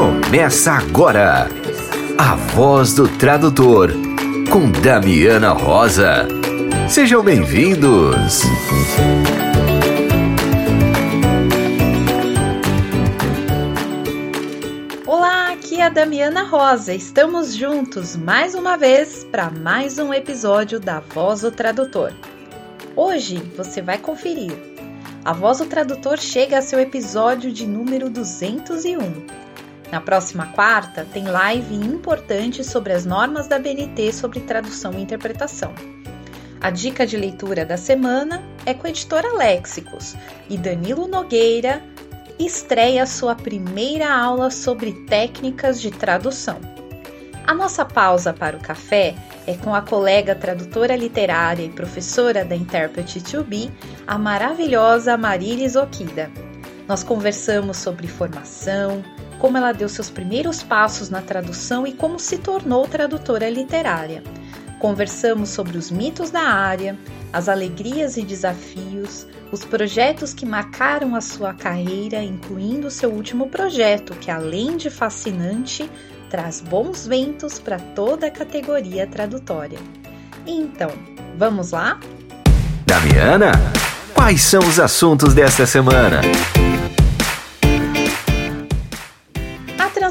[0.00, 1.46] Começa agora
[2.16, 3.90] a voz do tradutor
[4.50, 6.26] com Damiana Rosa.
[6.88, 8.40] Sejam bem-vindos.
[15.06, 16.94] Olá, aqui é a Damiana Rosa.
[16.94, 22.14] Estamos juntos mais uma vez para mais um episódio da Voz do Tradutor.
[22.96, 24.52] Hoje você vai conferir.
[25.26, 29.49] A Voz do Tradutor chega a seu episódio de número 201.
[29.90, 35.74] Na próxima quarta, tem live importante sobre as normas da BNT sobre tradução e interpretação.
[36.60, 40.14] A dica de leitura da semana é com a editora Léxicos
[40.48, 41.82] e Danilo Nogueira
[42.38, 46.58] estreia sua primeira aula sobre técnicas de tradução.
[47.46, 49.14] A nossa pausa para o café
[49.46, 53.70] é com a colega tradutora literária e professora da Interpret to Be,
[54.06, 56.30] a maravilhosa Marilis Okida.
[56.86, 59.02] Nós conversamos sobre formação,
[59.40, 64.22] como ela deu seus primeiros passos na tradução e como se tornou tradutora literária.
[64.78, 66.96] Conversamos sobre os mitos da área,
[67.32, 74.14] as alegrias e desafios, os projetos que marcaram a sua carreira, incluindo seu último projeto,
[74.14, 75.90] que além de fascinante,
[76.28, 79.78] traz bons ventos para toda a categoria tradutória.
[80.46, 80.90] Então,
[81.36, 81.98] vamos lá?
[82.86, 83.52] Damiana,
[84.14, 86.20] quais são os assuntos desta semana?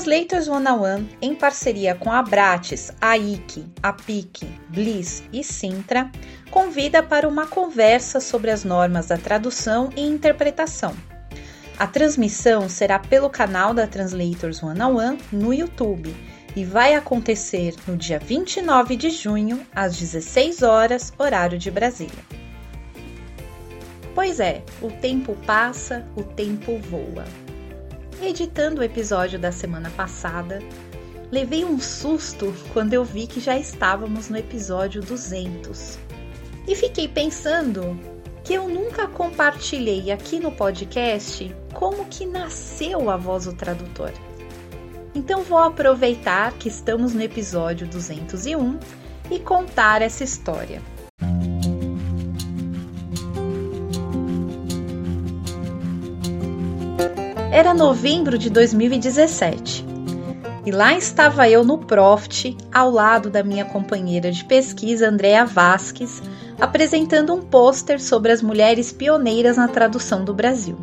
[0.10, 6.10] Translators One-on-One, em parceria com a Bratis, a IC, a PIC, Bliss e Sintra,
[6.50, 10.96] convida para uma conversa sobre as normas da tradução e interpretação.
[11.78, 16.12] A transmissão será pelo canal da Translators One-on-One no YouTube
[16.56, 22.26] e vai acontecer no dia 29 de junho, às 16 horas, horário de Brasília.
[24.16, 27.26] Pois é, o tempo passa, o tempo voa
[28.26, 30.60] editando o episódio da semana passada,
[31.32, 35.98] levei um susto quando eu vi que já estávamos no episódio 200.
[36.68, 38.00] E fiquei pensando
[38.44, 44.12] que eu nunca compartilhei aqui no podcast como que nasceu a voz do tradutor.
[45.14, 48.80] Então vou aproveitar que estamos no episódio 201
[49.32, 50.82] e contar essa história.
[57.60, 59.86] Era novembro de 2017.
[60.66, 66.24] E lá estava eu no Profit, ao lado da minha companheira de pesquisa, Andrea Vasques,
[66.58, 70.78] apresentando um pôster sobre as mulheres pioneiras na tradução do Brasil.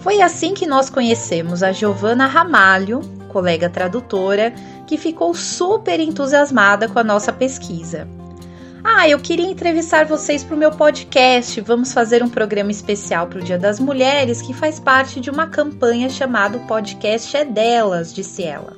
[0.00, 4.54] Foi assim que nós conhecemos a Giovana Ramalho, colega tradutora,
[4.86, 8.08] que ficou super entusiasmada com a nossa pesquisa.
[8.84, 11.60] Ah, eu queria entrevistar vocês para o meu podcast.
[11.60, 15.46] Vamos fazer um programa especial para o Dia das Mulheres que faz parte de uma
[15.46, 18.76] campanha chamada Podcast é Delas, disse ela.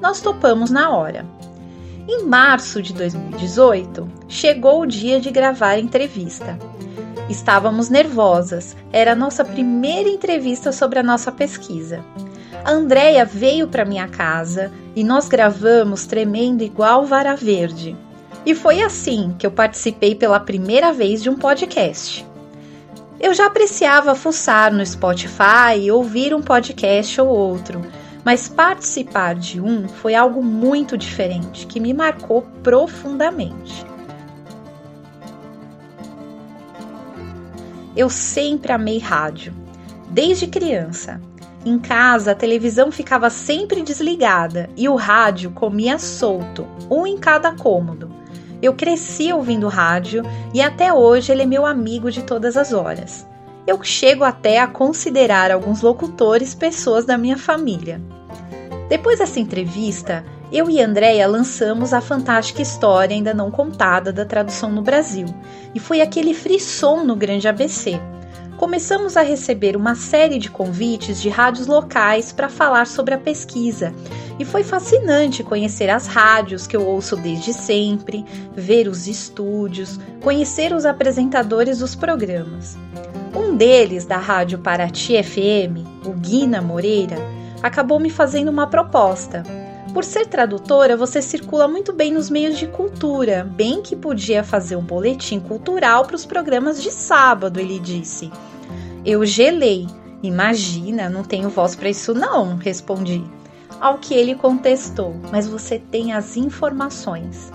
[0.00, 1.26] Nós topamos na hora.
[2.08, 6.58] Em março de 2018, chegou o dia de gravar a entrevista.
[7.28, 12.02] Estávamos nervosas, era a nossa primeira entrevista sobre a nossa pesquisa.
[12.64, 17.94] A Andrea veio para minha casa e nós gravamos tremendo igual vara verde.
[18.44, 22.26] E foi assim que eu participei pela primeira vez de um podcast.
[23.20, 27.80] Eu já apreciava fuçar no Spotify e ouvir um podcast ou outro,
[28.24, 33.86] mas participar de um foi algo muito diferente que me marcou profundamente.
[37.94, 39.54] Eu sempre amei rádio,
[40.08, 41.20] desde criança.
[41.64, 47.52] Em casa, a televisão ficava sempre desligada e o rádio comia solto, um em cada
[47.52, 48.21] cômodo.
[48.62, 50.22] Eu cresci ouvindo rádio
[50.54, 53.26] e até hoje ele é meu amigo de todas as horas.
[53.66, 58.00] Eu chego até a considerar alguns locutores pessoas da minha família.
[58.88, 64.70] Depois dessa entrevista, eu e Andréia lançamos a fantástica história ainda não contada da tradução
[64.70, 65.26] no Brasil,
[65.74, 68.00] e foi aquele frisson no grande ABC
[68.62, 73.92] começamos a receber uma série de convites de rádios locais para falar sobre a pesquisa.
[74.38, 78.24] E foi fascinante conhecer as rádios que eu ouço desde sempre,
[78.54, 82.78] ver os estúdios, conhecer os apresentadores dos programas.
[83.34, 87.16] Um deles, da Rádio Paraty FM, o Guina Moreira,
[87.64, 89.42] acabou me fazendo uma proposta.
[89.92, 94.76] Por ser tradutora, você circula muito bem nos meios de cultura, bem que podia fazer
[94.76, 98.30] um boletim cultural para os programas de sábado, ele disse.
[99.04, 99.88] Eu gelei.
[100.22, 103.24] Imagina, não tenho voz para isso não, respondi.
[103.80, 107.52] Ao que ele contestou, mas você tem as informações.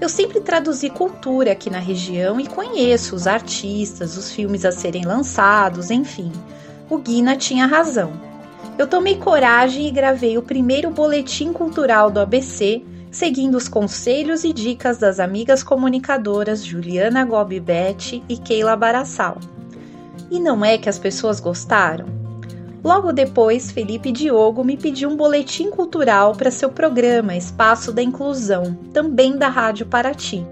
[0.00, 5.04] Eu sempre traduzi cultura aqui na região e conheço os artistas, os filmes a serem
[5.04, 6.30] lançados, enfim.
[6.88, 8.12] O Guina tinha razão.
[8.78, 12.80] eu tomei coragem e gravei o primeiro boletim cultural do ABC,
[13.10, 19.38] seguindo os conselhos e dicas das amigas comunicadoras Juliana Gobibete e Keila Barassal.
[20.30, 22.06] E não é que as pessoas gostaram?
[22.82, 28.78] Logo depois, Felipe Diogo me pediu um boletim cultural para seu programa Espaço da Inclusão,
[28.92, 30.46] também da Rádio Paraty.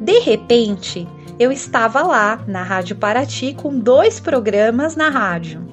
[0.00, 1.08] De repente,
[1.38, 5.66] eu estava lá na Rádio Paraty com dois programas na rádio.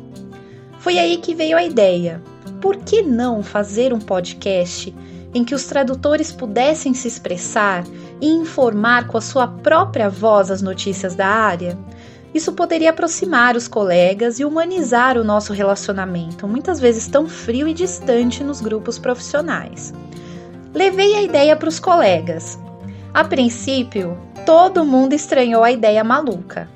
[0.80, 2.24] Foi aí que veio a ideia.
[2.62, 4.95] Por que não fazer um podcast
[5.34, 7.84] em que os tradutores pudessem se expressar
[8.19, 11.77] e informar com a sua própria voz as notícias da área?
[12.33, 17.74] Isso poderia aproximar os colegas e humanizar o nosso relacionamento, muitas vezes tão frio e
[17.74, 19.94] distante nos grupos profissionais.
[20.74, 22.57] Levei a ideia para os colegas.
[23.13, 26.69] A princípio, todo mundo estranhou a ideia maluca.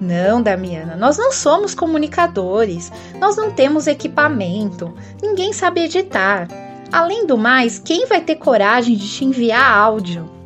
[0.00, 6.48] Não, Damiana, nós não somos comunicadores, nós não temos equipamento, ninguém sabe editar.
[6.90, 10.41] Além do mais, quem vai ter coragem de te enviar áudio?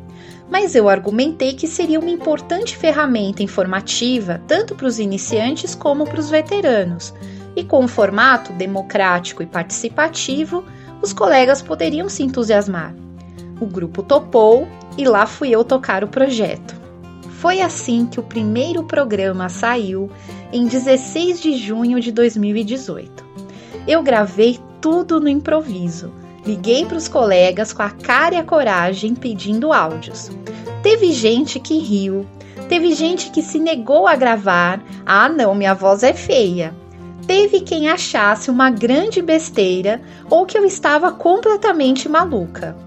[0.49, 6.19] Mas eu argumentei que seria uma importante ferramenta informativa tanto para os iniciantes como para
[6.19, 7.13] os veteranos,
[7.55, 10.63] e com um formato democrático e participativo,
[11.01, 12.95] os colegas poderiam se entusiasmar.
[13.59, 14.67] O grupo topou
[14.97, 16.75] e lá fui eu tocar o projeto.
[17.39, 20.09] Foi assim que o primeiro programa saiu
[20.51, 23.25] em 16 de junho de 2018.
[23.87, 26.11] Eu gravei tudo no improviso.
[26.47, 30.31] Liguei para os colegas com a cara e a coragem pedindo áudios.
[30.81, 32.25] Teve gente que riu,
[32.69, 34.81] teve gente que se negou a gravar.
[35.05, 36.73] Ah, não, minha voz é feia.
[37.27, 42.77] Teve quem achasse uma grande besteira ou que eu estava completamente maluca.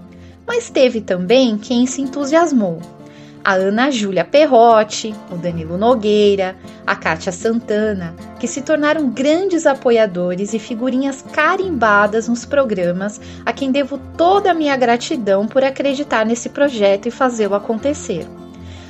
[0.47, 2.79] Mas teve também quem se entusiasmou
[3.43, 6.55] a Ana Júlia Perrotti, o Danilo Nogueira,
[6.85, 13.71] a Kátia Santana, que se tornaram grandes apoiadores e figurinhas carimbadas nos programas, a quem
[13.71, 18.27] devo toda a minha gratidão por acreditar nesse projeto e fazê-lo acontecer.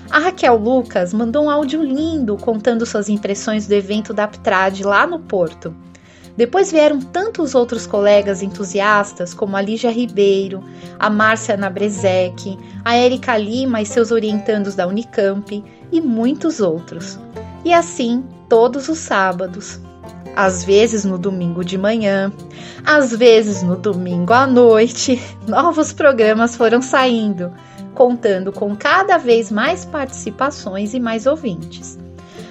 [0.09, 5.07] A Raquel Lucas mandou um áudio lindo contando suas impressões do evento da Aptrad lá
[5.07, 5.73] no Porto.
[6.37, 10.63] Depois vieram tantos outros colegas entusiastas, como a Lígia Ribeiro,
[10.97, 17.19] a Márcia Nabrezek, a Érica Lima e seus orientandos da Unicamp e muitos outros.
[17.65, 19.79] E assim, todos os sábados.
[20.35, 22.31] Às vezes no domingo de manhã,
[22.85, 27.51] às vezes no domingo à noite, novos programas foram saindo,
[27.93, 31.99] contando com cada vez mais participações e mais ouvintes.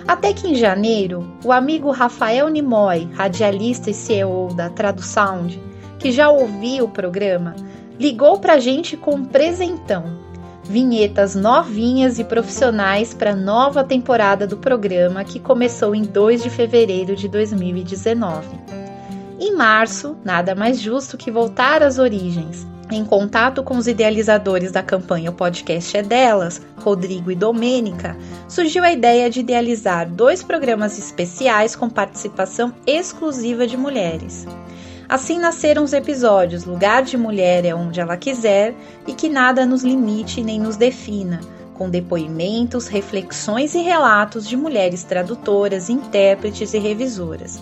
[0.06, 5.60] Até que em janeiro, o amigo Rafael Nimoy, radialista e CEO da Tradusound,
[5.98, 7.54] que já ouvia o programa,
[7.98, 10.18] ligou para a gente com um presentão.
[10.64, 16.50] Vinhetas novinhas e profissionais para a nova temporada do programa que começou em 2 de
[16.50, 18.46] fevereiro de 2019.
[19.38, 24.82] Em março, nada mais justo que voltar às origens em contato com os idealizadores da
[24.82, 28.16] campanha O Podcast é Delas, Rodrigo e Domênica,
[28.48, 34.46] surgiu a ideia de idealizar dois programas especiais com participação exclusiva de mulheres.
[35.08, 38.74] Assim nasceram os episódios Lugar de Mulher é onde ela quiser
[39.06, 41.40] e Que Nada nos limite nem nos defina,
[41.74, 47.60] com depoimentos, reflexões e relatos de mulheres tradutoras, intérpretes e revisoras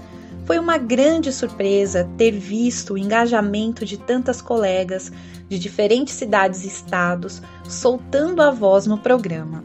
[0.49, 5.13] foi uma grande surpresa ter visto o engajamento de tantas colegas
[5.47, 9.63] de diferentes cidades e estados soltando a voz no programa.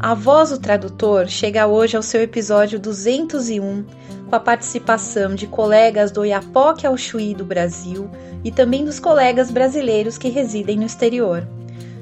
[0.00, 3.84] A Voz do Tradutor chega hoje ao seu episódio 201,
[4.30, 8.10] com a participação de colegas do Iapoque ao Chuí do Brasil
[8.42, 11.46] e também dos colegas brasileiros que residem no exterior.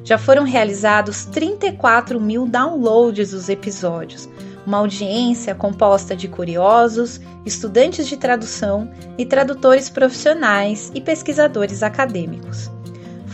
[0.05, 4.29] Já foram realizados 34 mil downloads dos episódios,
[4.67, 12.71] uma audiência composta de curiosos, estudantes de tradução e tradutores profissionais e pesquisadores acadêmicos.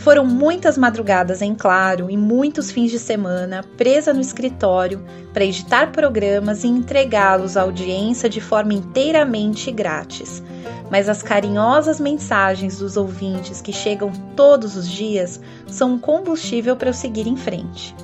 [0.03, 5.93] Foram muitas madrugadas em claro e muitos fins de semana presa no escritório para editar
[5.93, 10.43] programas e entregá-los à audiência de forma inteiramente grátis.
[10.91, 16.89] Mas as carinhosas mensagens dos ouvintes que chegam todos os dias são um combustível para
[16.89, 17.95] eu seguir em frente.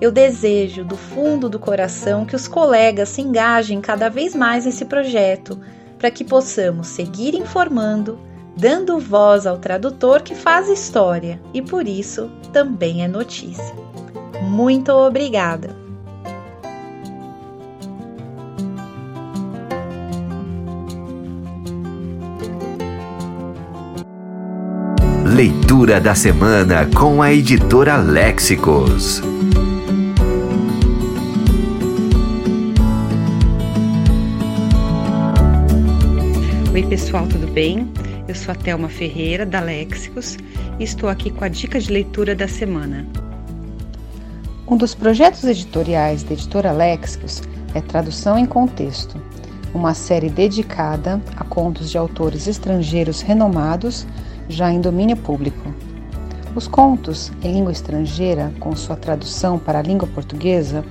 [0.00, 4.84] Eu desejo do fundo do coração que os colegas se engajem cada vez mais nesse
[4.84, 5.58] projeto,
[5.98, 8.18] para que possamos seguir informando,
[8.56, 13.74] dando voz ao tradutor que faz história e por isso também é notícia.
[14.42, 15.84] Muito obrigada!
[25.24, 29.33] Leitura da semana com a editora Léxicos.
[37.14, 37.92] Pessoal, tudo bem?
[38.26, 40.36] Eu sou a Thelma Ferreira, da Léxicos,
[40.80, 43.06] e estou aqui com a dica de leitura da semana.
[44.66, 47.40] Um dos projetos editoriais da editora Léxicos
[47.72, 49.16] é Tradução em Contexto,
[49.72, 54.04] uma série dedicada a contos de autores estrangeiros renomados
[54.48, 55.72] já em domínio público.
[56.52, 60.84] Os contos em língua estrangeira, com sua tradução para a língua portuguesa,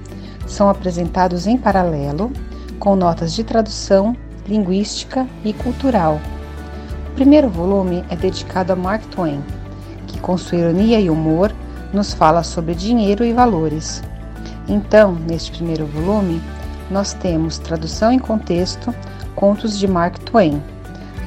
[0.48, 2.32] são apresentados em paralelo,
[2.80, 4.16] com notas de tradução,
[4.48, 6.20] linguística e cultural.
[7.12, 9.42] O primeiro volume é dedicado a Mark Twain,
[10.08, 11.54] que, com sua ironia e humor,
[11.94, 14.04] nos fala sobre dinheiro e valores.
[14.68, 16.42] Então, neste primeiro volume,
[16.90, 18.94] nós temos tradução em contexto,
[19.36, 20.62] contos de Mark Twain,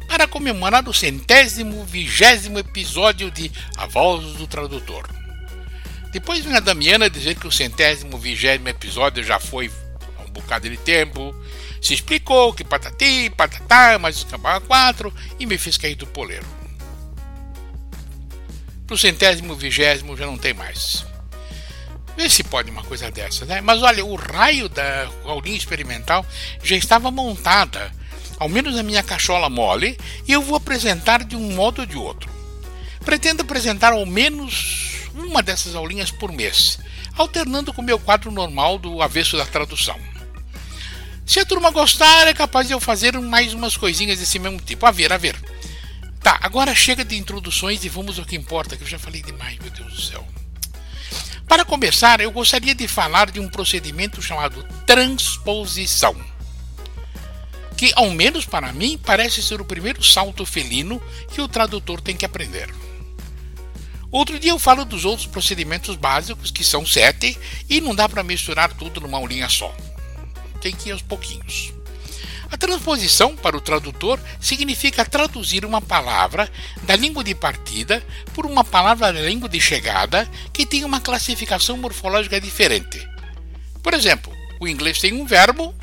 [0.06, 5.09] para comemorar o centésimo vigésimo episódio de A Voz do Tradutor.
[6.12, 9.71] Depois vem a Damiana dizer que o centésimo vigésimo episódio já foi
[10.23, 11.35] um bocado de tempo,
[11.80, 16.44] se explicou que patati, patatá, mas acabava quatro e me fez cair do poleiro.
[18.87, 21.11] Pro centésimo vigésimo já não tem mais.
[22.16, 23.61] Vê se pode uma coisa dessa, né?
[23.61, 26.25] Mas olha, o raio da aulinha experimental
[26.62, 27.90] já estava montada,
[28.38, 31.97] ao menos na minha cachola mole, e eu vou apresentar de um modo ou de
[31.97, 32.31] outro.
[33.04, 36.78] Pretendo apresentar ao menos uma dessas aulinhas por mês,
[37.16, 39.99] alternando com o meu quadro normal do avesso da tradução.
[41.25, 44.85] Se a turma gostar, é capaz de eu fazer mais umas coisinhas desse mesmo tipo.
[44.85, 45.37] A ver, a ver.
[46.21, 49.59] Tá, agora chega de introduções e vamos ao que importa, que eu já falei demais,
[49.59, 50.41] meu Deus do céu.
[51.47, 56.16] Para começar, eu gostaria de falar de um procedimento chamado transposição,
[57.76, 61.02] que, ao menos para mim, parece ser o primeiro salto felino
[61.33, 62.69] que o tradutor tem que aprender.
[64.11, 67.38] Outro dia eu falo dos outros procedimentos básicos, que são sete,
[67.69, 69.75] e não dá para misturar tudo numa aulinha só
[70.62, 71.75] tem que ir aos pouquinhos.
[72.52, 78.04] A transposição para o tradutor significa traduzir uma palavra da língua de partida
[78.35, 83.09] por uma palavra da língua de chegada que tem uma classificação morfológica diferente.
[83.82, 84.30] Por exemplo,
[84.61, 85.75] o inglês tem um verbo,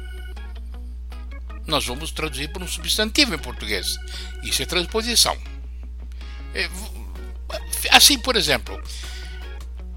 [1.66, 3.98] nós vamos traduzir por um substantivo em português.
[4.44, 5.36] Isso é transposição.
[6.54, 6.70] É,
[7.90, 8.80] assim, por exemplo,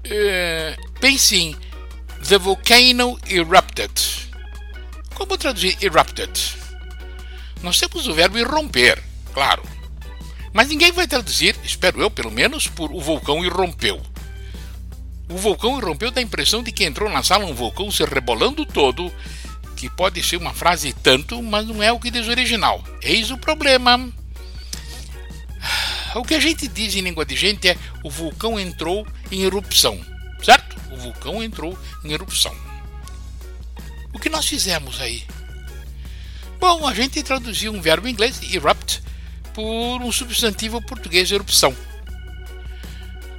[0.03, 1.55] é, pense em
[2.27, 3.91] The volcano erupted.
[5.13, 6.62] Como traduzir erupted?
[7.63, 9.01] Nós temos o verbo irromper,
[9.33, 9.63] claro.
[10.51, 13.99] Mas ninguém vai traduzir, espero eu pelo menos, por o vulcão irrompeu.
[15.29, 18.65] O vulcão irrompeu dá a impressão de que entrou na sala um vulcão se rebolando
[18.65, 19.11] todo,
[19.77, 22.83] que pode ser uma frase tanto, mas não é o que diz o original.
[23.01, 24.11] Eis o problema.
[26.15, 29.99] O que a gente diz em língua de gente é o vulcão entrou em erupção,
[30.43, 30.75] certo?
[30.91, 32.55] O vulcão entrou em erupção.
[34.13, 35.23] O que nós fizemos aí?
[36.63, 39.03] Bom, a gente traduziu um verbo em inglês, erupt,
[39.53, 41.75] por um substantivo português, erupção.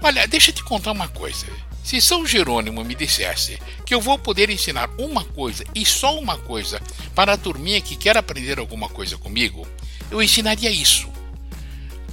[0.02, 1.47] Olha, deixa eu te contar uma coisa.
[1.83, 6.37] Se São Jerônimo me dissesse que eu vou poder ensinar uma coisa e só uma
[6.37, 6.83] coisa
[7.14, 9.66] para a turminha que quer aprender alguma coisa comigo,
[10.11, 11.09] eu ensinaria isso.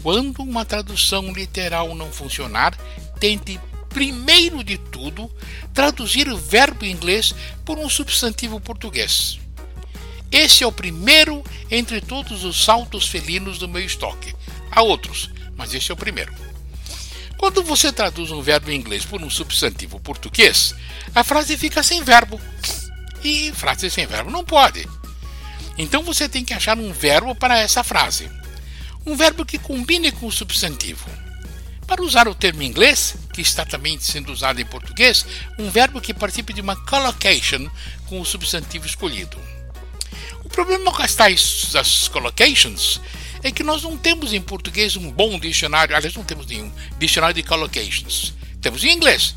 [0.02, 2.74] Quando uma tradução literal não funcionar,
[3.20, 5.30] tente primeiro de tudo,
[5.74, 9.41] traduzir o verbo inglês por um substantivo português.
[10.32, 14.34] Esse é o primeiro entre todos os saltos felinos do meu estoque.
[14.72, 16.34] Há outros, mas esse é o primeiro.
[17.38, 20.74] Quando você traduz um verbo em inglês por um substantivo português,
[21.14, 22.40] a frase fica sem verbo.
[23.24, 24.88] E frase sem verbo não pode.
[25.78, 28.30] Então você tem que achar um verbo para essa frase.
[29.06, 31.10] Um verbo que combine com o substantivo.
[31.86, 35.26] Para usar o termo inglês, que está também sendo usado em português,
[35.60, 37.70] um verbo que participe de uma collocation
[38.06, 39.38] com o substantivo escolhido.
[40.52, 43.00] O problema com as tais as collocations
[43.42, 47.34] é que nós não temos em português um bom dicionário, aliás, não temos nenhum dicionário
[47.34, 48.34] de collocations.
[48.62, 49.34] Temos em inglês,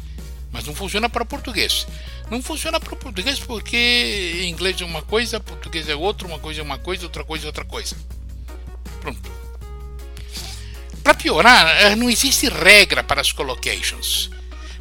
[0.51, 1.87] mas não funciona para português.
[2.29, 6.65] Não funciona para português porque inglês é uma coisa, português é outra, uma coisa é
[6.65, 7.97] uma coisa, outra coisa é outra coisa.
[9.01, 9.31] Pronto.
[11.05, 14.31] Para piorar, eh, não existe regra para as collocations.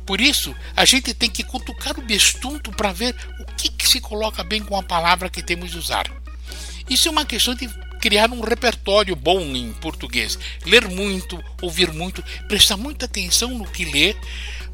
[0.04, 4.02] Por isso, a gente tem que cutucar o bestunto para ver o que, que se
[4.02, 6.23] coloca bem com a palavra que temos de usar.
[6.90, 7.68] Isso é uma questão de
[8.00, 10.38] criar um repertório bom em português.
[10.66, 14.16] Ler muito, ouvir muito, prestar muita atenção no que lê,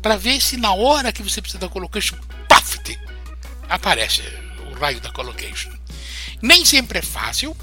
[0.01, 2.97] para ver se na hora que você precisa da collocation, paft,
[3.69, 4.23] aparece
[4.71, 5.71] o raio da collocation.
[6.41, 7.55] Nem sempre é fácil,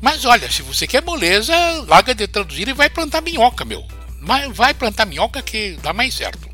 [0.00, 1.54] mas olha, se você quer moleza,
[1.86, 3.86] larga de traduzir e vai plantar minhoca, meu.
[4.52, 6.48] Vai plantar minhoca que dá mais certo.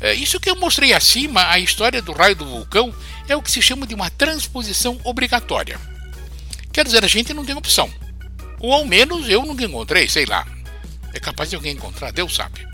[0.00, 2.94] É, isso que eu mostrei acima, a história do raio do vulcão,
[3.26, 5.80] é o que se chama de uma transposição obrigatória.
[6.72, 7.92] Quer dizer, a gente não tem opção.
[8.60, 10.46] Ou ao menos eu nunca encontrei, sei lá.
[11.12, 12.66] É capaz de alguém encontrar, Deus sabe.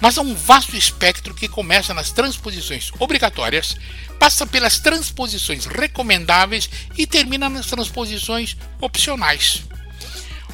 [0.00, 3.76] Mas há um vasto espectro que começa nas transposições obrigatórias,
[4.18, 9.62] passa pelas transposições recomendáveis e termina nas transposições opcionais.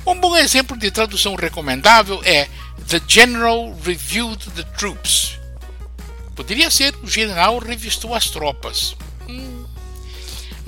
[0.07, 2.49] Um bom exemplo de tradução recomendável é
[2.89, 5.39] The General Reviewed the Troops.
[6.35, 8.95] Poderia ser o general revistou as tropas.
[9.29, 9.58] Hum.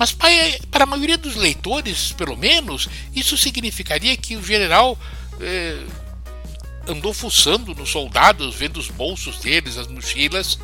[0.01, 4.97] Mas para a maioria dos leitores, pelo menos, isso significaria que o general
[5.39, 5.77] eh,
[6.87, 10.57] andou fuçando nos soldados, vendo os bolsos deles, as mochilas,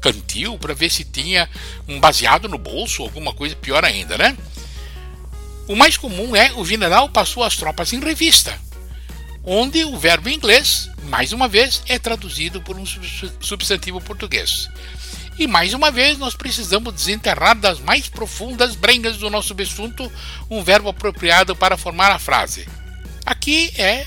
[0.00, 1.50] cantil, para ver se tinha
[1.88, 4.36] um baseado no bolso, alguma coisa pior ainda, né?
[5.66, 8.56] O mais comum é o general passou as tropas em revista,
[9.42, 12.86] onde o verbo inglês, mais uma vez, é traduzido por um
[13.40, 14.68] substantivo português.
[15.38, 20.10] E mais uma vez nós precisamos desenterrar das mais profundas brengas do nosso assunto
[20.48, 22.68] um verbo apropriado para formar a frase.
[23.26, 24.06] Aqui é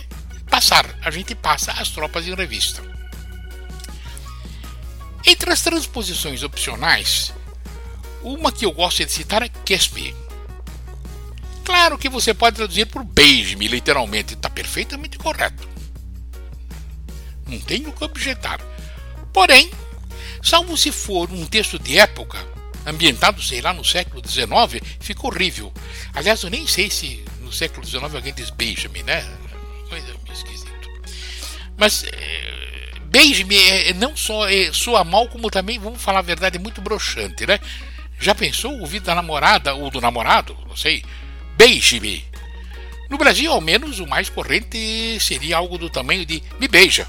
[0.50, 2.82] passar, a gente passa as tropas em revista.
[5.26, 7.34] Entre as transposições opcionais,
[8.24, 9.50] uma que eu gosto de citar é
[9.94, 10.16] Me.
[11.66, 15.68] Claro que você pode traduzir por beije-me, literalmente, está perfeitamente correto.
[17.46, 18.62] Não tenho o que objetar.
[19.34, 19.70] Porém,
[20.42, 22.38] salvo se for um texto de época,
[22.86, 25.74] ambientado, sei lá, no século XIX, fica horrível.
[26.14, 29.22] Aliás, eu nem sei se no século XIX alguém diz beija-me, né?
[29.90, 30.90] Coisa meio esquisito.
[31.78, 36.58] Mas é, beije-me é, não só é, soa mal, como também, vamos falar a verdade,
[36.58, 37.60] é muito broxante, né?
[38.20, 40.58] Já pensou o ouvido da namorada ou do namorado?
[40.68, 41.04] Não sei.
[41.56, 42.26] Beije-me.
[43.10, 47.08] No Brasil, ao menos, o mais corrente seria algo do tamanho de me beija.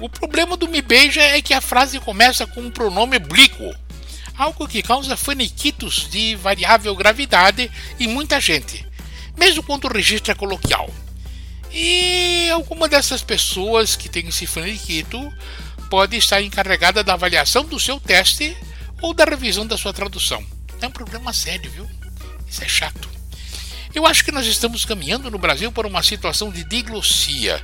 [0.00, 3.74] O problema do me beija é que a frase começa com um pronome oblíquo,
[4.36, 8.84] algo que causa faniquitos de variável gravidade em muita gente,
[9.36, 10.90] mesmo quando o registro é coloquial.
[11.72, 15.32] E alguma dessas pessoas que tem esse faniquito
[15.88, 18.56] pode estar encarregada da avaliação do seu teste
[19.00, 20.44] ou da revisão da sua tradução.
[20.80, 21.88] É um problema sério, viu?
[22.48, 23.08] Isso é chato.
[23.94, 27.62] Eu acho que nós estamos caminhando no Brasil para uma situação de diglossia.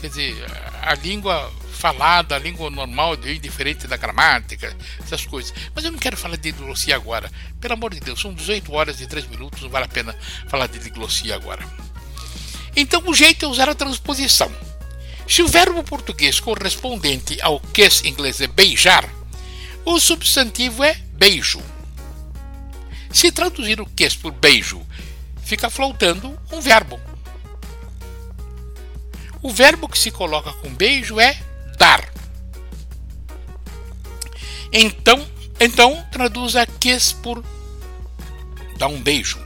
[0.00, 0.46] Quer dizer,
[0.82, 5.54] a língua falada, a língua normal, diferente da gramática, essas coisas.
[5.74, 7.30] Mas eu não quero falar de diglossia agora.
[7.60, 10.14] Pelo amor de Deus, são 18 horas e 3 minutos, não vale a pena
[10.48, 11.64] falar de diglossia agora.
[12.76, 14.52] Então o jeito é usar a transposição.
[15.26, 19.08] Se o verbo português correspondente ao kiss inglês é beijar,
[19.84, 21.62] o substantivo é beijo.
[23.12, 24.84] Se traduzir o kiss por beijo,
[25.44, 27.00] fica faltando um verbo.
[29.40, 31.47] O verbo que se coloca com beijo é
[31.78, 32.04] dar.
[34.72, 35.26] Então,
[35.58, 37.42] então traduza kiss por
[38.76, 39.38] dar um beijo.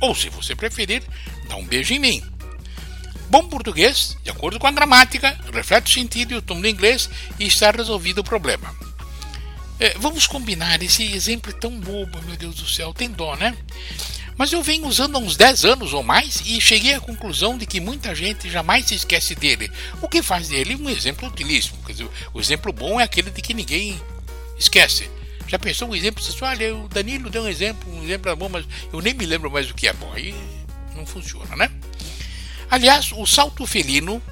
[0.00, 1.02] Ou, se você preferir,
[1.48, 2.22] dá um beijo em mim.
[3.30, 7.08] Bom português, de acordo com a gramática, reflete o sentido e o tom do inglês
[7.38, 8.74] e está resolvido o problema.
[9.80, 13.56] É, vamos combinar, esse exemplo é tão bobo, meu Deus do céu, tem dó, né?
[14.36, 17.66] Mas eu venho usando há uns 10 anos ou mais e cheguei à conclusão de
[17.66, 19.70] que muita gente jamais se esquece dele,
[20.02, 21.78] o que faz dele um exemplo utilíssimo.
[21.86, 24.00] Quer dizer, o exemplo bom é aquele de que ninguém
[24.58, 25.08] esquece.
[25.46, 26.22] Já pensou um exemplo?
[26.22, 29.50] Você olha, o Danilo deu um exemplo, um exemplo bom, mas eu nem me lembro
[29.50, 30.10] mais o que é bom.
[30.12, 30.34] Aí
[30.96, 31.70] não funciona, né?
[32.70, 34.22] Aliás, o salto felino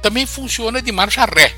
[0.00, 1.54] também funciona de marcha ré.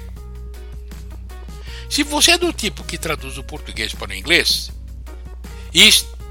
[1.88, 4.70] Se você é do tipo que traduz o português para o inglês
[5.72, 5.88] e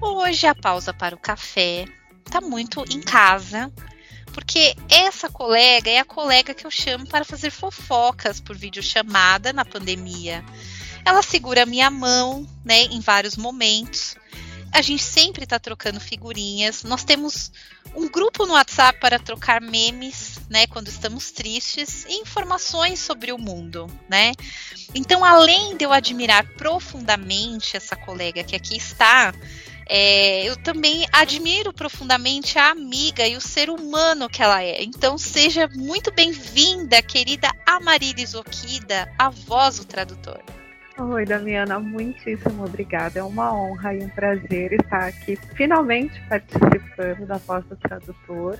[0.00, 1.84] Hoje a pausa para o café
[2.30, 3.70] tá muito em casa,
[4.32, 9.66] porque essa colega é a colega que eu chamo para fazer fofocas por videochamada na
[9.66, 10.42] pandemia.
[11.04, 14.16] Ela segura a minha mão, né, em vários momentos.
[14.72, 16.82] A gente sempre está trocando figurinhas.
[16.82, 17.52] Nós temos
[17.94, 23.38] um grupo no WhatsApp para trocar memes, né, quando estamos tristes, e informações sobre o
[23.38, 24.32] mundo, né?
[24.94, 29.34] Então, além de eu admirar profundamente essa colega que aqui está,
[29.86, 34.82] é, eu também admiro profundamente a amiga e o ser humano que ela é.
[34.82, 40.42] Então, seja muito bem-vinda, querida Amarilis Okida, a voz do tradutor.
[40.98, 43.20] Oi, Damiana, muitíssimo obrigada.
[43.20, 48.58] É uma honra e um prazer estar aqui, finalmente participando da Voz do Tradutor.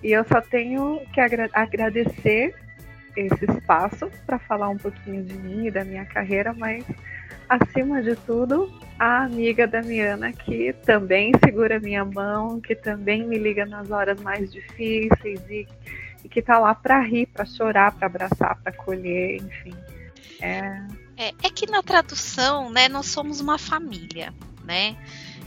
[0.00, 2.54] E eu só tenho que agra agradecer
[3.16, 6.84] esse espaço para falar um pouquinho de mim e da minha carreira, mas
[7.48, 13.66] acima de tudo, a amiga Damiana que também segura minha mão, que também me liga
[13.66, 15.66] nas horas mais difíceis e,
[16.24, 19.74] e que está lá para rir, para chorar, para abraçar, para acolher, enfim.
[20.40, 21.05] É...
[21.16, 24.96] É, é que na tradução, né, nós somos uma família, né?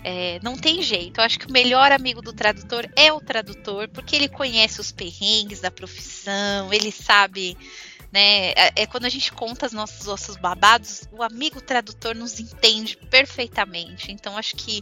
[0.03, 1.19] É, não tem jeito.
[1.19, 4.91] Eu acho que o melhor amigo do tradutor é o tradutor, porque ele conhece os
[4.91, 7.57] perrengues da profissão, ele sabe
[8.11, 8.51] né?
[8.51, 12.97] É, é, quando a gente conta os nossos ossos babados, o amigo tradutor nos entende
[13.09, 14.11] perfeitamente.
[14.11, 14.81] Então acho que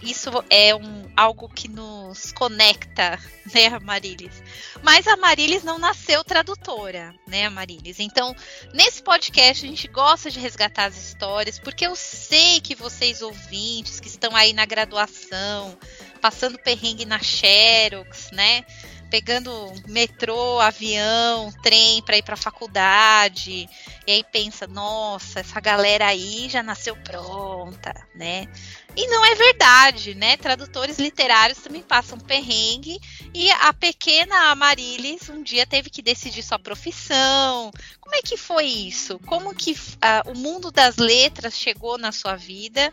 [0.00, 3.18] isso é um, algo que nos conecta,
[3.52, 4.42] né, Amarilis?
[4.82, 7.98] Mas a Amarilis não nasceu tradutora, né, Amarilis?
[7.98, 8.34] Então,
[8.72, 13.98] nesse podcast a gente gosta de resgatar as histórias, porque eu sei que vocês ouvintes
[13.98, 15.76] que estão aí na graduação,
[16.20, 18.64] passando perrengue na Xerox, né?
[19.10, 23.68] Pegando metrô, avião, trem para ir para a faculdade.
[24.06, 28.48] E aí pensa, nossa, essa galera aí já nasceu pronta, né?
[28.96, 30.36] E não é verdade, né?
[30.36, 32.98] Tradutores literários também passam perrengue
[33.32, 37.70] e a pequena Amarilis um dia teve que decidir sua profissão.
[38.00, 39.18] Como é que foi isso?
[39.20, 42.92] Como que uh, o mundo das letras chegou na sua vida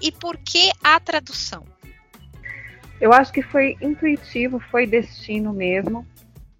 [0.00, 1.64] e por que a tradução?
[3.00, 6.06] Eu acho que foi intuitivo, foi destino mesmo,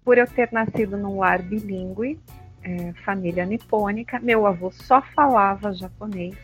[0.03, 2.19] por eu ter nascido num lar bilíngue,
[2.63, 4.19] é, família nipônica.
[4.19, 6.35] Meu avô só falava japonês.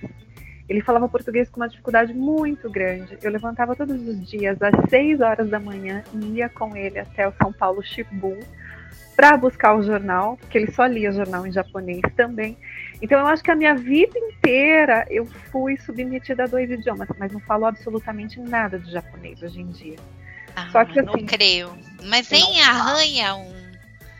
[0.68, 3.18] Ele falava português com uma dificuldade muito grande.
[3.22, 7.28] Eu levantava todos os dias às 6 horas da manhã e ia com ele até
[7.28, 8.40] o São Paulo Shibu
[9.16, 12.58] para buscar o jornal, porque ele só lia jornal em japonês também.
[13.02, 17.32] Então eu acho que a minha vida inteira eu fui submetida a dois idiomas, mas
[17.32, 19.98] não falo absolutamente nada de japonês hoje em dia.
[20.56, 21.72] Ah, Só que assim, não creio.
[22.04, 23.54] Mas nem arranha um.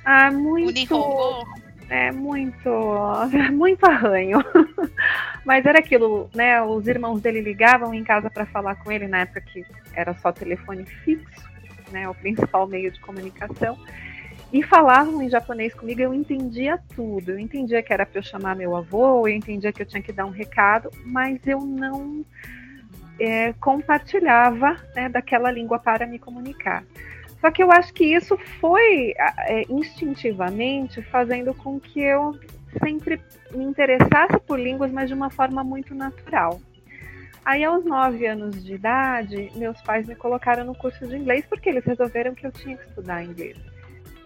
[0.06, 0.96] Ah, muito.
[0.96, 2.70] Um é muito,
[3.52, 4.40] muito arranho.
[5.44, 6.62] Mas era aquilo, né?
[6.62, 10.32] Os irmãos dele ligavam em casa para falar com ele na época que era só
[10.32, 11.44] telefone fixo,
[11.92, 12.08] né?
[12.08, 13.78] O principal meio de comunicação
[14.52, 17.32] e falavam em japonês comigo, eu entendia tudo.
[17.32, 20.12] Eu entendia que era para eu chamar meu avô, eu entendia que eu tinha que
[20.12, 22.26] dar um recado, mas eu não
[23.20, 26.84] é, compartilhava né, daquela língua para me comunicar.
[27.40, 32.38] Só que eu acho que isso foi é, instintivamente fazendo com que eu
[32.84, 36.62] sempre me interessasse por línguas, mas de uma forma muito natural.
[37.44, 41.70] Aí, aos nove anos de idade, meus pais me colocaram no curso de inglês porque
[41.70, 43.58] eles resolveram que eu tinha que estudar inglês.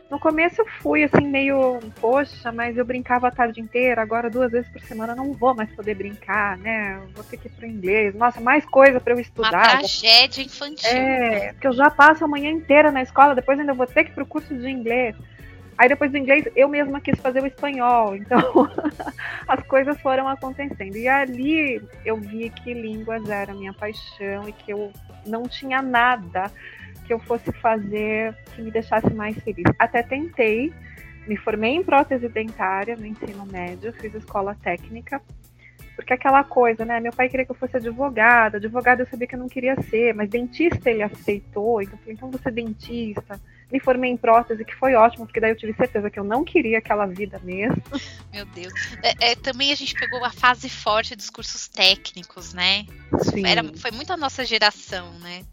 [0.09, 4.51] No começo eu fui assim, meio, poxa, mas eu brincava a tarde inteira, agora duas
[4.51, 7.01] vezes por semana não vou mais poder brincar, né?
[7.15, 8.13] vou ter que ir pro inglês.
[8.13, 9.51] Nossa, mais coisa para eu estudar.
[9.51, 10.89] Uma tragédia infantil.
[10.91, 14.11] É, porque eu já passo a manhã inteira na escola, depois ainda vou ter que
[14.11, 15.15] ir pro curso de inglês.
[15.77, 18.15] Aí depois do inglês, eu mesma quis fazer o espanhol.
[18.25, 18.69] Então,
[19.47, 20.95] as coisas foram acontecendo.
[20.95, 24.91] E ali eu vi que línguas era a minha paixão e que eu
[25.25, 26.51] não tinha nada
[27.05, 29.65] que eu fosse fazer que me deixasse mais feliz.
[29.79, 30.73] Até tentei,
[31.27, 35.21] me formei em prótese dentária no ensino médio, fiz escola técnica,
[35.95, 36.99] porque aquela coisa, né?
[36.99, 40.13] Meu pai queria que eu fosse advogada, advogada eu sabia que eu não queria ser,
[40.13, 43.39] mas dentista ele aceitou, então eu falei, então vou ser dentista.
[43.71, 46.43] Me formei em prótese, que foi ótimo, porque daí eu tive certeza que eu não
[46.43, 47.81] queria aquela vida mesmo.
[48.31, 48.73] Meu Deus.
[49.01, 52.85] É, é, também a gente pegou a fase forte dos cursos técnicos, né?
[53.23, 53.45] Sim.
[53.45, 55.43] Era, foi muito a nossa geração, né?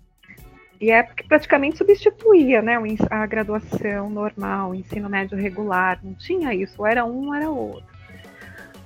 [0.83, 2.77] E é porque praticamente substituía né,
[3.09, 6.01] a graduação normal, o ensino médio regular.
[6.03, 7.87] Não tinha isso, ou era um ou era outro.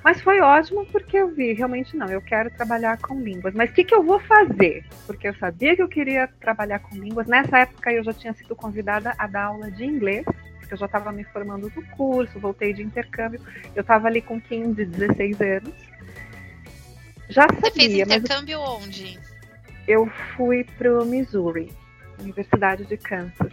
[0.05, 3.55] Mas foi ótimo porque eu vi, realmente não, eu quero trabalhar com línguas.
[3.55, 4.85] Mas o que, que eu vou fazer?
[5.07, 7.27] Porque eu sabia que eu queria trabalhar com línguas.
[7.27, 10.27] Nessa época eu já tinha sido convidada a dar aula de inglês,
[10.61, 13.41] porque eu já estava me formando do curso, voltei de intercâmbio.
[13.75, 15.75] Eu estava ali com 15, 16 anos.
[17.31, 18.05] Já sabia.
[18.05, 18.85] Você fez intercâmbio mas...
[18.85, 19.19] onde?
[19.89, 20.07] Eu
[20.37, 21.73] fui para o Missouri.
[22.18, 23.52] Universidade de Kansas.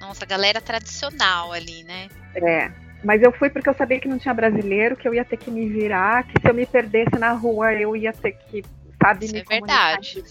[0.00, 2.08] Nossa, galera tradicional ali, né?
[2.34, 2.70] É.
[3.02, 5.50] Mas eu fui porque eu sabia que não tinha brasileiro, que eu ia ter que
[5.50, 8.64] me virar, que se eu me perdesse na rua eu ia ter que,
[9.02, 10.24] sabe, Isso me é verdade.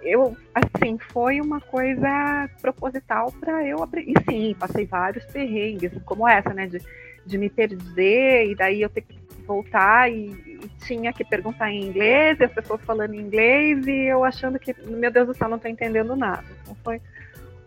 [0.00, 4.10] Eu, assim, foi uma coisa proposital para eu abrir.
[4.10, 6.80] E sim, passei vários perrengues, como essa, né, de,
[7.24, 11.84] de me perder, e daí eu ter que voltar e, e, tinha que perguntar em
[11.84, 15.48] inglês, e as pessoas falando em inglês, e eu achando que, meu Deus do céu,
[15.48, 16.44] não estou entendendo nada.
[16.62, 17.00] Então foi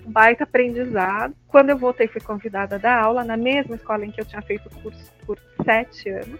[0.05, 1.35] um baita aprendizado.
[1.47, 4.41] Quando eu voltei, fui convidada a dar aula na mesma escola em que eu tinha
[4.41, 6.39] feito o curso por sete anos.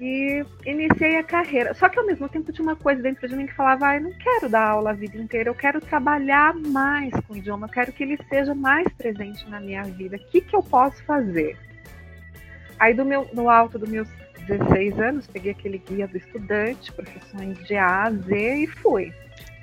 [0.00, 1.74] E iniciei a carreira.
[1.74, 4.02] Só que ao mesmo tempo tinha uma coisa dentro de mim que falava: ah, eu
[4.02, 7.70] não quero dar aula a vida inteira, eu quero trabalhar mais com o idioma, eu
[7.70, 10.16] quero que ele seja mais presente na minha vida.
[10.16, 11.56] O que, que eu posso fazer?
[12.78, 14.08] Aí do meu, no alto dos meus
[14.46, 19.12] 16 anos, peguei aquele guia do estudante, profissões de A a Z e fui.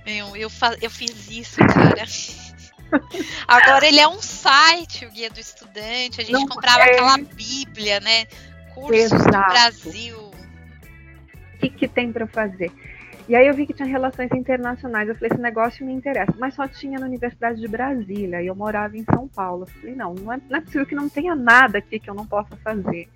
[0.06, 0.50] Meu, eu,
[0.82, 2.04] eu fiz isso, cara.
[3.48, 6.22] Agora ele é um site, o guia do estudante.
[6.22, 6.94] A gente Não comprava é...
[6.94, 8.26] aquela bíblia, né?
[8.74, 9.30] Cursos Exato.
[9.30, 10.18] do Brasil.
[10.18, 12.72] O que, que tem para fazer?
[13.30, 15.08] E aí eu vi que tinha relações internacionais.
[15.08, 16.34] Eu falei, esse negócio me interessa.
[16.40, 18.42] Mas só tinha na Universidade de Brasília.
[18.42, 19.66] E eu morava em São Paulo.
[19.66, 22.16] Eu falei, não, não é, não é possível que não tenha nada aqui que eu
[22.16, 23.08] não possa fazer.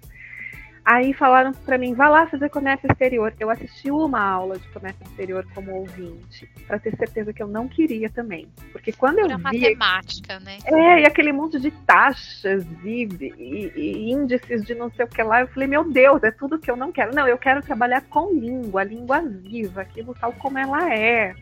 [0.86, 3.34] Aí falaram para mim, vá lá fazer comércio exterior.
[3.40, 7.70] Eu assisti uma aula de comércio exterior como ouvinte, para ter certeza que eu não
[7.70, 8.50] queria também.
[8.72, 9.38] Porque quando eu vi...
[9.38, 10.58] matemática, né?
[10.66, 15.24] É, e aquele monte de taxas e, e, e, índices de não sei o que
[15.24, 17.16] lá, eu falei, meu Deus, é tudo que eu não quero.
[17.16, 21.34] Não, eu quero trabalhar com língua, língua viva, aquilo tal como ela é.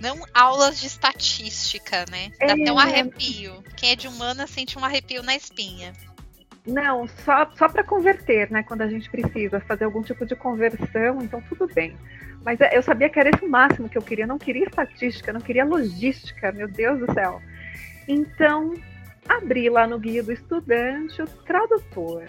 [0.00, 2.32] Não aulas de estatística, né?
[2.40, 2.52] Dá é...
[2.52, 3.62] até um arrepio.
[3.76, 5.92] Quem é de humana sente um arrepio na espinha.
[6.66, 8.62] Não, só, só para converter, né?
[8.62, 11.96] Quando a gente precisa fazer algum tipo de conversão, então tudo bem.
[12.44, 14.26] Mas é, eu sabia que era esse o máximo que eu queria.
[14.26, 17.42] Não queria estatística, não queria logística, meu Deus do céu.
[18.06, 18.74] Então,
[19.28, 22.24] abri lá no guia do estudante o tradutor.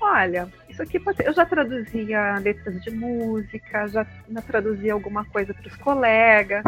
[0.00, 1.28] Olha, isso aqui pode ser.
[1.28, 4.06] Eu já traduzia letras de música, já
[4.46, 6.64] traduzia alguma coisa para os colegas.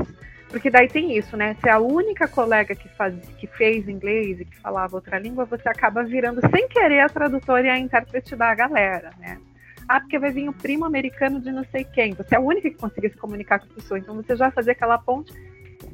[0.53, 1.57] Porque daí tem isso, né?
[1.63, 5.47] Se é a única colega que, faz, que fez inglês e que falava outra língua,
[5.47, 9.41] você acaba virando sem querer a tradutora e a intérprete da galera, né?
[9.89, 12.13] Ah, porque vai vir o primo americano de não sei quem.
[12.13, 13.99] Você é a única que conseguia se comunicar com a pessoa.
[13.99, 15.33] Então você já fazia aquela ponte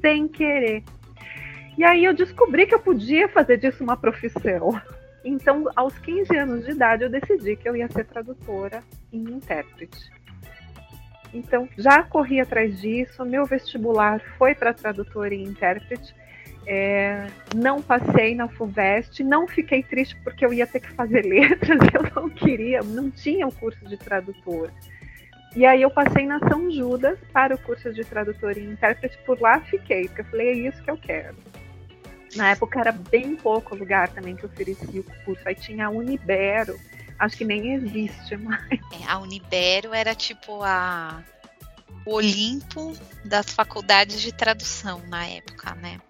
[0.00, 0.82] sem querer.
[1.76, 4.80] E aí eu descobri que eu podia fazer disso uma profissão.
[5.24, 10.10] Então, aos 15 anos de idade, eu decidi que eu ia ser tradutora e intérprete.
[11.32, 13.24] Então, já corri atrás disso.
[13.24, 16.14] Meu vestibular foi para tradutor e intérprete.
[16.66, 21.78] É, não passei na FUVEST, não fiquei triste porque eu ia ter que fazer letras,
[21.94, 24.70] eu não queria, não tinha o curso de tradutor.
[25.56, 29.40] E aí eu passei na São Judas para o curso de tradutor e intérprete, por
[29.40, 31.36] lá fiquei, porque eu falei, é isso que eu quero.
[32.36, 36.78] Na época era bem pouco lugar também que oferecia o curso, aí tinha a Unibero,
[37.18, 38.70] acho que nem existe mais.
[38.70, 41.22] É, a Unibero era tipo a
[42.06, 46.00] o Olimpo das faculdades de tradução na época, né?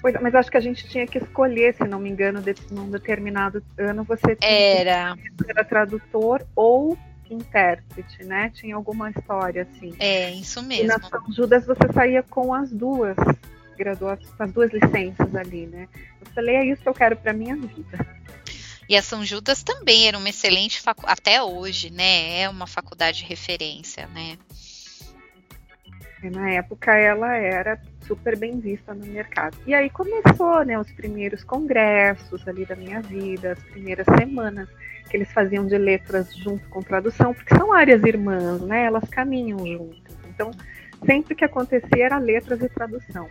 [0.00, 2.90] Pois, mas acho que a gente tinha que escolher, se não me engano, de, num
[2.90, 5.14] determinado ano você era.
[5.46, 6.98] era tradutor ou
[7.30, 8.50] intérprete, né?
[8.54, 9.94] Tinha alguma história assim.
[9.98, 10.84] É, isso mesmo.
[10.84, 13.16] E na São Judas você saía com as duas
[13.76, 15.88] graduações, com as duas licenças ali, né?
[16.20, 18.06] Eu falei, é isso que eu quero para minha vida.
[18.92, 22.42] E a São Judas também era uma excelente faculdade, até hoje, né?
[22.42, 24.36] É uma faculdade de referência, né?
[26.24, 29.56] Na época ela era super bem vista no mercado.
[29.66, 34.68] E aí começou, né, os primeiros congressos ali da minha vida, as primeiras semanas
[35.08, 38.84] que eles faziam de letras junto com tradução, porque são áreas irmãs, né?
[38.84, 40.14] Elas caminham juntas.
[40.28, 40.50] Então,
[41.06, 43.26] sempre que acontecia era letras e tradução.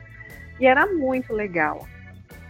[0.59, 1.87] E era muito legal.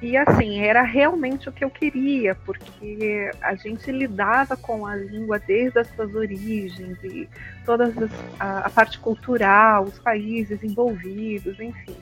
[0.01, 5.37] E assim, era realmente o que eu queria, porque a gente lidava com a língua
[5.37, 7.29] desde as suas origens e
[7.63, 7.93] toda
[8.39, 11.95] a, a parte cultural, os países envolvidos, enfim.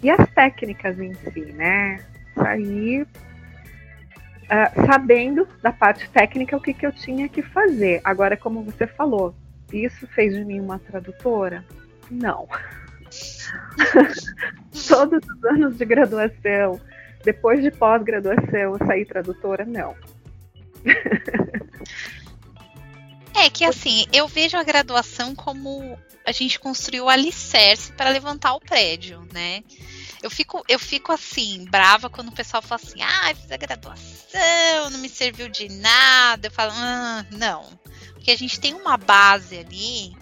[0.00, 2.00] E as técnicas em si, né?
[2.34, 8.00] Sair uh, sabendo da parte técnica o que, que eu tinha que fazer.
[8.04, 9.34] Agora, como você falou,
[9.72, 11.64] isso fez de mim uma tradutora?
[12.08, 12.48] Não.
[14.88, 16.80] Todos os anos de graduação,
[17.26, 19.64] depois de pós-graduação, eu saí tradutora?
[19.64, 19.96] Não.
[23.38, 28.54] É que assim, eu vejo a graduação como a gente construiu o alicerce para levantar
[28.54, 29.62] o prédio, né?
[30.22, 33.56] Eu fico, eu fico assim, brava quando o pessoal fala assim, ah, eu fiz a
[33.56, 36.46] graduação, não me serviu de nada.
[36.46, 37.78] Eu falo, ah, não.
[38.14, 40.16] Porque a gente tem uma base ali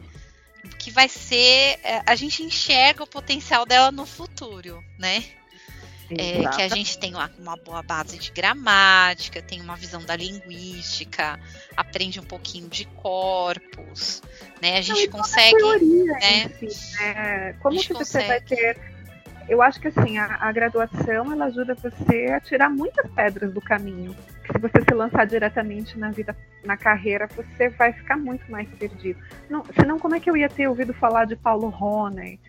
[0.78, 1.78] que vai ser.
[1.84, 5.24] É, a gente enxerga o potencial dela no futuro, né?
[6.10, 10.14] É, que a gente tem uma, uma, boa base de gramática, tem uma visão da
[10.14, 11.40] linguística,
[11.76, 14.22] aprende um pouquinho de corpos,
[14.60, 14.78] né?
[14.78, 15.56] A gente Não, consegue.
[15.56, 16.48] Teoria, né?
[16.58, 17.52] Si, né?
[17.54, 18.28] Como que você consegue...
[18.28, 18.94] vai ter
[19.48, 23.60] eu acho que assim, a, a, graduação ela ajuda você a tirar muitas pedras do
[23.60, 24.16] caminho.
[24.50, 29.18] Se você se lançar diretamente na vida, na carreira, você vai ficar muito mais perdido.
[29.48, 32.40] Não, senão, como é que eu ia ter ouvido falar de Paulo Rony,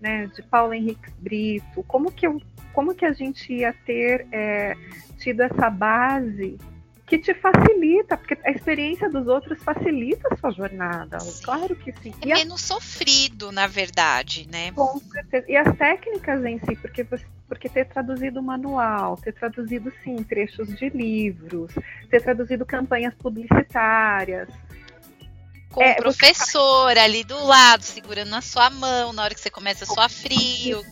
[0.00, 1.82] né, de Paulo Henrique Brito?
[1.84, 2.40] Como que, eu,
[2.78, 4.76] como que a gente ia ter é,
[5.18, 6.56] tido essa base
[7.08, 11.18] que te facilita, porque a experiência dos outros facilita a sua jornada.
[11.18, 11.42] Sim.
[11.42, 12.14] Claro que sim.
[12.20, 12.74] É e menos a...
[12.74, 14.70] sofrido, na verdade, né?
[14.70, 15.44] Com certeza.
[15.50, 20.68] E as técnicas em si, porque você porque ter traduzido manual, ter traduzido sim trechos
[20.76, 21.72] de livros,
[22.08, 24.48] ter traduzido campanhas publicitárias,
[25.70, 26.98] com é, o professor você...
[26.98, 30.84] ali do lado, segurando na sua mão, na hora que você começa a suar frio,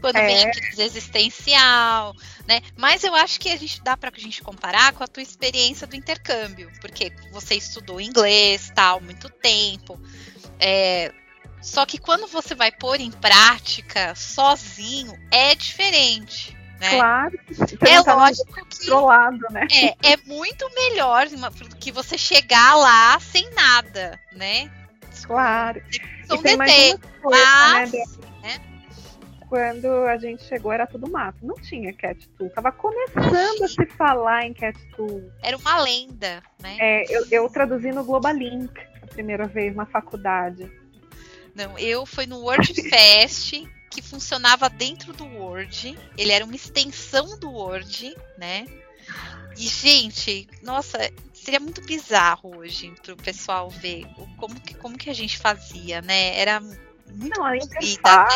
[0.00, 0.26] quando é.
[0.26, 2.14] vem a crise existencial,
[2.46, 2.60] né?
[2.76, 5.86] Mas eu acho que a gente dá para a gente comparar com a tua experiência
[5.86, 10.00] do intercâmbio, porque você estudou inglês, tal, muito tempo.
[10.58, 11.12] É,
[11.60, 16.56] só que quando você vai pôr em prática sozinho, é diferente.
[16.82, 16.96] Né?
[16.96, 17.38] Claro,
[17.80, 19.68] é tá lógico que controlado, né?
[19.70, 24.68] É, é muito melhor do que você chegar lá sem nada, né?
[25.24, 25.80] Claro.
[26.26, 28.02] São um DT, mas, né,
[28.42, 28.60] né?
[29.48, 33.86] Quando a gente chegou era tudo mato, não tinha cat tool, tava começando a se
[33.86, 35.30] falar em cat tool.
[35.40, 36.76] Era uma lenda, né?
[36.80, 40.68] É, eu, eu traduzi no Globalink a primeira vez na faculdade.
[41.54, 45.96] Não, eu fui no WordFest que funcionava dentro do Word.
[46.16, 48.66] Ele era uma extensão do Word, né?
[49.56, 50.98] E, gente, nossa,
[51.34, 54.06] seria muito bizarro hoje para o pessoal ver
[54.38, 56.38] como que, como que a gente fazia, né?
[56.38, 56.62] Era
[57.14, 57.78] não, vida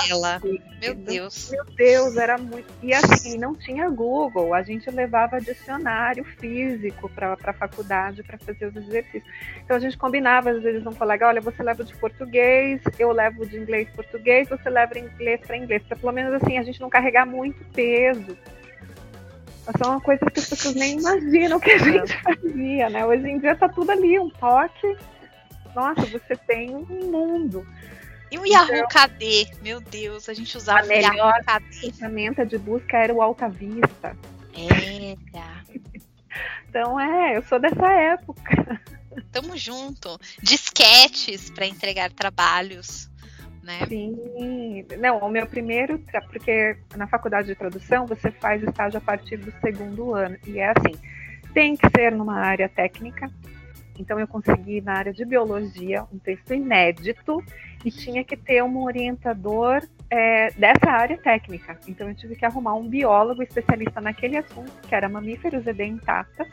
[0.08, 0.40] dela.
[0.80, 1.50] Meu Deus.
[1.50, 2.66] Meu Deus, era muito.
[2.82, 4.52] E assim, não tinha Google.
[4.52, 9.24] A gente levava dicionário físico para a faculdade para fazer os exercícios.
[9.64, 13.46] Então a gente combinava, às vezes, um colega: olha, você leva de português, eu levo
[13.46, 15.82] de inglês português, você leva inglês para inglês.
[15.82, 18.36] Para pelo menos assim a gente não carregar muito peso.
[19.68, 23.04] É uma coisa que as pessoas nem imaginam que a gente fazia, né?
[23.04, 24.96] Hoje em dia tá tudo ali, um toque.
[25.74, 27.66] Nossa, você tem um mundo.
[28.30, 29.48] E o Yahoo então, KD?
[29.62, 31.92] Meu Deus, a gente usava a melhor Yahoo KD.
[31.92, 34.16] ferramenta de busca era o Alta Vista.
[34.54, 35.64] Era.
[36.68, 38.80] então é, eu sou dessa época.
[39.30, 40.18] Tamo junto.
[40.42, 43.10] Disquetes para entregar trabalhos.
[43.62, 43.84] Né?
[43.88, 49.38] Sim, não, o meu primeiro, porque na faculdade de tradução você faz estágio a partir
[49.38, 50.94] do segundo ano, e é assim,
[51.52, 53.28] tem que ser numa área técnica,
[53.98, 57.42] então eu consegui na área de biologia um texto inédito
[57.86, 61.78] e tinha que ter um orientador é, dessa área técnica.
[61.86, 66.48] Então eu tive que arrumar um biólogo especialista naquele assunto, que era mamíferos edentatas.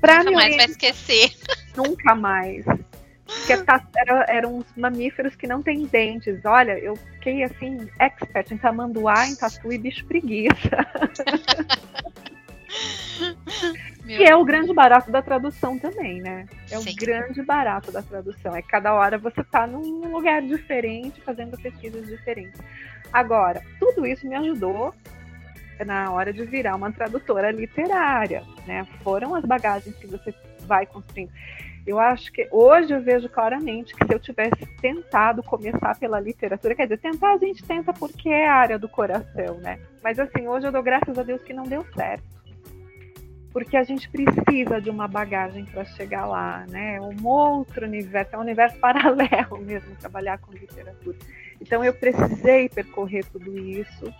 [0.00, 1.32] Pra Nunca mais vai esquecer.
[1.76, 2.64] Nunca mais.
[2.64, 3.52] Porque
[3.96, 6.44] era, eram uns mamíferos que não têm dentes.
[6.44, 10.54] Olha, eu fiquei assim, expert em tamanduá, em tatu e bicho preguiça.
[14.04, 16.46] Meu que é o grande barato da tradução também, né?
[16.70, 16.90] É Sim.
[16.90, 18.54] o grande barato da tradução.
[18.54, 22.60] É que cada hora você está num lugar diferente, fazendo pesquisas diferentes.
[23.12, 24.94] Agora, tudo isso me ajudou
[25.84, 28.86] na hora de virar uma tradutora literária, né?
[29.02, 31.32] Foram as bagagens que você vai construindo.
[31.86, 36.74] Eu acho que hoje eu vejo claramente que se eu tivesse tentado começar pela literatura,
[36.74, 39.78] quer dizer, tentar a gente tenta porque é a área do coração, né?
[40.02, 42.33] Mas assim, hoje eu dou graças a Deus que não deu certo
[43.54, 47.00] porque a gente precisa de uma bagagem para chegar lá, né?
[47.00, 51.16] Um outro universo, é um universo paralelo mesmo trabalhar com literatura.
[51.60, 54.12] Então eu precisei percorrer tudo isso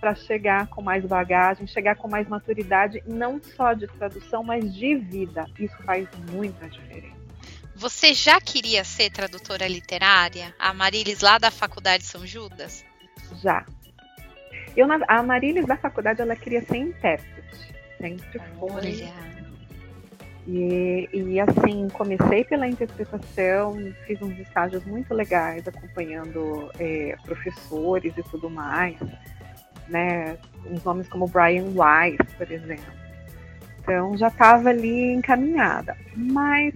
[0.00, 4.96] para chegar com mais bagagem, chegar com mais maturidade, não só de tradução, mas de
[4.96, 5.46] vida.
[5.56, 7.20] Isso faz muita diferença.
[7.76, 10.52] Você já queria ser tradutora literária?
[10.58, 12.84] A Marilis lá da Faculdade São Judas?
[13.40, 13.64] Já.
[14.76, 17.40] Eu, a Marilis da faculdade, ela queria ser intérprete.
[18.00, 19.08] Sempre foi.
[20.46, 23.76] E, e assim, comecei pela interpretação,
[24.06, 28.98] fiz uns estágios muito legais acompanhando é, professores e tudo mais
[29.90, 30.38] né?
[30.66, 33.00] Uns nomes como Brian Weiss, por exemplo.
[33.80, 35.96] Então já estava ali encaminhada.
[36.16, 36.74] Mas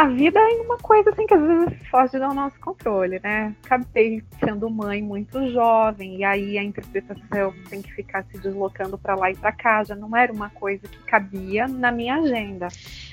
[0.00, 3.54] a vida é uma coisa assim que às vezes foge do nosso controle, né?
[3.62, 9.14] Acabei sendo mãe muito jovem e aí a interpretação tem que ficar se deslocando para
[9.14, 9.84] lá e para cá.
[9.84, 12.68] Já não era uma coisa que cabia na minha agenda.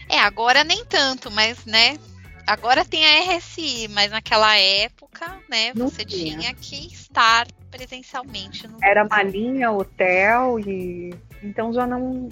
[0.07, 1.97] É, agora nem tanto, mas né?
[2.47, 6.38] Agora tem a RSI, mas naquela época, né, não você tinha.
[6.39, 8.65] tinha que estar presencialmente.
[8.65, 11.13] No Era malinha, hotel e
[11.43, 12.29] então já não.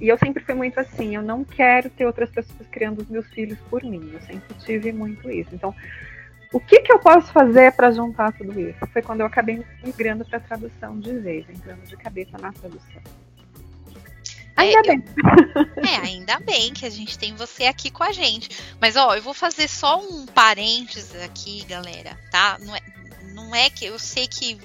[0.00, 3.26] E eu sempre fui muito assim, eu não quero ter outras pessoas criando os meus
[3.28, 4.10] filhos por mim.
[4.12, 5.50] Eu sempre tive muito isso.
[5.52, 5.74] Então,
[6.52, 8.78] o que, que eu posso fazer para juntar tudo isso?
[8.92, 13.02] Foi quando eu acabei migrando para tradução de vez, entrando de cabeça na tradução.
[14.56, 15.04] Ainda é, bem.
[15.76, 18.50] Eu, é, ainda bem que a gente tem você aqui com a gente.
[18.80, 22.56] Mas ó, eu vou fazer só um parênteses aqui, galera, tá?
[22.60, 22.80] Não é,
[23.32, 24.56] não é que eu sei que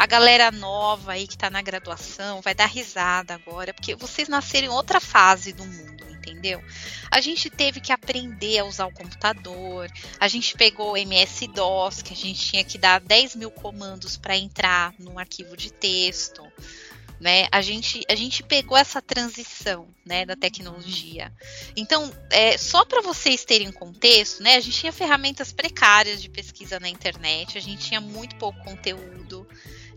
[0.00, 4.68] a galera nova aí que tá na graduação vai dar risada agora, porque vocês nasceram
[4.68, 6.64] em outra fase do mundo, entendeu?
[7.10, 12.14] A gente teve que aprender a usar o computador, a gente pegou o MS-DOS, que
[12.14, 16.50] a gente tinha que dar 10 mil comandos para entrar num arquivo de texto.
[17.20, 17.46] Né?
[17.52, 21.30] A, gente, a gente pegou essa transição né, da tecnologia.
[21.76, 26.80] Então, é, só para vocês terem contexto, né, a gente tinha ferramentas precárias de pesquisa
[26.80, 29.46] na internet, a gente tinha muito pouco conteúdo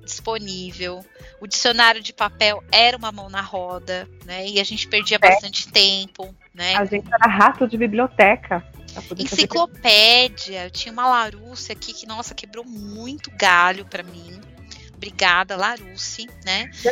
[0.03, 1.03] disponível.
[1.39, 4.45] O dicionário de papel era uma mão na roda, né?
[4.47, 5.29] E a gente perdia é.
[5.29, 6.75] bastante tempo, né?
[6.75, 8.63] A gente era rato de biblioteca.
[9.17, 14.39] Enciclopédia, eu tinha uma Larousse aqui que, nossa, quebrou muito galho para mim.
[14.95, 16.69] Obrigada, Larousse, né?
[16.85, 16.91] Eu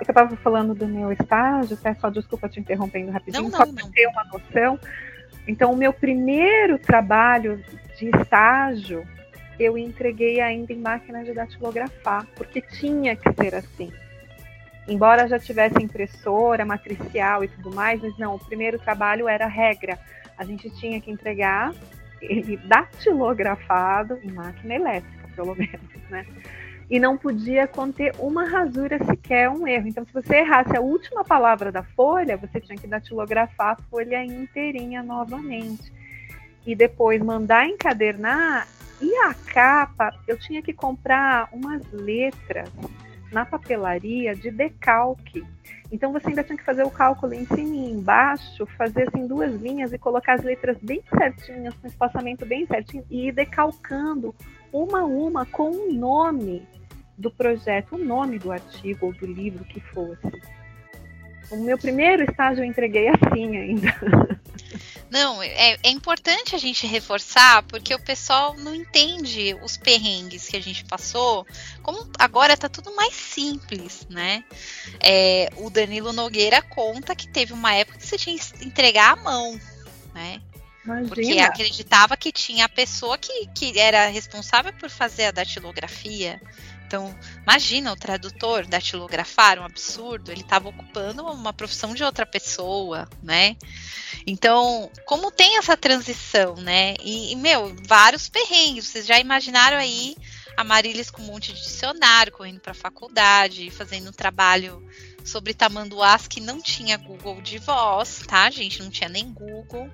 [0.00, 3.86] estava falando do meu estágio, até só desculpa te interrompendo rapidinho, não, não, só para
[3.90, 4.80] ter uma noção.
[5.46, 7.62] Então, o meu primeiro trabalho
[7.98, 9.06] de estágio
[9.58, 13.92] eu entreguei ainda em máquina de datilografar, porque tinha que ser assim.
[14.86, 19.98] Embora já tivesse impressora, matricial e tudo mais, mas não, o primeiro trabalho era regra.
[20.36, 21.72] A gente tinha que entregar
[22.20, 26.26] ele datilografado em máquina elétrica, pelo menos, né?
[26.90, 29.88] E não podia conter uma rasura sequer, um erro.
[29.88, 34.22] Então, se você errasse a última palavra da folha, você tinha que datilografar a folha
[34.22, 35.90] inteirinha novamente.
[36.66, 38.68] E depois mandar encadernar
[39.04, 42.70] e a capa, eu tinha que comprar umas letras
[43.30, 45.44] na papelaria de decalque.
[45.92, 49.54] Então você ainda tinha que fazer o cálculo em cima e embaixo, fazer assim duas
[49.60, 54.34] linhas e colocar as letras bem certinhas, com espaçamento bem certinho e ir decalcando
[54.72, 56.66] uma a uma com o nome
[57.18, 60.32] do projeto, o nome do artigo ou do livro que fosse.
[61.50, 63.94] O meu primeiro estágio eu entreguei assim ainda.
[65.14, 70.56] Não, é, é, importante a gente reforçar, porque o pessoal não entende os perrengues que
[70.56, 71.46] a gente passou.
[71.84, 74.42] Como agora tá tudo mais simples, né?
[74.98, 79.22] É, o Danilo Nogueira conta que teve uma época que você tinha que entregar a
[79.22, 79.60] mão,
[80.12, 80.42] né?
[80.84, 81.08] Imagina.
[81.08, 86.42] Porque acreditava que tinha a pessoa que, que era responsável por fazer a datilografia.
[86.94, 93.08] Então, imagina o tradutor datilografar, um absurdo, ele estava ocupando uma profissão de outra pessoa,
[93.20, 93.56] né?
[94.24, 96.94] Então, como tem essa transição, né?
[97.02, 100.14] E, e meu, vários perrengues, vocês já imaginaram aí
[100.56, 104.80] a Marilis com um monte de dicionário, correndo para a faculdade, fazendo um trabalho
[105.24, 108.80] sobre tamanduás que não tinha Google de voz, tá, gente?
[108.80, 109.90] Não tinha nem Google.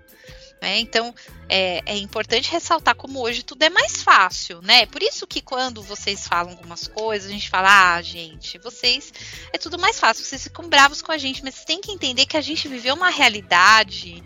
[0.61, 0.79] Né?
[0.79, 1.15] Então
[1.49, 4.85] é, é, importante ressaltar como hoje tudo é mais fácil, né?
[4.85, 9.11] Por isso que quando vocês falam algumas coisas, a gente fala, ah, gente, vocês
[9.55, 12.27] é tudo mais fácil, vocês ficam bravos com a gente, mas vocês têm que entender
[12.27, 14.23] que a gente viveu uma realidade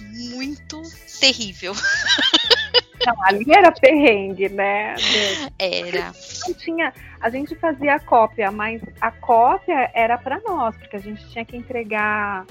[0.00, 0.80] muito
[1.18, 1.74] terrível.
[3.04, 4.94] Não, ali era perrengue, né?
[5.58, 6.12] Era.
[6.46, 11.00] Não tinha, a gente fazia a cópia, mas a cópia era para nós, porque a
[11.00, 12.46] gente tinha que entregar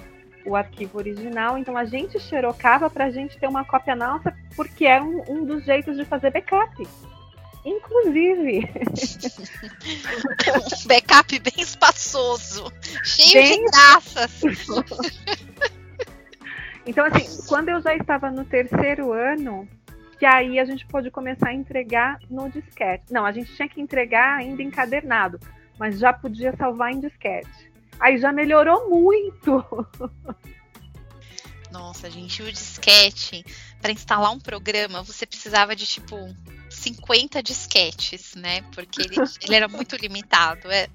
[0.46, 4.86] o arquivo original, então a gente xerocava para a gente ter uma cópia nossa, porque
[4.86, 6.88] é um, um dos jeitos de fazer backup.
[7.66, 8.70] inclusive.
[10.84, 12.72] um backup bem espaçoso,
[13.04, 13.66] cheio bem...
[13.66, 14.42] de graças.
[16.86, 19.68] então, assim, quando eu já estava no terceiro ano,
[20.20, 23.12] que aí a gente pôde começar a entregar no disquete.
[23.12, 25.40] Não, a gente tinha que entregar ainda encadernado,
[25.78, 27.75] mas já podia salvar em disquete.
[28.00, 29.66] Aí já melhorou muito.
[31.72, 33.46] Nossa, gente, o disquete,
[33.82, 36.16] para instalar um programa, você precisava de tipo
[36.70, 38.62] 50 disquetes, né?
[38.74, 40.72] Porque ele, ele era muito limitado.
[40.72, 40.88] É,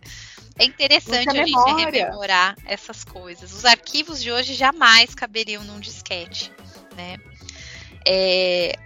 [0.58, 3.52] é interessante a gente rememorar essas coisas.
[3.52, 6.52] Os arquivos de hoje jamais caberiam num disquete,
[6.96, 7.16] né?
[8.06, 8.78] É,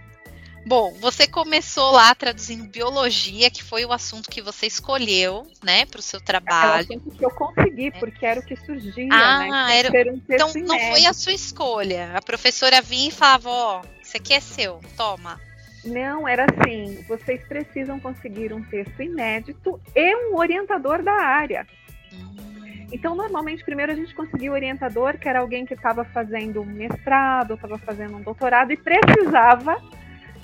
[0.65, 5.99] Bom, você começou lá traduzindo biologia, que foi o assunto que você escolheu, né, para
[5.99, 6.87] o seu trabalho.
[6.91, 7.91] É o que eu consegui, é.
[7.91, 9.77] porque era o que surgia, ah, né?
[9.77, 10.11] Era...
[10.11, 12.13] Um então não foi a sua escolha.
[12.15, 15.39] A professora vinha e falava, ó, oh, isso aqui é seu, toma.
[15.83, 21.67] Não, era assim, vocês precisam conseguir um texto inédito e um orientador da área.
[22.11, 22.87] Hum.
[22.91, 26.65] Então, normalmente, primeiro a gente conseguia o orientador, que era alguém que estava fazendo um
[26.65, 29.79] mestrado, estava fazendo um doutorado e precisava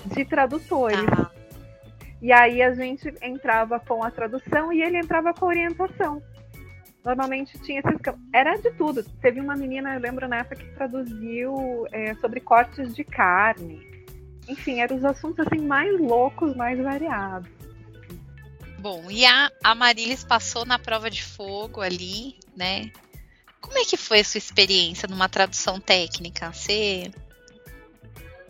[0.06, 0.98] de tradutores.
[1.12, 1.30] Ah.
[2.20, 6.22] E aí a gente entrava com a tradução e ele entrava com a orientação.
[7.04, 8.00] Normalmente tinha esses.
[8.32, 9.02] Era de tudo.
[9.20, 13.84] Teve uma menina, eu lembro na época, que traduziu é, sobre cortes de carne.
[14.48, 17.50] Enfim, eram os assuntos assim mais loucos, mais variados.
[18.78, 22.90] Bom, e a, a Marilis passou na prova de fogo ali, né?
[23.60, 26.52] Como é que foi a sua experiência numa tradução técnica?
[26.52, 27.10] Você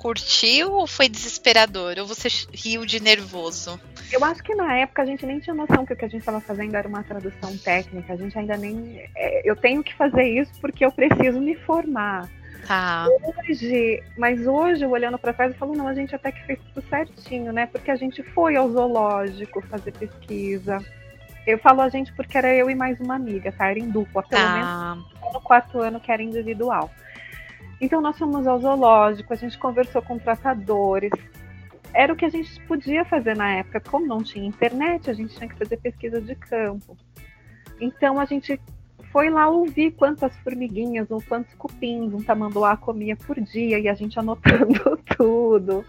[0.03, 1.95] curtiu ou foi desesperador?
[2.01, 3.81] Ou você riu de nervoso?
[4.11, 6.21] Eu acho que na época a gente nem tinha noção que o que a gente
[6.21, 8.13] estava fazendo era uma tradução técnica.
[8.13, 9.09] A gente ainda nem.
[9.15, 12.29] É, eu tenho que fazer isso porque eu preciso me formar.
[12.67, 13.07] Tá.
[13.39, 16.87] Hoje, mas hoje, olhando para trás, eu falo, não, a gente até que fez tudo
[16.89, 17.67] certinho, né?
[17.67, 20.79] Porque a gente foi ao zoológico fazer pesquisa.
[21.47, 23.69] Eu falo a gente porque era eu e mais uma amiga, tá?
[23.69, 24.55] Era em dupla, pelo tá.
[24.55, 26.91] menos no quarto ano que era individual.
[27.83, 31.11] Então nós fomos ao zoológico, a gente conversou com tratadores.
[31.93, 33.80] Era o que a gente podia fazer na época.
[33.80, 36.97] Como não tinha internet, a gente tinha que fazer pesquisa de campo.
[37.80, 38.59] Então a gente
[39.11, 43.95] foi lá ouvir quantas formiguinhas ou quantos cupins um tamanduá comia por dia e a
[43.95, 45.85] gente anotando tudo.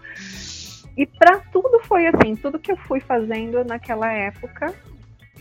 [0.96, 4.74] E para tudo foi assim, tudo que eu fui fazendo naquela época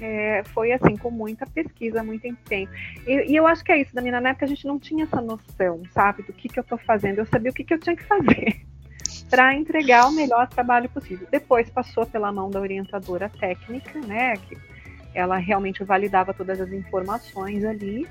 [0.04, 2.70] é, foi assim, com muita pesquisa, muito empenho.
[3.08, 5.22] E, e, eu acho que é isso, Damina, na época a gente não tinha essa
[5.22, 7.20] noção, sabe, do que, que eu estou fazendo.
[7.20, 8.66] Eu sabia o que, que eu tinha que fazer
[9.32, 11.26] para entregar o melhor trabalho possível.
[11.32, 14.58] Depois passou pela mão da orientadora técnica, né, que
[15.14, 18.06] ela realmente validava todas as informações ali.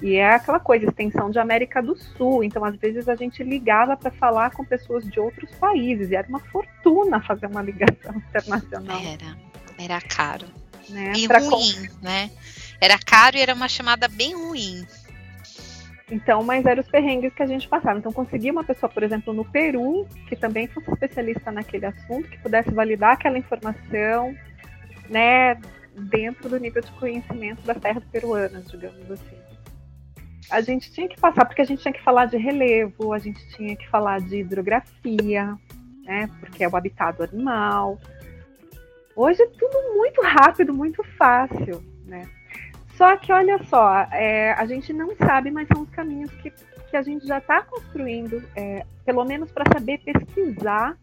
[0.00, 2.42] E é aquela coisa, extensão de América do Sul.
[2.42, 6.10] Então, às vezes, a gente ligava para falar com pessoas de outros países.
[6.10, 9.00] E era uma fortuna fazer uma ligação internacional.
[9.00, 9.36] Era,
[9.78, 10.46] era caro.
[10.88, 11.12] Né?
[11.16, 12.30] E ruim, né?
[12.80, 14.86] Era caro e era uma chamada bem ruim.
[16.10, 17.98] Então, mas eram os perrengues que a gente passava.
[17.98, 22.38] Então, conseguir uma pessoa, por exemplo, no Peru, que também fosse especialista naquele assunto, que
[22.38, 24.34] pudesse validar aquela informação,
[25.08, 25.56] né,
[25.96, 29.36] dentro do nível de conhecimento das terras peruanas, digamos assim.
[30.48, 33.40] A gente tinha que passar, porque a gente tinha que falar de relevo, a gente
[33.56, 35.56] tinha que falar de hidrografia,
[36.04, 37.98] né, porque é o habitat do animal,
[39.16, 42.28] Hoje é tudo muito rápido, muito fácil, né?
[42.96, 46.52] Só que olha só, é, a gente não sabe, mas são os caminhos que,
[46.90, 50.98] que a gente já está construindo, é, pelo menos para saber pesquisar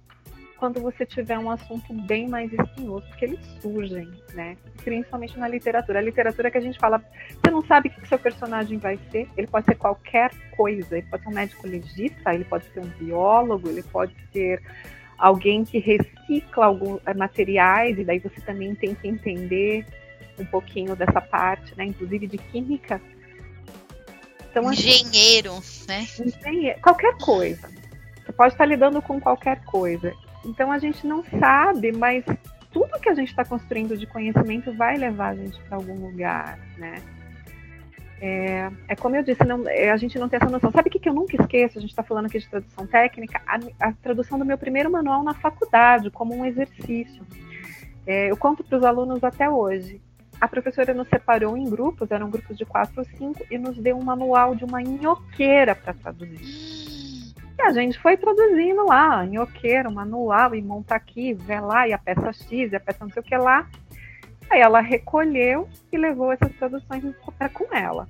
[0.59, 4.57] quando você tiver um assunto bem mais espinhoso, porque eles surgem, né?
[4.83, 5.97] Principalmente na literatura.
[5.97, 7.03] A literatura que a gente fala,
[7.43, 11.07] você não sabe o que seu personagem vai ser, ele pode ser qualquer coisa, ele
[11.07, 14.61] pode ser um médico legista, ele pode ser um biólogo, ele pode ser
[15.17, 19.85] alguém que recicla alguns eh, materiais, e daí você também tem que entender
[20.39, 21.85] um pouquinho dessa parte, né?
[21.85, 23.01] Inclusive de química.
[24.49, 26.07] Então, assim, engenheiro, assim, né?
[26.19, 27.69] Engenheiro, qualquer coisa.
[28.23, 30.13] Você pode estar lidando com qualquer coisa.
[30.45, 32.23] Então a gente não sabe, mas
[32.71, 36.57] tudo que a gente está construindo de conhecimento vai levar a gente para algum lugar,
[36.77, 36.95] né?
[38.25, 40.71] É, é, como eu disse, não, é, a gente não tem essa noção.
[40.71, 41.77] Sabe o que, que eu nunca esqueço?
[41.77, 45.23] A gente está falando aqui de tradução técnica, a, a, tradução do meu primeiro manual
[45.23, 47.21] na faculdade, como um exercício.
[48.07, 49.99] É, eu conto para os alunos até hoje.
[50.39, 53.97] A professora nos separou em grupos, eram grupos de quatro ou cinco, e nos deu
[53.97, 57.33] um manual de uma nhoqueira para traduzir.
[57.59, 61.97] E a gente foi traduzindo lá, nhoqueira, manual, e monta aqui, vê lá, e a
[61.97, 63.67] peça X, e a peça não sei o que lá.
[64.53, 67.03] Aí ela recolheu e levou essas traduções
[67.39, 68.07] para com ela.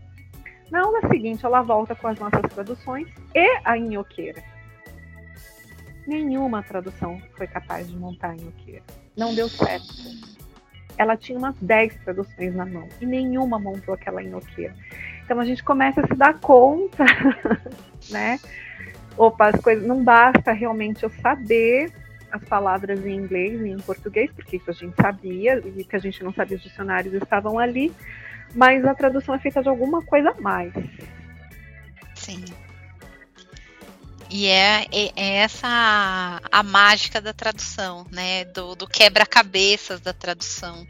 [0.69, 4.43] Na aula seguinte, ela volta com as nossas traduções e a inhoqueira.
[6.05, 8.83] Nenhuma tradução foi capaz de montar a inhoqueira.
[9.15, 9.87] Não deu certo.
[10.97, 14.75] Ela tinha umas 10 traduções na mão e nenhuma montou aquela inoqueira.
[15.23, 17.05] Então a gente começa a se dar conta,
[18.11, 18.37] né?
[19.17, 21.89] Opa, as coisas não basta realmente eu saber
[22.33, 25.99] as palavras em inglês e em português, porque isso a gente sabia, e que a
[25.99, 27.93] gente não sabia os dicionários estavam ali,
[28.55, 30.73] mas a tradução é feita de alguma coisa a mais.
[32.15, 32.43] Sim.
[34.31, 38.45] E é, é, é essa a, a, mágica da tradução, né?
[38.45, 40.87] Do, do quebra-cabeças da tradução.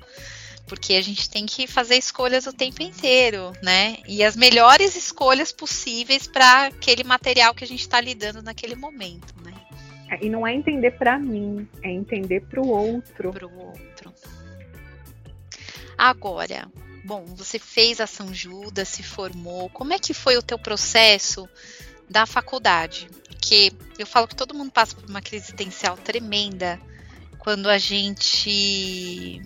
[0.65, 3.97] Porque a gente tem que fazer escolhas o tempo inteiro, né?
[4.07, 9.33] E as melhores escolhas possíveis para aquele material que a gente está lidando naquele momento,
[9.43, 9.53] né?
[10.13, 13.31] É, e não é entender para mim, é entender para o outro.
[13.31, 14.13] Para o outro.
[15.97, 16.69] Agora,
[17.03, 19.69] bom, você fez a São Judas, se formou.
[19.69, 21.49] Como é que foi o teu processo
[22.09, 23.07] da faculdade?
[23.27, 26.79] Porque eu falo que todo mundo passa por uma crise existencial tremenda
[27.39, 29.41] quando a gente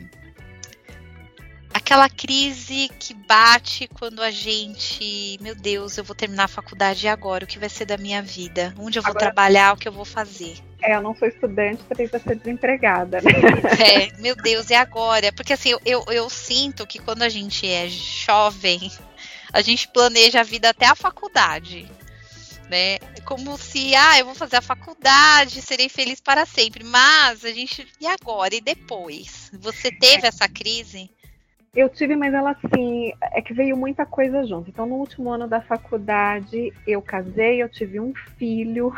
[1.78, 7.46] aquela crise que bate quando a gente, meu Deus, eu vou terminar a faculdade agora,
[7.46, 8.74] o que vai ser da minha vida?
[8.80, 10.58] Onde eu vou agora, trabalhar, o que eu vou fazer?
[10.82, 13.22] É, eu não sou estudante, também vou ser desempregada.
[13.22, 13.32] Né?
[13.80, 15.32] É, meu Deus, e agora?
[15.32, 18.92] Porque assim, eu, eu, eu sinto que quando a gente é jovem,
[19.54, 21.88] a gente planeja a vida até a faculdade.
[22.70, 22.98] Né?
[23.24, 26.84] Como se, ah, eu vou fazer a faculdade, serei feliz para sempre.
[26.84, 28.56] Mas a gente, e agora?
[28.56, 29.52] E depois?
[29.54, 30.30] Você teve é.
[30.30, 31.10] essa crise?
[31.76, 34.70] Eu tive, mas ela assim, é que veio muita coisa junto.
[34.70, 38.92] Então, no último ano da faculdade, eu casei, eu tive um filho.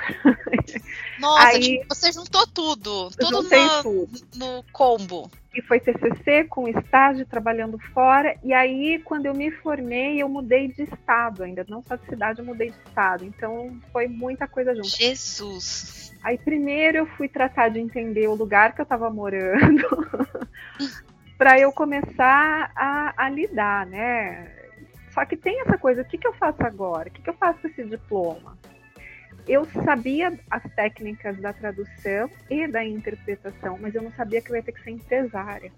[1.19, 5.29] Nossa, Aí, tipo, você juntou tudo, tudo no, tudo no combo.
[5.53, 8.37] E foi TCC com estágio, trabalhando fora.
[8.43, 11.65] E aí, quando eu me formei, eu mudei de estado ainda.
[11.67, 13.25] Não só de cidade, eu mudei de estado.
[13.25, 14.87] Então, foi muita coisa junto.
[14.89, 16.13] Jesus!
[16.23, 19.83] Aí, primeiro, eu fui tratar de entender o lugar que eu estava morando.
[21.39, 24.51] para eu começar a, a, lidar, né?
[25.13, 27.07] Só que tem essa coisa, o que, que eu faço agora?
[27.07, 28.57] O que, que eu faço com esse diploma?
[29.47, 34.57] Eu sabia as técnicas da tradução e da interpretação, mas eu não sabia que eu
[34.57, 35.71] ia ter que ser empresária.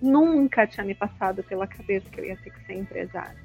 [0.00, 3.36] Nunca tinha me passado pela cabeça que eu ia ter que ser empresária.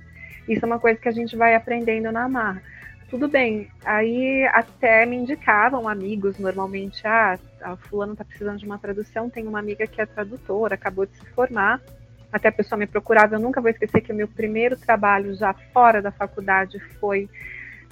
[0.47, 2.63] Isso é uma coisa que a gente vai aprendendo na marra
[3.09, 3.69] tudo bem.
[3.85, 9.47] Aí até me indicavam amigos, normalmente, ah, a fulano tá precisando de uma tradução, tem
[9.47, 11.81] uma amiga que é tradutora, acabou de se formar.
[12.31, 15.53] Até a pessoa me procurava, eu nunca vou esquecer que o meu primeiro trabalho já
[15.53, 17.29] fora da faculdade foi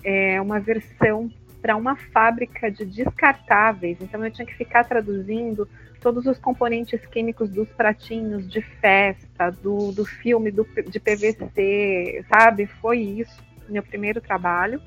[0.04, 3.98] é, uma versão para uma fábrica de descartáveis.
[4.02, 5.68] Então eu tinha que ficar traduzindo
[6.00, 12.68] todos os componentes químicos dos pratinhos de festa, do, do filme do, de PVC, sabe?
[12.68, 14.80] Foi isso, meu primeiro trabalho.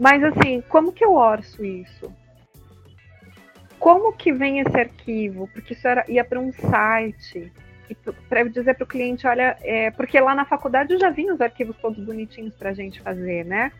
[0.00, 2.10] Mas assim, como que eu orço isso?
[3.78, 5.46] Como que vem esse arquivo?
[5.48, 7.52] Porque isso era, ia para um site
[8.28, 11.40] para dizer para o cliente, olha, é, porque lá na faculdade eu já vinha os
[11.40, 13.72] arquivos todos bonitinhos para a gente fazer, né?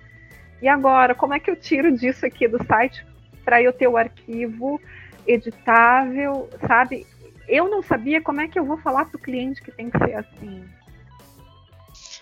[0.61, 3.07] E agora, como é que eu tiro disso aqui do site
[3.43, 4.79] para eu ter o arquivo
[5.27, 7.07] editável, sabe?
[7.49, 9.99] Eu não sabia como é que eu vou falar para o cliente que tem que
[9.99, 10.68] ser assim.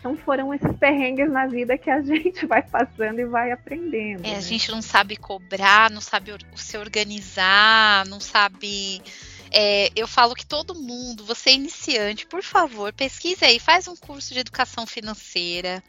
[0.09, 4.25] Então foram esses perrengues na vida que a gente vai passando e vai aprendendo.
[4.25, 4.37] É, né?
[4.37, 9.03] a gente não sabe cobrar, não sabe se organizar, não sabe.
[9.51, 13.97] É, eu falo que todo mundo, você é iniciante, por favor, pesquise aí, faz um
[13.97, 15.83] curso de educação financeira.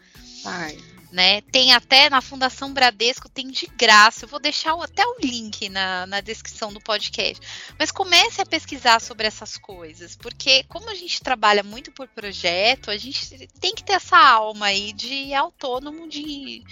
[0.43, 1.41] Faz né?
[1.41, 4.25] Tem até na Fundação Bradesco, tem de graça.
[4.25, 7.73] Eu vou deixar até o link na, na descrição do podcast.
[7.77, 12.91] Mas comece a pesquisar sobre essas coisas, porque como a gente trabalha muito por projeto,
[12.91, 16.63] a gente tem que ter essa alma aí de autônomo, de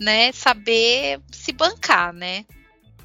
[0.00, 2.44] né, saber se bancar, né?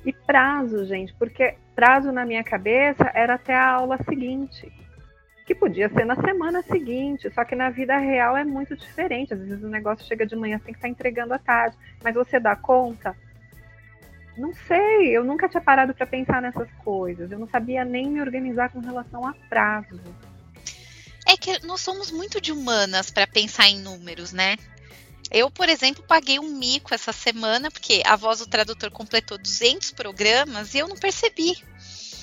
[0.05, 4.71] E prazo, gente, porque prazo na minha cabeça era até a aula seguinte
[5.47, 9.33] que podia ser na semana seguinte, só que na vida real é muito diferente.
[9.33, 12.37] Às vezes o negócio chega de manhã, tem que estar entregando à tarde, mas você
[12.37, 13.15] dá conta?
[14.37, 17.31] Não sei, eu nunca tinha parado para pensar nessas coisas.
[17.31, 19.97] Eu não sabia nem me organizar com relação a prazo.
[21.25, 24.57] É que nós somos muito de humanas para pensar em números, né?
[25.31, 29.91] Eu, por exemplo, paguei um mico essa semana porque a voz do tradutor completou 200
[29.91, 31.57] programas e eu não percebi.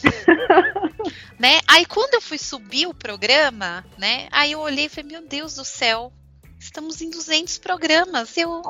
[1.39, 1.61] né?
[1.67, 4.29] Aí quando eu fui subir o programa, né?
[4.31, 6.13] Aí eu olhei e falei, meu Deus do céu,
[6.59, 8.37] estamos em 200 programas.
[8.37, 8.63] Eu,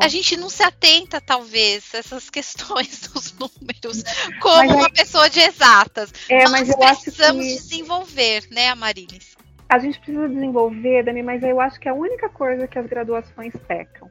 [0.00, 4.02] a gente não se atenta, talvez, a essas questões dos números,
[4.40, 6.12] como uma é, pessoa de exatas.
[6.28, 7.54] É, mas Nós precisamos que...
[7.54, 9.36] desenvolver, né, Amarilis?
[9.68, 13.54] A gente precisa desenvolver, Dani, mas eu acho que a única coisa que as graduações
[13.66, 14.10] pecam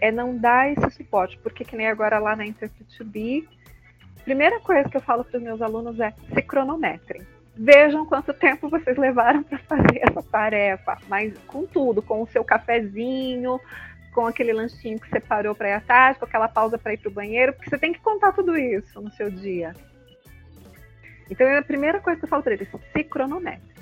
[0.00, 2.44] é não dar esse suporte, porque que nem agora lá na
[3.04, 3.48] Be,
[4.24, 7.22] Primeira coisa que eu falo para os meus alunos é se cronometrem.
[7.56, 12.42] Vejam quanto tempo vocês levaram para fazer essa tarefa, mas com tudo, com o seu
[12.42, 13.60] cafezinho,
[14.12, 16.98] com aquele lanchinho que você parou para ir à tarde, com aquela pausa para ir
[16.98, 19.74] para o banheiro, porque você tem que contar tudo isso no seu dia.
[21.30, 23.74] Então, é a primeira coisa que eu falo para eles, se cronometre.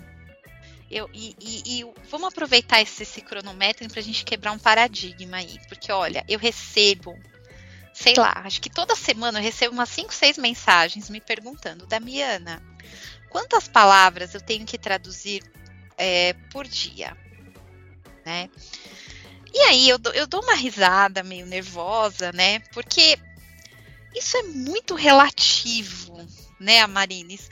[0.90, 5.38] Eu, e, e, e, vamos aproveitar esse, esse cronômetro para a gente quebrar um paradigma
[5.38, 5.59] aí.
[5.66, 7.16] Porque, olha, eu recebo,
[8.03, 12.61] sei lá, acho que toda semana eu recebo umas 5, 6 mensagens me perguntando, Damiana,
[13.30, 15.42] quantas palavras eu tenho que traduzir
[15.96, 17.16] é, por dia?
[18.26, 18.50] Né?
[19.55, 22.59] E aí eu, eu dou uma risada meio nervosa, né?
[22.72, 23.18] Porque
[24.14, 26.26] isso é muito relativo,
[26.59, 27.50] né, Amarines?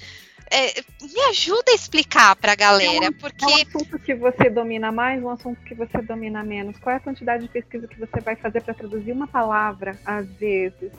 [0.53, 3.45] É, me ajuda a explicar para a galera, é um, porque...
[3.45, 6.77] É um assunto que você domina mais, um assunto que você domina menos.
[6.79, 10.27] Qual é a quantidade de pesquisa que você vai fazer para traduzir uma palavra, às
[10.27, 10.93] vezes?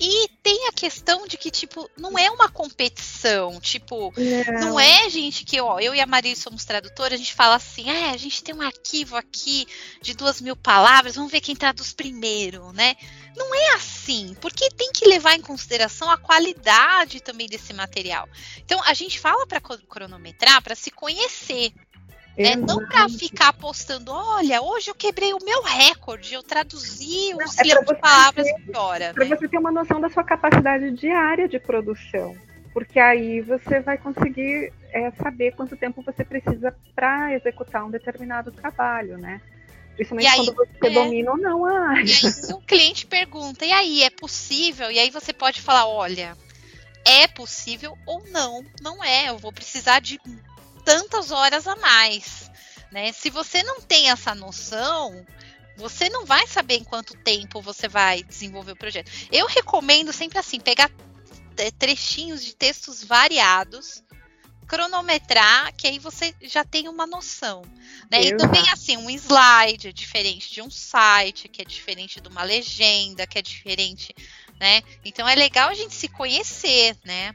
[0.00, 3.60] E tem a questão de que, tipo, não é uma competição.
[3.60, 7.34] Tipo, não, não é, gente, que, ó, eu e a Maria somos tradutoras, a gente
[7.34, 9.66] fala assim, é, a gente tem um arquivo aqui
[10.00, 12.96] de duas mil palavras, vamos ver quem traduz primeiro, né?
[13.36, 18.28] Não é assim, porque tem que levar em consideração a qualidade também desse material.
[18.58, 21.72] Então, a gente fala para cronometrar para se conhecer.
[22.36, 27.58] É, não para ficar postando, olha, hoje eu quebrei o meu recorde, eu traduzi os
[27.58, 29.12] é de palavras por hora.
[29.12, 29.36] Para né?
[29.36, 32.34] você ter uma noção da sua capacidade diária de produção.
[32.72, 38.50] Porque aí você vai conseguir é, saber quanto tempo você precisa para executar um determinado
[38.50, 39.40] trabalho, né?
[39.94, 42.02] Principalmente aí, quando você é, domina ou não a área.
[42.02, 44.90] E aí, o cliente pergunta, e aí, é possível?
[44.90, 46.34] E aí você pode falar, olha,
[47.04, 49.28] é possível ou não, não é.
[49.28, 50.18] Eu vou precisar de
[50.84, 52.50] tantas horas a mais.
[52.90, 53.12] Né?
[53.12, 55.24] Se você não tem essa noção,
[55.76, 59.10] você não vai saber em quanto tempo você vai desenvolver o projeto.
[59.30, 60.90] Eu recomendo sempre assim, pegar
[61.78, 64.02] trechinhos de textos variados,
[64.66, 67.62] cronometrar, que aí você já tem uma noção.
[68.10, 68.22] Né?
[68.24, 72.42] E também assim, um slide é diferente de um site, que é diferente de uma
[72.42, 74.14] legenda, que é diferente,
[74.58, 74.82] né?
[75.04, 77.34] Então é legal a gente se conhecer, né?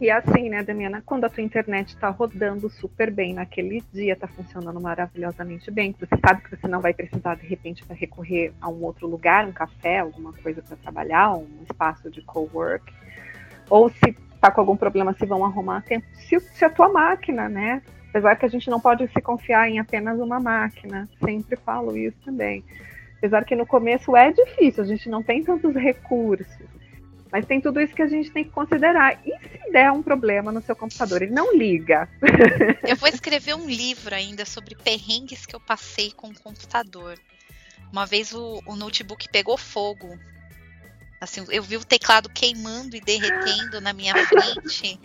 [0.00, 4.26] E assim, né, Damiana, quando a tua internet está rodando super bem naquele dia, está
[4.26, 8.70] funcionando maravilhosamente bem, você sabe que você não vai precisar de repente para recorrer a
[8.70, 12.90] um outro lugar, um café, alguma coisa para trabalhar, um espaço de cowork,
[13.68, 17.46] ou se está com algum problema, se vão arrumar tempo, se, se a tua máquina,
[17.46, 21.94] né, apesar que a gente não pode se confiar em apenas uma máquina, sempre falo
[21.94, 22.64] isso também.
[23.18, 26.79] Apesar que no começo é difícil, a gente não tem tantos recursos.
[27.32, 29.20] Mas tem tudo isso que a gente tem que considerar.
[29.24, 32.08] E se der um problema no seu computador, ele não liga.
[32.86, 37.18] Eu vou escrever um livro ainda sobre perrengues que eu passei com o computador.
[37.92, 40.18] Uma vez o, o notebook pegou fogo.
[41.20, 44.98] Assim, eu vi o teclado queimando e derretendo na minha frente.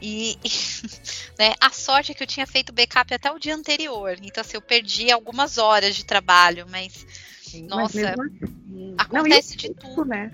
[0.00, 0.48] E, e
[1.38, 4.16] né, a sorte é que eu tinha feito backup até o dia anterior.
[4.22, 7.06] Então, assim, eu perdi algumas horas de trabalho, mas,
[7.42, 10.04] Sim, nossa, mas assim, acontece não, de tudo.
[10.04, 10.30] Né?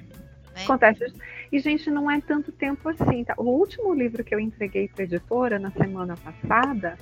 [0.54, 0.62] Né?
[0.62, 1.12] Acontece.
[1.50, 3.24] E, gente, não é tanto tempo assim.
[3.24, 3.34] Tá?
[3.36, 6.96] O último livro que eu entreguei para editora na semana passada,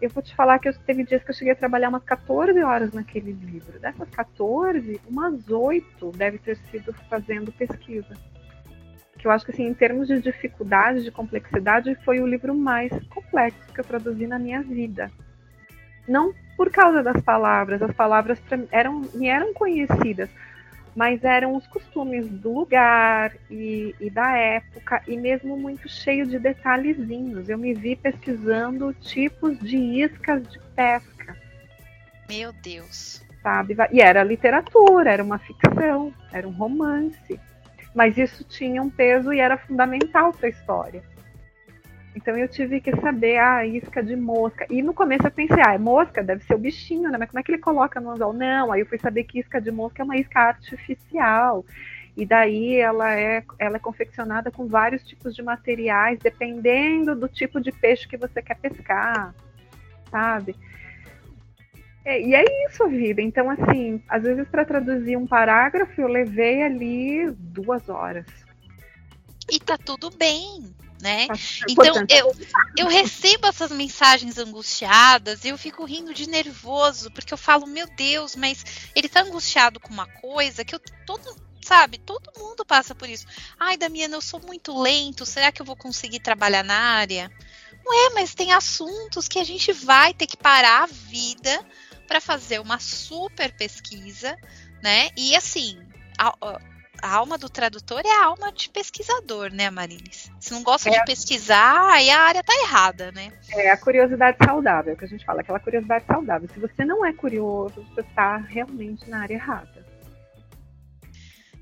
[0.00, 2.62] eu vou te falar que eu, teve dias que eu cheguei a trabalhar umas 14
[2.62, 3.78] horas naquele livro.
[3.80, 8.14] Dessas 14, umas 8 deve ter sido fazendo pesquisa.
[9.18, 12.92] Que eu acho que, assim, em termos de dificuldade, de complexidade, foi o livro mais
[13.08, 15.10] complexo que eu produzi na minha vida.
[16.06, 18.40] Não por causa das palavras, as palavras
[18.72, 20.30] eram, me eram conhecidas,
[20.96, 26.38] mas eram os costumes do lugar e, e, da época, e mesmo muito cheio de
[26.38, 27.50] detalhezinhos.
[27.50, 31.36] Eu me vi pesquisando tipos de iscas de pesca.
[32.26, 33.22] Meu Deus.
[33.42, 33.76] Sabe?
[33.92, 37.38] E era literatura, era uma ficção, era um romance.
[37.94, 41.04] Mas isso tinha um peso e era fundamental para a história.
[42.16, 44.66] Então eu tive que saber a ah, isca de mosca.
[44.70, 47.18] E no começo eu pensei, ah, é mosca, deve ser o bichinho, né?
[47.18, 48.32] Mas como é que ele coloca no anzol?
[48.32, 51.62] Não, aí eu fui saber que isca de mosca é uma isca artificial.
[52.16, 57.60] E daí ela é, ela é confeccionada com vários tipos de materiais, dependendo do tipo
[57.60, 59.34] de peixe que você quer pescar,
[60.10, 60.56] sabe?
[62.02, 63.20] É, e é isso a vida.
[63.20, 68.24] Então, assim, às vezes para traduzir um parágrafo eu levei ali duas horas.
[69.52, 71.26] E tá tudo bem né?
[71.68, 72.34] Então eu,
[72.76, 77.86] eu recebo essas mensagens angustiadas e eu fico rindo de nervoso, porque eu falo, meu
[77.96, 82.94] Deus, mas ele tá angustiado com uma coisa que eu todo, sabe, todo mundo passa
[82.94, 83.26] por isso.
[83.58, 87.30] Ai, Damiana, eu sou muito lento, será que eu vou conseguir trabalhar na área?
[87.84, 91.64] Não é, mas tem assuntos que a gente vai ter que parar a vida
[92.06, 94.36] para fazer uma super pesquisa,
[94.82, 95.10] né?
[95.16, 95.78] E assim,
[96.18, 96.60] a, a,
[97.02, 100.30] a alma do tradutor é a alma de pesquisador, né, Marilis?
[100.40, 100.92] Se não gosta é.
[100.92, 103.32] de pesquisar, aí a área tá errada, né?
[103.50, 106.48] É a curiosidade saudável, que a gente fala, aquela curiosidade saudável.
[106.52, 109.86] Se você não é curioso, você está realmente na área errada.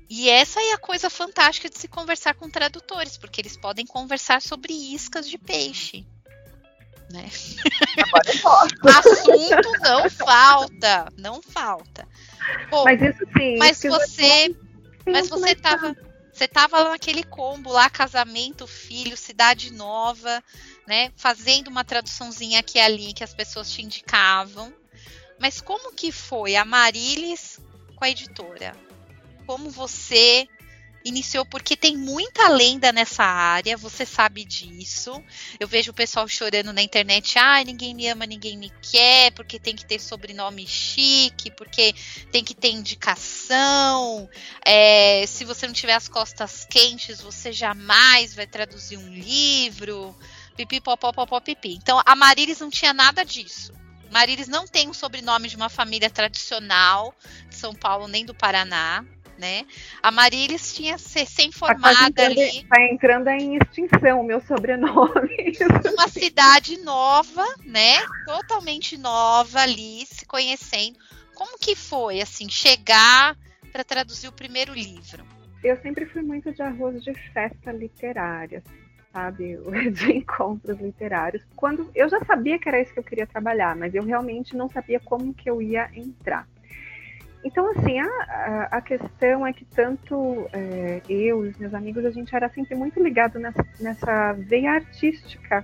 [0.09, 4.41] E essa é a coisa fantástica de se conversar com tradutores, porque eles podem conversar
[4.41, 6.05] sobre iscas de peixe.
[7.11, 7.25] Né?
[8.83, 12.07] Assunto não falta, não falta.
[12.69, 13.57] Bom, mas isso sim.
[13.57, 14.55] Mas você,
[15.05, 15.95] mas você estava
[16.35, 20.43] você tava naquele combo lá, casamento, filho, cidade nova,
[20.85, 21.13] né?
[21.15, 24.73] Fazendo uma traduçãozinha aqui e ali que as pessoas te indicavam.
[25.39, 27.57] Mas como que foi a Marilis
[27.95, 28.75] com a editora?
[29.47, 30.45] Como você
[31.05, 35.23] iniciou porque tem muita lenda nessa área, você sabe disso.
[35.59, 39.59] Eu vejo o pessoal chorando na internet, ah, ninguém me ama, ninguém me quer, porque
[39.59, 41.93] tem que ter sobrenome chique, porque
[42.31, 44.27] tem que ter indicação.
[44.65, 50.15] É, se você não tiver as costas quentes, você jamais vai traduzir um livro.
[50.57, 51.75] Pipi, popó, popó, pipi.
[51.75, 53.73] Então, a Marilis não tinha nada disso.
[54.09, 57.13] Marilis não tem o sobrenome de uma família tradicional
[57.49, 59.05] de São Paulo nem do Paraná
[59.37, 59.65] né?
[60.01, 62.59] A Marilis tinha ser sem tá formada tá ali.
[62.59, 65.53] Está entrando em extinção o meu sobrenome.
[65.93, 67.97] Uma cidade nova, né?
[68.25, 70.97] Totalmente nova ali, se conhecendo.
[71.33, 73.35] Como que foi, assim, chegar
[73.71, 75.25] para traduzir o primeiro livro?
[75.63, 78.63] Eu sempre fui muito de arroz de festa literária,
[79.11, 79.57] sabe?
[79.91, 81.43] De encontros literários.
[81.55, 84.69] Quando eu já sabia que era isso que eu queria trabalhar, mas eu realmente não
[84.69, 86.47] sabia como que eu ia entrar.
[87.45, 92.09] Então, assim, a, a questão é que tanto é, eu e os meus amigos, a
[92.09, 95.63] gente era sempre muito ligado nessa, nessa veia artística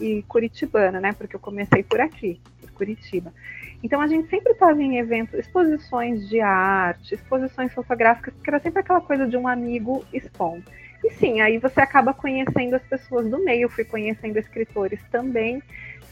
[0.00, 1.12] e curitibana, né?
[1.12, 3.32] Porque eu comecei por aqui, por Curitiba.
[3.80, 8.80] Então, a gente sempre estava em eventos, exposições de arte, exposições fotográficas, que era sempre
[8.80, 10.64] aquela coisa de um amigo expondo.
[11.04, 13.70] E sim, aí você acaba conhecendo as pessoas do meio.
[13.70, 15.62] Fui conhecendo escritores também,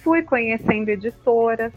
[0.04, 1.72] fui conhecendo editoras,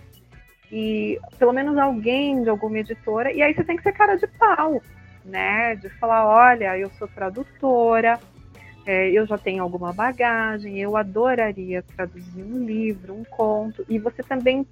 [0.72, 4.26] e pelo menos alguém de alguma editora, e aí você tem que ser cara de
[4.28, 4.82] pau,
[5.26, 5.76] né?
[5.76, 8.18] De falar, olha, eu sou tradutora,
[8.86, 14.24] é, eu já tenho alguma bagagem, eu adoraria traduzir um livro, um conto, e você
[14.24, 14.66] também.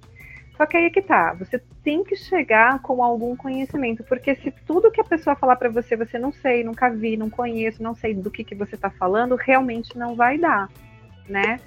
[0.56, 4.50] Só que aí é que tá, você tem que chegar com algum conhecimento, porque se
[4.66, 7.94] tudo que a pessoa falar para você, você não sei, nunca vi, não conheço, não
[7.94, 10.68] sei do que, que você está falando, realmente não vai dar,
[11.26, 11.58] né?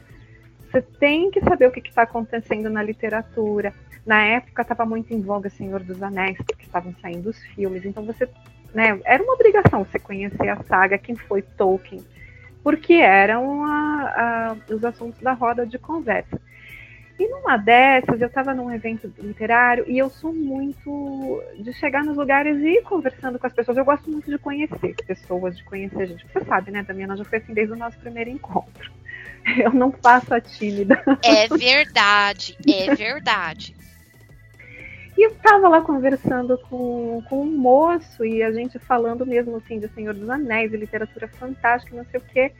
[0.69, 3.73] Você tem que saber o que está acontecendo na literatura,
[4.05, 8.05] na época estava muito em voga Senhor dos Anéis, porque estavam saindo os filmes, então
[8.05, 8.27] você,
[8.73, 12.03] né, era uma obrigação você conhecer a saga, quem foi Tolkien,
[12.63, 16.39] porque eram a, a, os assuntos da roda de conversa.
[17.19, 22.17] E numa dessas, eu estava num evento literário e eu sou muito de chegar nos
[22.17, 23.77] lugares e ir conversando com as pessoas.
[23.77, 26.25] Eu gosto muito de conhecer pessoas, de conhecer gente.
[26.25, 27.15] Você sabe, né, Damiana?
[27.15, 28.91] Já foi assim desde o nosso primeiro encontro.
[29.57, 31.01] Eu não faço a tímida.
[31.23, 33.75] É verdade, é verdade.
[35.17, 39.79] E eu tava lá conversando com, com um moço e a gente falando mesmo assim
[39.79, 42.51] de Senhor dos Anéis, de literatura fantástica, não sei o quê.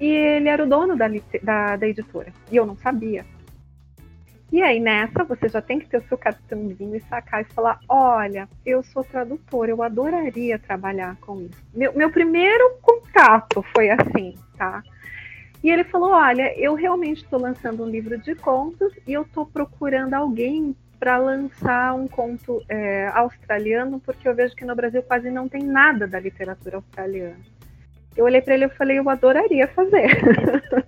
[0.00, 1.06] E ele era o dono da,
[1.42, 2.32] da, da editora.
[2.50, 3.24] E eu não sabia.
[4.52, 7.80] E aí, nessa, você já tem que ter o seu cartãozinho e sacar e falar:
[7.88, 11.64] olha, eu sou tradutor, eu adoraria trabalhar com isso.
[11.74, 14.82] Meu, meu primeiro contato foi assim, tá?
[15.64, 19.46] E ele falou: olha, eu realmente estou lançando um livro de contos e eu estou
[19.46, 25.30] procurando alguém para lançar um conto é, australiano, porque eu vejo que no Brasil quase
[25.30, 27.36] não tem nada da literatura australiana.
[28.16, 30.08] Eu olhei para ele e falei, eu adoraria fazer.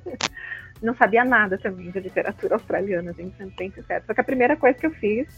[0.82, 4.04] não sabia nada também de literatura australiana, gente, sendo bem sincero.
[4.06, 5.28] Só que a primeira coisa que eu fiz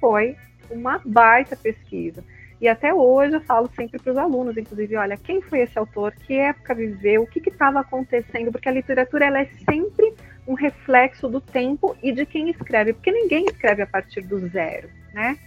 [0.00, 0.36] foi
[0.70, 2.24] uma baita pesquisa.
[2.60, 6.12] E até hoje eu falo sempre para os alunos, inclusive, olha, quem foi esse autor,
[6.12, 10.14] que época viveu, o que estava acontecendo, porque a literatura ela é sempre
[10.46, 14.88] um reflexo do tempo e de quem escreve, porque ninguém escreve a partir do zero,
[15.12, 15.38] né?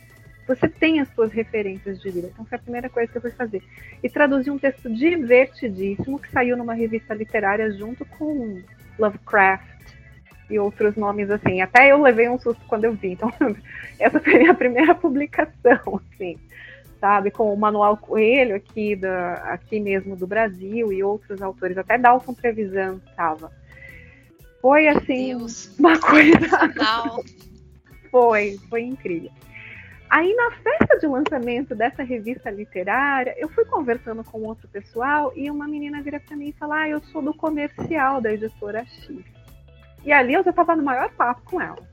[0.48, 2.30] Você tem as suas referências de vida.
[2.32, 3.64] Então foi a primeira coisa que eu fui fazer.
[4.04, 8.62] E traduzi um texto divertidíssimo que saiu numa revista literária junto com
[9.00, 9.66] Lovecraft
[10.50, 11.62] e outros nomes assim.
[11.62, 13.14] Até eu levei um susto quando eu vi.
[13.14, 13.34] Então
[14.00, 16.38] essa foi a primeira publicação, assim,
[17.00, 17.32] sabe?
[17.32, 21.76] Com o Manual Coelho aqui, da, aqui mesmo do Brasil e outros autores.
[21.76, 23.52] Até Dalton Trevisan estava
[24.66, 25.78] foi assim, Deus.
[25.78, 26.40] uma coisa.
[28.10, 29.30] foi, foi incrível.
[30.10, 35.52] Aí na festa de lançamento dessa revista literária, eu fui conversando com outro pessoal e
[35.52, 39.24] uma menina vira para mim e fala: "Ah, eu sou do comercial da editora X".
[40.04, 41.88] E ali eu já estava no maior papo com ela.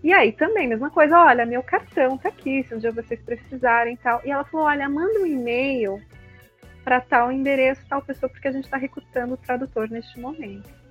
[0.00, 3.94] E aí também, mesma coisa, olha, meu cartão tá aqui, se um dia vocês precisarem
[3.94, 4.20] e tal.
[4.24, 6.00] E ela falou, olha, manda um e-mail
[6.84, 10.83] para tal endereço, tal pessoa, porque a gente está recrutando o tradutor neste momento.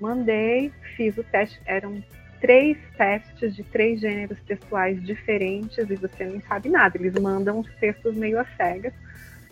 [0.00, 2.02] Mandei, fiz o teste, eram
[2.40, 7.74] três testes de três gêneros textuais diferentes e você não sabe nada, eles mandam os
[7.76, 8.92] textos meio a cegas.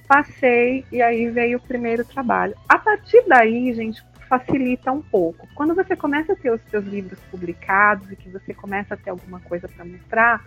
[0.07, 2.55] Passei e aí veio o primeiro trabalho.
[2.69, 5.49] A partir daí, gente, facilita um pouco.
[5.55, 9.11] Quando você começa a ter os seus livros publicados e que você começa a ter
[9.11, 10.45] alguma coisa para mostrar,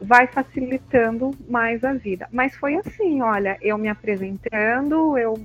[0.00, 2.26] vai facilitando mais a vida.
[2.32, 5.38] Mas foi assim, olha, eu me apresentando, eu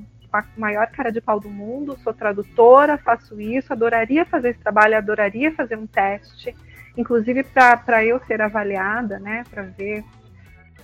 [0.43, 4.59] com a maior cara de pau do mundo, sou tradutora, faço isso, adoraria fazer esse
[4.59, 6.55] trabalho, adoraria fazer um teste,
[6.97, 10.03] inclusive para eu ser avaliada, né, para ver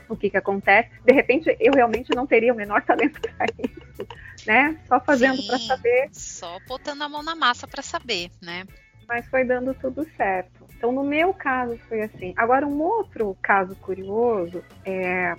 [0.10, 0.89] o que, que acontece.
[1.06, 4.08] De repente, eu realmente não teria o menor talento para isso,
[4.45, 4.78] né?
[4.86, 6.10] Só fazendo para saber.
[6.12, 8.66] Só botando a mão na massa para saber, né?
[9.08, 10.66] Mas foi dando tudo certo.
[10.76, 12.34] Então, no meu caso, foi assim.
[12.36, 15.36] Agora, um outro caso curioso é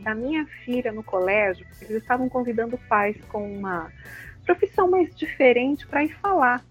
[0.00, 1.66] da minha filha no colégio.
[1.80, 3.90] Eles estavam convidando pais com uma
[4.44, 6.64] profissão mais diferente para ir falar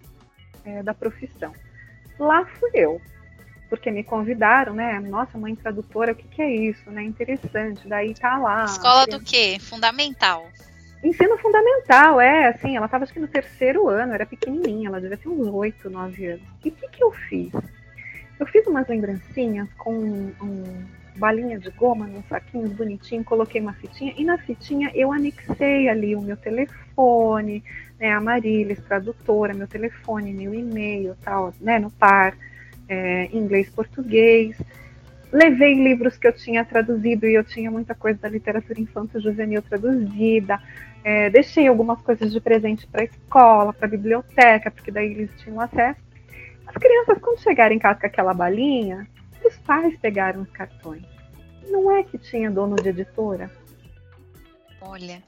[0.66, 1.54] é, da profissão.
[2.18, 3.02] Lá fui eu
[3.70, 5.00] porque me convidaram, né?
[5.00, 7.04] Nossa, mãe tradutora, o que, que é isso, né?
[7.04, 7.88] Interessante.
[7.88, 8.66] Daí tá lá.
[8.66, 9.58] Escola do quê?
[9.60, 10.50] Fundamental.
[11.04, 15.16] Ensino fundamental, é, assim, ela estava acho que no terceiro ano, era pequenininha, ela devia
[15.16, 16.44] ter uns oito, nove anos.
[16.66, 17.54] E o que, que eu fiz?
[18.38, 20.86] Eu fiz umas lembrancinhas com um
[21.16, 26.16] balinha de goma num saquinho bonitinho, coloquei uma fitinha e na fitinha eu anexei ali
[26.16, 27.64] o meu telefone,
[28.00, 32.36] né, a Marilis, tradutora, meu telefone, meu e-mail, tal, né, no par
[32.88, 34.56] é, inglês português.
[35.32, 39.62] Levei livros que eu tinha traduzido e eu tinha muita coisa da literatura infantil juvenil
[39.62, 40.60] traduzida.
[41.04, 45.30] É, deixei algumas coisas de presente para a escola, para a biblioteca, porque daí eles
[45.38, 46.00] tinham acesso.
[46.66, 49.08] As crianças, quando chegaram em casa com aquela balinha,
[49.50, 51.04] os pais pegaram os cartões.
[51.68, 53.52] Não é que tinha dono de editora?
[54.82, 55.22] Olha,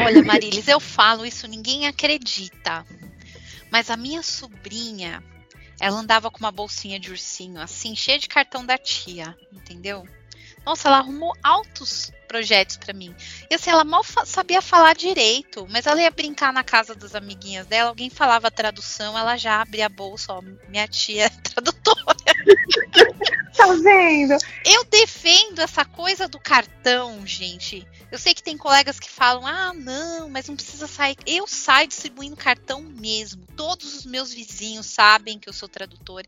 [0.00, 2.86] olha, Marilis, eu falo isso, ninguém acredita.
[3.70, 5.22] Mas a minha sobrinha,
[5.80, 10.06] ela andava com uma bolsinha de ursinho, assim, cheia de cartão da tia, entendeu?
[10.64, 13.14] Nossa, ela arrumou altos projetos para mim.
[13.50, 17.14] E assim, ela mal fa sabia falar direito, mas ela ia brincar na casa das
[17.14, 22.13] amiguinhas dela, alguém falava tradução, ela já abria a bolsa, ó, minha tia é tradutora.
[23.56, 24.36] tá vendo?
[24.64, 27.86] Eu defendo essa coisa do cartão, gente.
[28.10, 31.16] Eu sei que tem colegas que falam: ah, não, mas não precisa sair.
[31.26, 33.44] Eu saio distribuindo cartão mesmo.
[33.56, 36.26] Todos os meus vizinhos sabem que eu sou tradutora.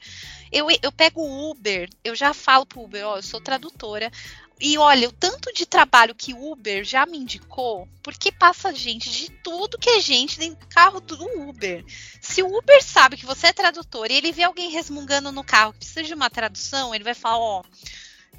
[0.51, 4.11] Eu, eu pego o Uber, eu já falo pro Uber: ó, eu sou tradutora.
[4.59, 9.11] E olha, o tanto de trabalho que o Uber já me indicou, porque passa gente
[9.11, 11.85] de tudo que é gente dentro do carro do Uber.
[12.23, 15.73] Se o Uber sabe que você é tradutor e ele vê alguém resmungando no carro
[15.73, 17.65] que precisa de uma tradução, ele vai falar: Ó, oh,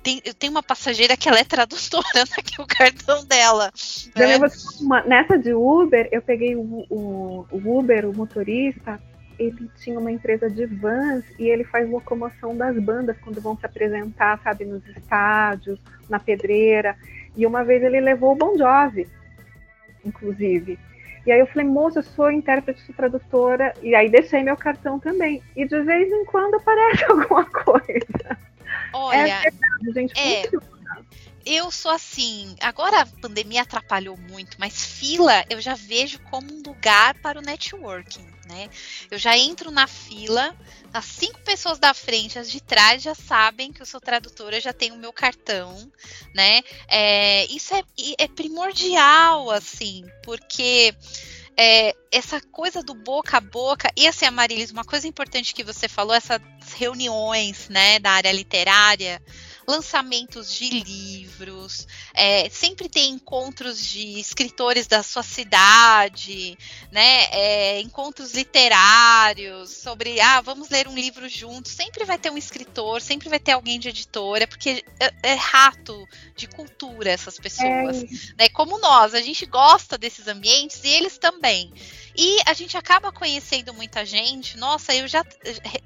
[0.01, 3.71] tem, eu tenho uma passageira que ela é tradutora, tá aqui o cartão dela.
[4.15, 4.37] Né?
[4.81, 8.99] Uma, nessa de Uber, eu peguei o, o, o Uber, o motorista,
[9.39, 13.65] ele tinha uma empresa de vans e ele faz locomoção das bandas quando vão se
[13.65, 15.79] apresentar, sabe, nos estádios,
[16.09, 16.95] na pedreira.
[17.35, 19.07] E uma vez ele levou o Bon Jovi,
[20.03, 20.79] inclusive.
[21.25, 24.97] E aí eu falei, moça, eu sou intérprete, sou tradutora, e aí deixei meu cartão
[24.99, 25.43] também.
[25.55, 28.37] E de vez em quando aparece alguma coisa.
[28.93, 30.19] Olha, é verdade, gente.
[30.19, 30.49] É,
[31.45, 32.55] eu sou assim.
[32.61, 37.41] Agora a pandemia atrapalhou muito, mas fila eu já vejo como um lugar para o
[37.41, 38.69] networking né?
[39.11, 40.55] Eu já entro na fila,
[40.93, 44.73] as cinco pessoas da frente, as de trás já sabem que eu sou tradutora, já
[44.73, 45.91] tenho o meu cartão,
[46.33, 46.61] né?
[46.87, 47.83] É, isso é,
[48.17, 50.95] é primordial, assim, porque
[51.57, 55.87] é, essa coisa do boca a boca, e assim, Amarilis, uma coisa importante que você
[55.87, 56.39] falou, essas
[56.75, 59.21] reuniões, né, da área literária,
[59.67, 61.87] lançamentos de livros,
[62.17, 66.57] é, sempre tem encontros de escritores da sua cidade,
[66.91, 67.25] né?
[67.31, 71.71] É, encontros literários sobre ah, vamos ler um livro juntos.
[71.71, 76.07] Sempre vai ter um escritor, sempre vai ter alguém de editora, porque é, é rato
[76.35, 78.01] de cultura essas pessoas.
[78.01, 78.07] É.
[78.43, 78.49] Né?
[78.49, 81.71] Como nós, a gente gosta desses ambientes e eles também.
[82.19, 84.57] E a gente acaba conhecendo muita gente.
[84.57, 85.23] Nossa, eu já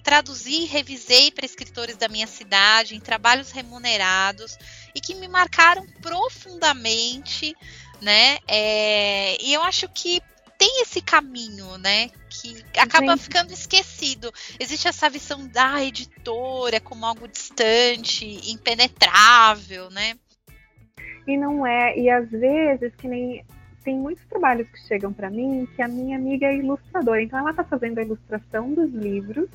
[0.01, 4.57] traduzi e revisei para escritores da minha cidade, em trabalhos remunerados,
[4.95, 7.55] e que me marcaram profundamente,
[8.01, 8.37] né?
[8.47, 10.21] É, e eu acho que
[10.57, 12.09] tem esse caminho, né?
[12.29, 13.23] Que acaba Gente.
[13.23, 14.31] ficando esquecido.
[14.59, 20.13] Existe essa visão da editora como algo distante, impenetrável, né?
[21.27, 23.43] E não é, e às vezes que nem
[23.83, 27.51] tem muitos trabalhos que chegam para mim que a minha amiga é ilustradora, então ela
[27.51, 29.49] está fazendo a ilustração dos livros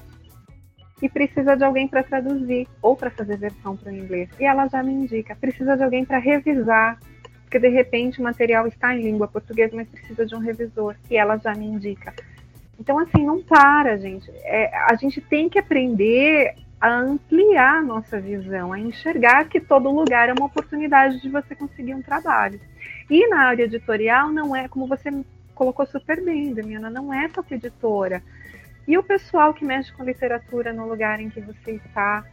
[1.00, 4.30] e precisa de alguém para traduzir ou para fazer versão para o inglês.
[4.40, 6.98] E ela já me indica, precisa de alguém para revisar,
[7.42, 11.16] porque de repente o material está em língua portuguesa, mas precisa de um revisor, e
[11.16, 12.14] ela já me indica.
[12.78, 14.30] Então, assim, não para, gente.
[14.42, 19.90] É, a gente tem que aprender a ampliar a nossa visão, a enxergar que todo
[19.90, 22.60] lugar é uma oportunidade de você conseguir um trabalho.
[23.08, 25.10] E na área editorial não é, como você
[25.54, 28.22] colocou super bem, Damiana, não é só editora.
[28.86, 32.24] E o pessoal que mexe com literatura no lugar em que você está.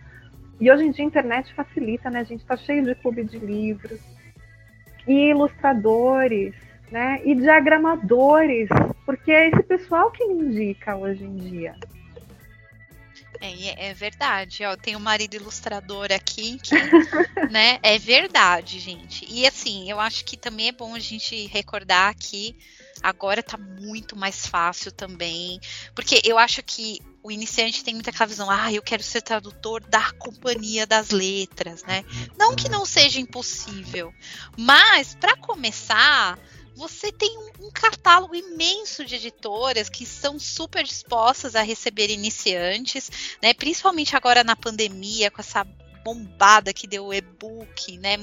[0.59, 2.19] E hoje em dia a internet facilita, né?
[2.19, 3.99] A gente está cheio de clube de livros.
[5.07, 6.53] E ilustradores,
[6.91, 7.21] né?
[7.25, 8.69] E diagramadores,
[9.05, 11.75] porque é esse pessoal que me indica hoje em dia.
[13.43, 14.63] É, é verdade.
[14.63, 16.73] Ó, tem um marido ilustrador aqui que,
[17.51, 17.77] né?
[17.83, 19.25] É verdade, gente.
[19.29, 22.55] E assim, eu acho que também é bom a gente recordar que
[23.01, 25.59] agora tá muito mais fácil também.
[25.95, 29.81] Porque eu acho que o iniciante tem muita aquela visão, ah, eu quero ser tradutor
[29.87, 32.03] da companhia das letras, né?
[32.37, 34.13] Não que não seja impossível,
[34.57, 36.37] mas para começar,
[36.75, 43.09] você tem um, um, catálogo imenso de editoras que estão super dispostas a receber iniciantes,
[43.41, 43.53] né?
[43.53, 45.65] Principalmente agora na pandemia, com essa
[46.03, 48.17] bombada que deu o e-book, né?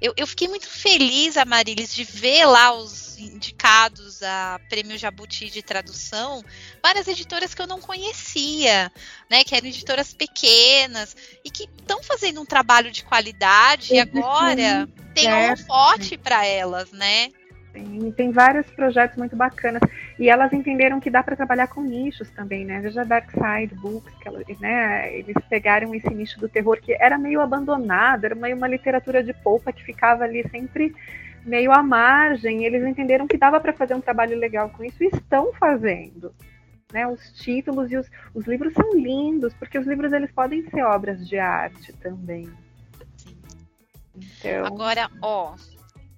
[0.00, 5.62] Eu, eu fiquei muito feliz, Amarilis, de ver lá os indicados a Prêmio Jabuti de
[5.62, 6.42] tradução,
[6.82, 8.90] várias editoras que eu não conhecia,
[9.30, 9.44] né?
[9.44, 15.32] Que eram editoras pequenas e que estão fazendo um trabalho de qualidade e agora tem
[15.32, 17.30] um forte para elas, né?
[17.72, 19.80] Tem, tem vários projetos muito bacanas.
[20.22, 22.78] E elas entenderam que dá para trabalhar com nichos também, né?
[22.78, 27.18] Veja Dark Side Books, que ela, né, eles pegaram esse nicho do terror que era
[27.18, 30.94] meio abandonado, era meio uma literatura de polpa que ficava ali sempre
[31.44, 32.64] meio à margem.
[32.64, 36.32] eles entenderam que dava para fazer um trabalho legal com isso e estão fazendo.
[36.92, 40.84] Né, os títulos e os, os livros são lindos, porque os livros eles podem ser
[40.84, 42.48] obras de arte também.
[44.14, 44.66] Então...
[44.66, 45.56] Agora, ó,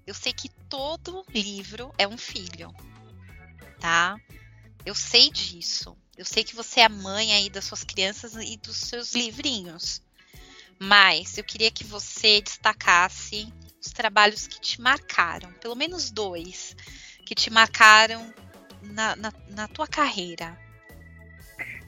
[0.07, 2.68] eu sei que todo livro é um filho,
[3.85, 4.18] tá?
[4.87, 5.95] Eu sei disso.
[6.16, 10.03] Eu sei que você é a mãe aí das suas crianças e dos seus livrinhos.
[10.80, 16.74] Mas eu queria que você destacasse os trabalhos que te marcaram, pelo menos dois,
[17.26, 18.32] que te marcaram
[18.82, 20.57] na, na, na tua carreira.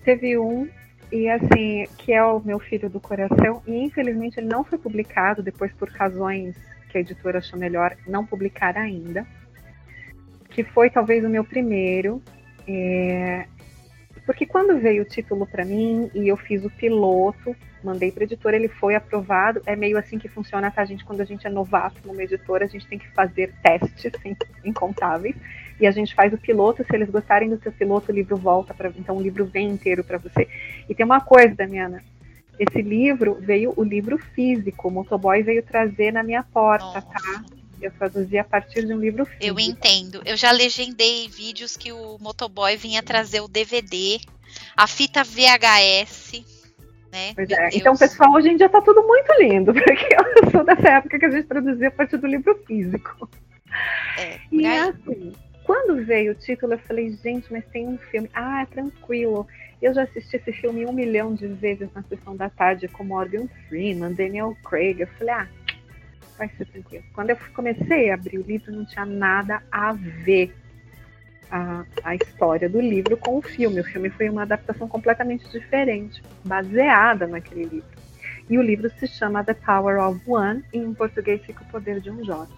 [0.05, 0.69] Teve um
[1.11, 5.43] e assim, que é o meu filho do coração, e infelizmente ele não foi publicado
[5.43, 6.55] depois por razões
[6.91, 9.27] que a editora achou melhor não publicar ainda,
[10.57, 12.23] que foi talvez o meu primeiro,
[12.67, 13.45] é,
[14.25, 17.55] porque quando veio o título para mim e eu fiz o piloto,
[17.85, 19.61] mandei para a editora, ele foi aprovado.
[19.67, 21.05] É meio assim que funciona, tá, gente?
[21.05, 24.13] Quando a gente é novato numa editora, a gente tem que fazer testes
[24.65, 25.37] incontáveis.
[25.79, 26.83] E a gente faz o piloto.
[26.85, 28.91] Se eles gostarem do seu piloto, o livro volta para.
[28.97, 30.49] Então o livro vem inteiro para você.
[30.89, 32.03] E tem uma coisa, Damiana.
[32.59, 37.03] Esse livro veio o livro físico, o motoboy veio trazer na minha porta, Nossa.
[37.03, 37.45] tá?
[37.81, 39.45] Eu traduzi a partir de um livro físico.
[39.45, 40.23] Eu entendo.
[40.25, 44.19] Eu já legendei vídeos que o motoboy vinha trazer o DVD,
[44.77, 46.45] a fita VHS.
[47.13, 47.33] Né?
[47.35, 47.69] Pois é.
[47.73, 51.27] Então, pessoal, hoje em dia tá tudo muito lindo, porque eu sou dessa época que
[51.27, 53.29] a gente traduzia a partir do livro físico.
[54.19, 55.33] É, e assim,
[55.65, 58.31] quando veio o título, eu falei, gente, mas tem um filme.
[58.33, 59.47] Ah, é tranquilo.
[59.83, 63.49] Eu já assisti esse filme um milhão de vezes na sessão da tarde com Morgan
[63.69, 65.01] Freeman, Daniel Craig.
[65.01, 65.49] Eu falei, ah,
[66.37, 67.05] vai ser tranquilo.
[67.15, 70.55] Quando eu comecei a abrir o livro, não tinha nada a ver
[71.51, 73.81] a, a história do livro com o filme.
[73.81, 77.97] O filme foi uma adaptação completamente diferente, baseada naquele livro.
[78.49, 82.01] E o livro se chama The Power of One, e em português fica O Poder
[82.01, 82.55] de um Jovem.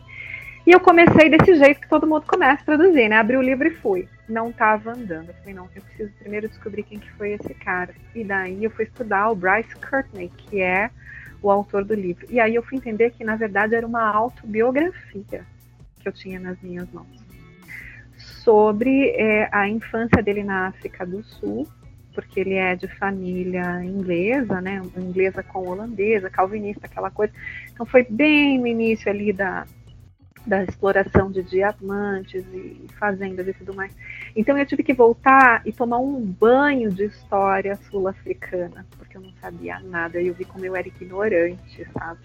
[0.67, 3.17] E eu comecei desse jeito que todo mundo começa a traduzir, né?
[3.17, 4.07] Abri o livro e fui.
[4.29, 5.29] Não estava andando.
[5.29, 7.95] Eu falei, não, eu preciso primeiro descobrir quem que foi esse cara.
[8.15, 10.91] E daí eu fui estudar o Bryce Courtney, que é
[11.43, 12.27] o autor do livro.
[12.31, 15.45] E aí eu fui entender que, na verdade, era uma autobiografia
[16.01, 17.07] que eu tinha nas minhas mãos.
[18.17, 21.69] Sobre é, a infância dele na África do Sul,
[22.15, 24.83] porque ele é de família inglesa, né?
[24.97, 27.33] Inglesa com holandesa, calvinista, aquela coisa.
[27.73, 29.65] Então foi bem no início ali da,
[30.49, 33.95] da exploração de diamantes e fazendas e tudo mais.
[34.35, 39.33] Então eu tive que voltar e tomar um banho de história sul-africana, porque eu não
[39.41, 42.21] sabia nada e eu vi como eu era ignorante, sabe?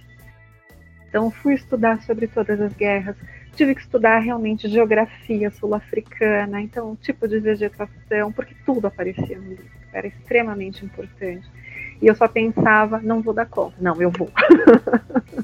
[1.09, 3.15] Então fui estudar sobre todas as guerras,
[3.55, 9.65] tive que estudar realmente geografia sul-africana, então tipo de vegetação, porque tudo aparecia no livro,
[9.91, 11.47] era extremamente importante.
[12.01, 13.75] E eu só pensava, não vou dar conta.
[13.79, 14.29] Não, eu vou.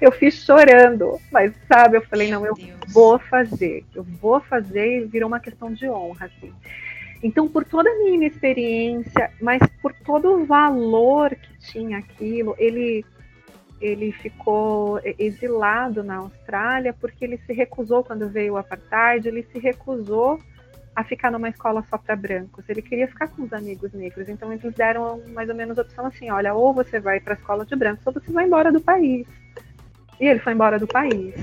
[0.00, 2.92] eu fiz chorando, mas sabe, eu falei, Meu não, eu Deus.
[2.92, 6.52] vou fazer, eu vou fazer e virou uma questão de honra, assim.
[7.22, 13.04] Então, por toda a minha inexperiência, mas por todo o valor que tinha aquilo, ele
[13.78, 19.58] ele ficou exilado na Austrália porque ele se recusou quando veio o apartheid, ele se
[19.58, 20.40] recusou
[20.94, 22.64] a ficar numa escola só para brancos.
[22.68, 24.30] Ele queria ficar com os amigos negros.
[24.30, 27.36] Então eles deram mais ou menos a opção assim, olha, ou você vai para a
[27.36, 29.26] escola de brancos ou você vai embora do país.
[30.20, 31.34] E ele foi embora do país.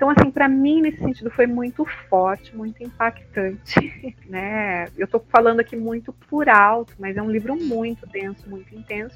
[0.00, 4.88] Então, assim, para mim, nesse sentido, foi muito forte, muito impactante, né?
[4.96, 9.14] Eu estou falando aqui muito por alto, mas é um livro muito denso, muito intenso,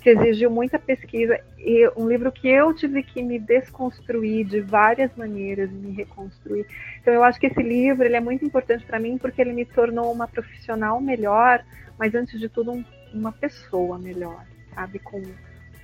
[0.00, 5.14] que exigiu muita pesquisa e um livro que eu tive que me desconstruir de várias
[5.14, 6.66] maneiras, me reconstruir.
[7.00, 9.64] Então, eu acho que esse livro ele é muito importante para mim porque ele me
[9.64, 11.64] tornou uma profissional melhor,
[11.96, 14.44] mas antes de tudo, um, uma pessoa melhor,
[14.74, 14.98] sabe?
[14.98, 15.22] Com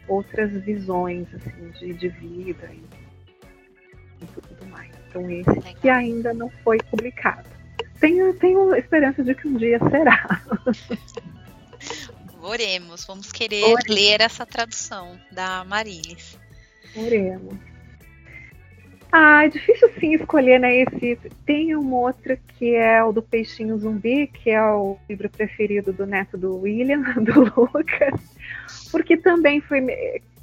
[0.09, 2.71] outras visões, assim, de, de vida.
[2.73, 2.83] E,
[4.23, 4.91] e tudo mais.
[5.09, 7.49] Então esse que ainda não foi publicado.
[8.01, 10.43] Tenho, tenho esperança de que um dia será.
[12.43, 13.87] Oremos, vamos querer Oremos.
[13.89, 16.37] ler essa tradução da Marilis.
[16.97, 17.55] Oremos.
[19.13, 20.75] Ah, é difícil sim escolher, né?
[20.75, 25.93] Esse tem um outro que é o do Peixinho Zumbi, que é o livro preferido
[25.93, 28.21] do neto do William, do Lucas,
[28.91, 29.81] porque também foi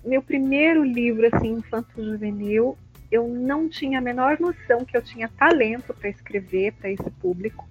[0.04, 2.78] meu primeiro livro assim infanto juvenil
[3.12, 7.68] eu não tinha a menor noção que eu tinha talento para escrever para esse público,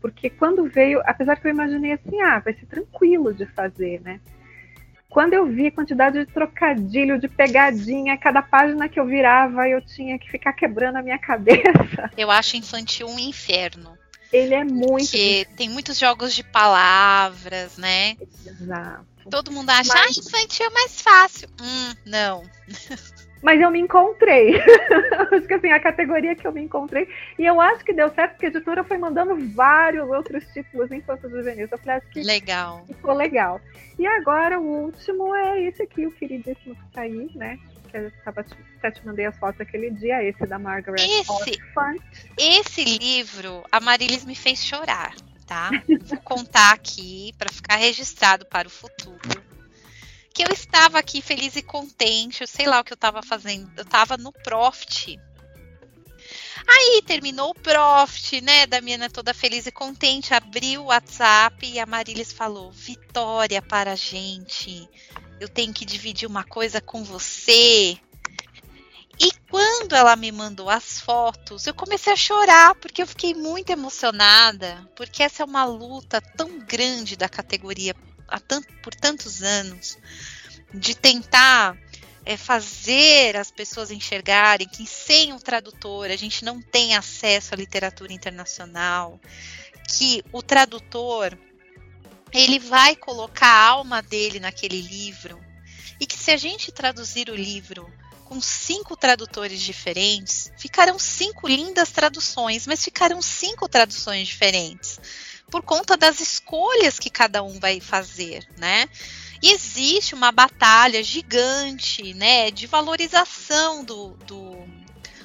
[0.00, 4.20] porque quando veio, apesar que eu imaginei assim, ah, vai ser tranquilo de fazer, né?
[5.08, 9.80] Quando eu vi a quantidade de trocadilho, de pegadinha, cada página que eu virava, eu
[9.80, 12.10] tinha que ficar quebrando a minha cabeça.
[12.16, 13.96] Eu acho infantil um inferno.
[14.32, 15.04] Ele é muito.
[15.10, 18.16] Porque tem muitos jogos de palavras, né?
[18.44, 19.13] Exato.
[19.30, 20.18] Todo mundo acha, Mas...
[20.18, 21.48] ah, infantil é mais fácil.
[21.60, 22.42] Hum, não.
[23.44, 24.54] Mas eu me encontrei.
[25.30, 27.06] acho que assim, a categoria que eu me encontrei.
[27.38, 31.28] E eu acho que deu certo, porque a editora foi mandando vários outros títulos enquanto
[31.28, 31.70] juvenis.
[31.70, 32.84] Eu falei, acho que legal.
[32.86, 33.60] ficou legal.
[33.98, 37.58] E agora o último é esse aqui, o queridíssimo que tá aí, né?
[37.90, 38.46] Que eu tava,
[38.78, 41.30] até te mandei as fotos aquele dia, esse da Margaret esse,
[42.38, 45.14] Esse livro, a Marilis me fez chorar,
[45.46, 45.70] tá?
[46.02, 49.44] Vou contar aqui para ficar registrado para o futuro
[50.34, 53.70] que eu estava aqui feliz e contente, eu sei lá o que eu estava fazendo,
[53.76, 55.16] eu estava no Profit.
[56.66, 58.66] Aí terminou o Profit, né?
[58.66, 63.96] Damiana toda feliz e contente, abriu o WhatsApp e a Marilis falou: Vitória para a
[63.96, 64.88] gente,
[65.38, 67.96] eu tenho que dividir uma coisa com você.
[69.18, 73.70] E quando ela me mandou as fotos, eu comecei a chorar, porque eu fiquei muito
[73.70, 77.94] emocionada, porque essa é uma luta tão grande da categoria
[78.48, 79.96] tanto, por tantos anos,
[80.72, 81.76] de tentar
[82.24, 87.56] é, fazer as pessoas enxergarem que sem o tradutor a gente não tem acesso à
[87.56, 89.20] literatura internacional,
[89.88, 91.38] que o tradutor
[92.32, 95.38] ele vai colocar a alma dele naquele livro
[96.00, 97.88] e que se a gente traduzir o livro
[98.34, 104.98] com cinco tradutores diferentes, ficarão cinco lindas traduções, mas ficarão cinco traduções diferentes
[105.48, 108.88] por conta das escolhas que cada um vai fazer, né?
[109.40, 114.66] E existe uma batalha gigante, né, de valorização do, do,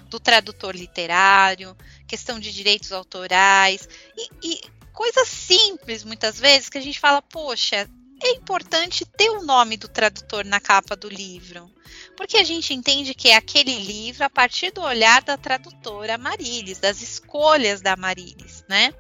[0.08, 1.76] do tradutor literário,
[2.08, 4.62] questão de direitos autorais e, e
[4.94, 7.90] coisas simples, muitas vezes, que a gente fala, poxa,
[8.22, 11.72] é importante ter o nome do tradutor na capa do livro,
[12.18, 16.80] porque a gente entende que é aquele livro a partir do olhar da tradutora Marilis,
[16.80, 18.94] das escolhas da Marilis, né?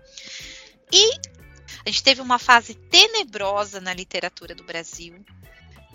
[0.91, 1.11] E
[1.85, 5.23] a gente teve uma fase tenebrosa na literatura do Brasil,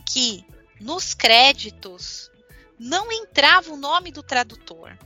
[0.07, 0.45] que
[0.81, 2.31] nos créditos
[2.79, 4.97] não entrava o nome do tradutor.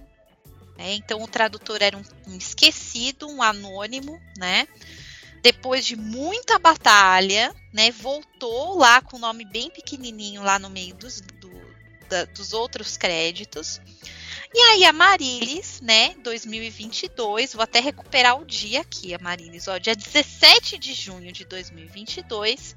[0.76, 0.94] Né?
[0.94, 4.66] Então o tradutor era um, um, esquecido, um anônimo, né?
[5.42, 10.94] Depois de muita batalha, né, voltou lá com o nome bem pequenininho lá no meio
[10.94, 11.50] dos, do,
[12.08, 13.80] da, dos outros créditos.
[14.54, 19.76] E aí a Marilis, né, 2022, vou até recuperar o dia aqui, a Marilis, ó,
[19.78, 22.74] dia 17 de junho de 2022,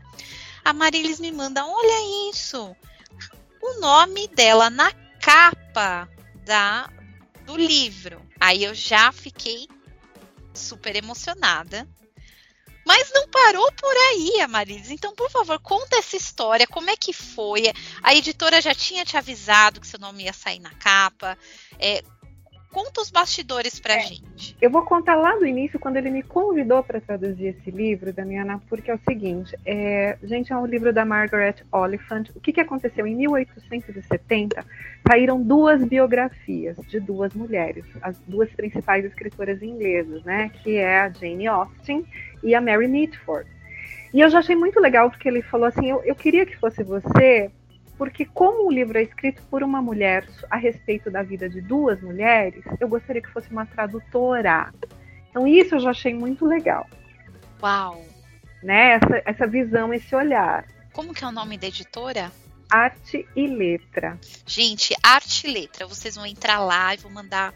[0.64, 2.76] a Marilis me manda, olha isso,
[3.62, 6.10] o nome dela na capa
[6.44, 6.90] da
[7.46, 8.22] do livro.
[8.40, 9.68] Aí eu já fiquei
[10.54, 11.88] super emocionada,
[12.86, 14.90] mas não parou por aí, Amarilis.
[14.90, 16.68] Então, por favor, conta essa história.
[16.68, 17.72] Como é que foi?
[18.02, 21.38] A editora já tinha te avisado que seu nome ia sair na capa.
[21.80, 22.04] É,
[22.72, 24.00] Conta os bastidores pra é.
[24.00, 24.56] gente.
[24.62, 28.62] Eu vou contar lá do início, quando ele me convidou para traduzir esse livro, Damiana,
[28.70, 32.30] porque é o seguinte: é, gente, é um livro da Margaret Oliphant.
[32.34, 33.06] O que, que aconteceu?
[33.06, 34.66] Em 1870,
[35.06, 40.50] saíram duas biografias de duas mulheres, as duas principais escritoras inglesas, né?
[40.64, 42.06] Que é a Jane Austen
[42.42, 43.50] e a Mary Mitford.
[44.14, 46.84] E eu já achei muito legal, porque ele falou assim: eu, eu queria que fosse
[46.84, 47.52] você
[48.02, 52.02] porque como o livro é escrito por uma mulher a respeito da vida de duas
[52.02, 54.74] mulheres, eu gostaria que fosse uma tradutora.
[55.30, 56.90] Então isso eu já achei muito legal.
[57.62, 58.04] Uau!
[58.64, 58.94] Né?
[58.94, 60.66] Essa, essa visão, esse olhar.
[60.92, 62.32] Como que é o nome da editora?
[62.72, 64.18] Arte e Letra.
[64.48, 65.86] Gente, Arte e Letra.
[65.86, 67.54] Vocês vão entrar lá e vou mandar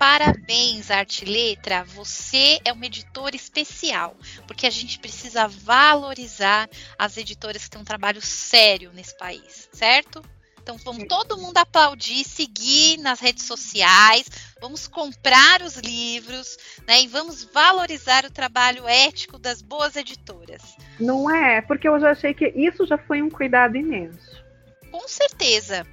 [0.00, 1.84] Parabéns, Arte Letra.
[1.84, 4.16] Você é uma editora especial,
[4.46, 10.24] porque a gente precisa valorizar as editoras que têm um trabalho sério nesse país, certo?
[10.62, 14.26] Então vamos todo mundo aplaudir, seguir nas redes sociais,
[14.58, 16.56] vamos comprar os livros,
[16.88, 17.02] né?
[17.02, 20.62] E vamos valorizar o trabalho ético das boas editoras.
[20.98, 24.42] Não é, porque eu já achei que isso já foi um cuidado imenso.
[24.90, 25.86] Com certeza.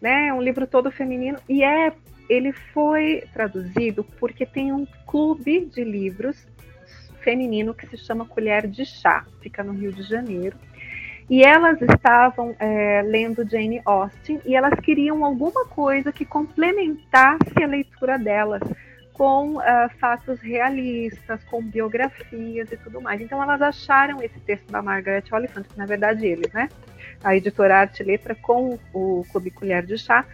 [0.00, 0.26] Né?
[0.26, 1.92] É um livro todo feminino e é
[2.32, 6.46] ele foi traduzido porque tem um clube de livros
[7.20, 10.56] feminino que se chama Colher de Chá, fica no Rio de Janeiro.
[11.28, 17.66] E elas estavam é, lendo Jane Austen e elas queriam alguma coisa que complementasse a
[17.66, 18.62] leitura delas
[19.12, 19.62] com uh,
[20.00, 23.20] fatos realistas, com biografias e tudo mais.
[23.20, 26.68] Então elas acharam esse texto da Margaret Oliphant, que na verdade eles, né?
[27.22, 30.24] A editora Arte Letra com o Clube Colher de Chá,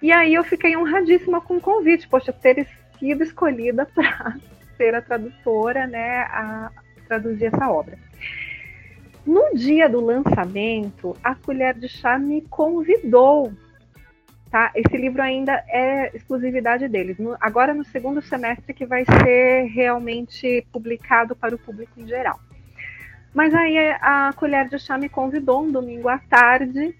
[0.00, 2.66] e aí eu fiquei honradíssima com o convite, poxa, ter
[2.98, 4.36] sido escolhida para
[4.76, 6.70] ser a tradutora, né, a
[7.06, 7.98] traduzir essa obra.
[9.26, 13.52] No dia do lançamento, a Colher de Chá me convidou.
[14.50, 14.70] Tá?
[14.74, 17.18] Esse livro ainda é exclusividade deles.
[17.18, 22.40] No, agora no segundo semestre que vai ser realmente publicado para o público em geral.
[23.34, 26.96] Mas aí a Colher de Chá me convidou um domingo à tarde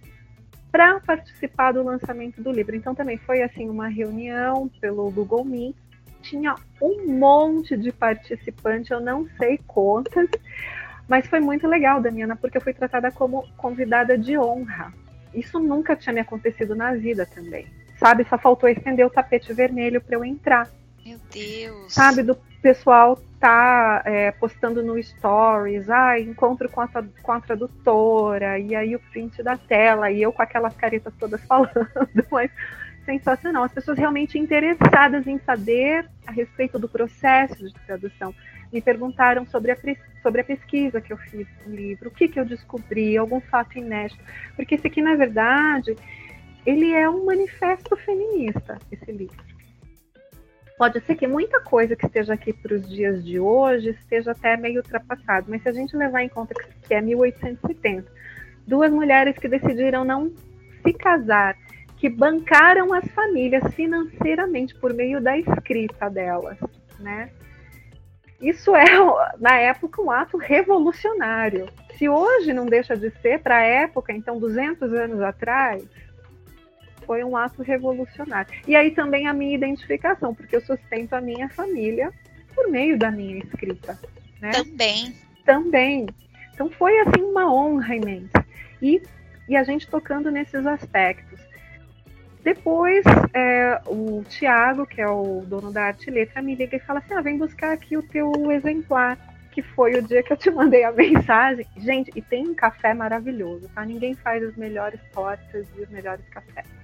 [0.70, 2.76] para participar do lançamento do livro.
[2.76, 5.76] Então também foi assim uma reunião pelo Google Meet.
[6.22, 10.28] Tinha um monte de participantes, eu não sei quantas,
[11.08, 14.92] mas foi muito legal, Damiana, porque eu fui tratada como convidada de honra.
[15.32, 17.66] Isso nunca tinha me acontecido na vida também.
[17.96, 20.68] Sabe, só faltou estender o tapete vermelho para eu entrar.
[21.08, 21.94] Meu Deus.
[21.94, 26.88] Sabe, do pessoal tá é, postando no Stories, ah, encontro com a,
[27.22, 31.40] com a tradutora, e aí o print da tela, e eu com aquelas caretas todas
[31.48, 32.50] falando, mas
[33.06, 33.64] sensacional.
[33.64, 38.34] As pessoas realmente interessadas em saber a respeito do processo de tradução.
[38.70, 39.78] Me perguntaram sobre a,
[40.22, 43.78] sobre a pesquisa que eu fiz no livro, o que, que eu descobri, algum fato
[43.78, 44.22] inédito.
[44.54, 45.96] Porque esse aqui, na verdade,
[46.66, 49.57] ele é um manifesto feminista, esse livro
[50.78, 54.56] pode ser que muita coisa que esteja aqui para os dias de hoje esteja até
[54.56, 58.10] meio ultrapassado, mas se a gente levar em conta que é 1870,
[58.64, 60.32] duas mulheres que decidiram não
[60.82, 61.56] se casar,
[61.96, 66.56] que bancaram as famílias financeiramente por meio da escrita delas,
[67.00, 67.30] né?
[68.40, 68.84] Isso é,
[69.40, 71.68] na época, um ato revolucionário.
[71.96, 75.84] Se hoje não deixa de ser, para a época, então 200 anos atrás,
[77.08, 78.52] foi um ato revolucionário.
[78.68, 82.12] E aí também a minha identificação, porque eu sustento a minha família
[82.54, 83.98] por meio da minha escrita.
[84.42, 84.50] Né?
[84.50, 85.16] Também.
[85.42, 86.06] Também.
[86.52, 88.44] Então foi assim uma honra imensa.
[88.82, 89.00] E,
[89.48, 91.40] e a gente tocando nesses aspectos.
[92.44, 93.02] Depois,
[93.32, 97.14] é, o Tiago, que é o dono da Arte Letra, me liga e fala assim:
[97.14, 99.18] ah, vem buscar aqui o teu exemplar,
[99.50, 101.66] que foi o dia que eu te mandei a mensagem.
[101.78, 103.84] Gente, e tem um café maravilhoso, tá?
[103.84, 106.77] Ninguém faz as melhores tortas e os melhores cafés.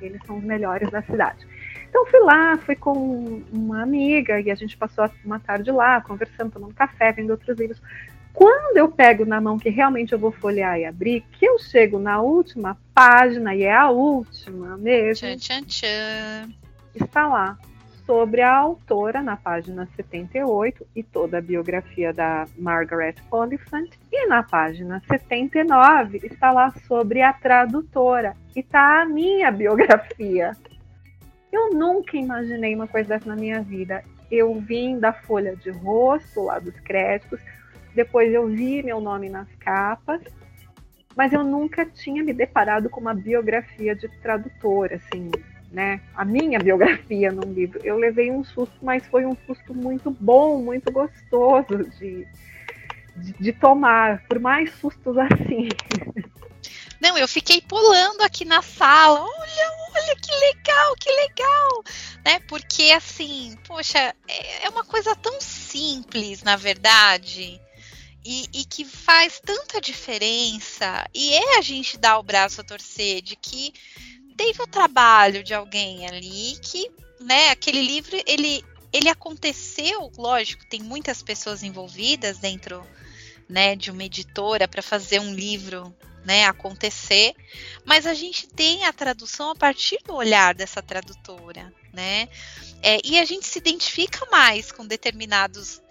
[0.00, 1.46] Eles são os melhores da cidade.
[1.88, 6.52] Então fui lá, fui com uma amiga e a gente passou uma tarde lá, conversando,
[6.52, 7.80] tomando café, vendo outros livros.
[8.32, 11.98] Quando eu pego na mão que realmente eu vou folhear e abrir, que eu chego
[11.98, 16.48] na última página, e é a última mesmo, tchan, tchan, tchan.
[16.94, 17.58] está lá
[18.08, 23.90] sobre a autora na página 78 e toda a biografia da Margaret Oliphant.
[24.10, 30.56] E na página 79 está lá sobre a tradutora e está a minha biografia.
[31.52, 34.02] Eu nunca imaginei uma coisa dessa na minha vida.
[34.30, 37.38] Eu vim da folha de rosto, lá dos créditos,
[37.94, 40.22] depois eu vi meu nome nas capas,
[41.14, 45.30] mas eu nunca tinha me deparado com uma biografia de tradutora, assim,
[45.70, 47.80] né, a minha biografia num livro.
[47.84, 52.26] Eu levei um susto, mas foi um susto muito bom, muito gostoso de,
[53.16, 55.68] de, de tomar, por mais sustos assim.
[57.00, 59.20] Não, eu fiquei pulando aqui na sala.
[59.20, 61.84] Olha, olha que legal, que legal,
[62.24, 62.40] né?
[62.48, 67.60] Porque assim, poxa, é, é uma coisa tão simples, na verdade,
[68.24, 71.08] e, e, que faz tanta diferença.
[71.14, 73.72] E é a gente dar o braço a torcer de que
[74.38, 76.88] teve o trabalho de alguém ali que,
[77.20, 82.86] né, aquele livro, ele, ele aconteceu, lógico, tem muitas pessoas envolvidas dentro,
[83.48, 85.92] né, de uma editora para fazer um livro,
[86.24, 87.34] né, acontecer,
[87.84, 92.28] mas a gente tem a tradução a partir do olhar dessa tradutora, né,
[92.80, 95.82] é, e a gente se identifica mais com determinados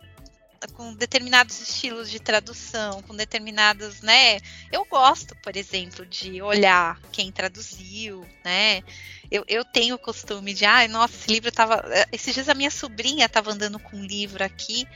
[0.74, 4.40] com determinados estilos de tradução, com determinados, né?
[4.72, 8.82] Eu gosto, por exemplo, de olhar quem traduziu, né?
[9.30, 11.84] Eu, eu tenho o costume de, ah, nossa, esse livro tava.
[11.90, 14.88] Eh, esses dias a minha sobrinha tava andando com um livro aqui.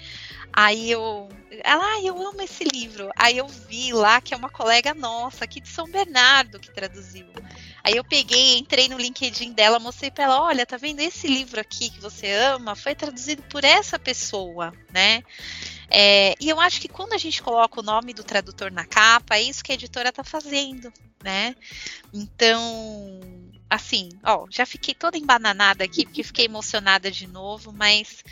[0.53, 1.29] Aí eu.
[1.63, 3.11] Ela, ah, eu amo esse livro.
[3.15, 7.27] Aí eu vi lá que é uma colega nossa aqui de São Bernardo que traduziu.
[7.83, 11.59] Aí eu peguei, entrei no LinkedIn dela, mostrei para ela, olha, tá vendo esse livro
[11.59, 12.75] aqui que você ama?
[12.75, 15.23] Foi traduzido por essa pessoa, né?
[15.89, 19.35] É, e eu acho que quando a gente coloca o nome do tradutor na capa,
[19.35, 20.91] é isso que a editora tá fazendo,
[21.23, 21.55] né?
[22.13, 23.19] Então,
[23.69, 28.23] assim, ó, já fiquei toda embananada aqui, porque fiquei emocionada de novo, mas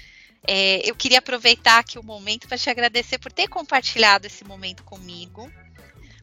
[0.48, 4.84] é, eu queria aproveitar aqui o momento para te agradecer por ter compartilhado esse momento
[4.84, 5.52] comigo,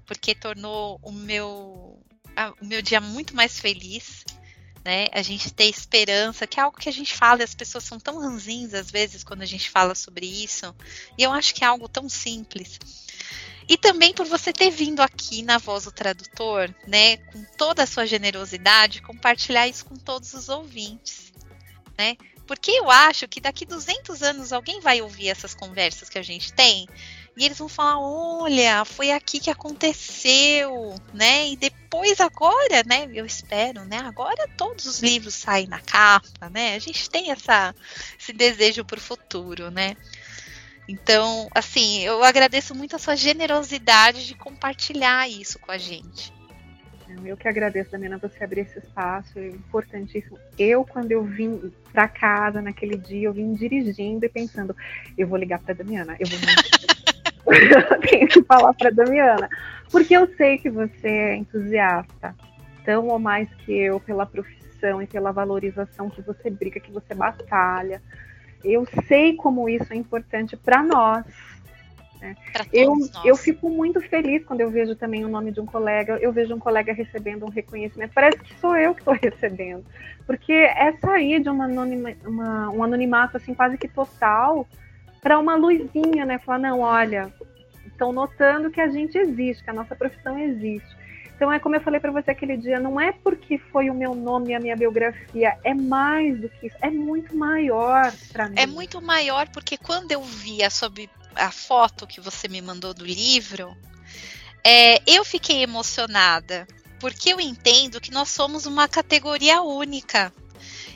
[0.06, 1.98] porque tornou o meu,
[2.60, 4.24] o meu dia muito mais feliz.
[4.84, 5.08] Né?
[5.12, 7.98] A gente ter esperança, que é algo que a gente fala e as pessoas são
[7.98, 10.72] tão ranzinhas às vezes quando a gente fala sobre isso.
[11.18, 12.78] E eu acho que é algo tão simples.
[13.68, 17.86] E também por você ter vindo aqui na Voz do Tradutor, né, com toda a
[17.86, 21.32] sua generosidade, compartilhar isso com todos os ouvintes,
[21.98, 22.16] né?
[22.46, 26.52] Porque eu acho que daqui 200 anos alguém vai ouvir essas conversas que a gente
[26.52, 26.86] tem
[27.36, 31.48] e eles vão falar: olha, foi aqui que aconteceu, né?
[31.48, 33.08] E depois, agora, né?
[33.12, 33.98] Eu espero, né?
[33.98, 36.74] Agora todos os livros saem na capa, né?
[36.74, 37.74] A gente tem essa,
[38.18, 39.96] esse desejo para o futuro, né?
[40.88, 46.32] Então, assim, eu agradeço muito a sua generosidade de compartilhar isso com a gente.
[47.24, 50.38] Eu que agradeço, Damiana, você abrir esse espaço, é importantíssimo.
[50.58, 54.76] Eu, quando eu vim para casa naquele dia, eu vim dirigindo e pensando,
[55.16, 56.38] eu vou ligar para Damiana, eu vou
[57.90, 59.48] eu tenho que falar para Damiana,
[59.90, 62.34] porque eu sei que você é entusiasta,
[62.84, 67.14] tão ou mais que eu, pela profissão e pela valorização que você briga, que você
[67.14, 68.02] batalha.
[68.64, 71.24] Eu sei como isso é importante para nós,
[72.20, 72.34] né?
[72.72, 72.94] Eu,
[73.24, 76.54] eu fico muito feliz quando eu vejo também o nome de um colega, eu vejo
[76.54, 79.84] um colega recebendo um reconhecimento, parece que sou eu que estou recebendo,
[80.26, 84.66] porque é sair de uma, anonima, uma, um anonimato assim quase que total
[85.20, 86.38] para uma luzinha, né?
[86.38, 87.32] Falar, não, olha,
[87.86, 90.96] estão notando que a gente existe, que a nossa profissão existe.
[91.36, 94.14] Então é como eu falei para você aquele dia, não é porque foi o meu
[94.14, 98.54] nome e a minha biografia, é mais do que isso, é muito maior para mim.
[98.58, 102.94] É muito maior porque quando eu vi a, sobre, a foto que você me mandou
[102.94, 103.76] do livro,
[104.64, 106.66] é, eu fiquei emocionada,
[106.98, 110.32] porque eu entendo que nós somos uma categoria única.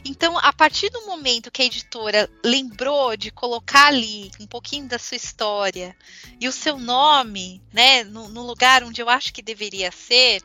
[0.05, 4.99] Então, a partir do momento que a editora lembrou de colocar ali um pouquinho da
[4.99, 5.97] sua história
[6.41, 10.43] e o seu nome, né, no, no lugar onde eu acho que deveria ser,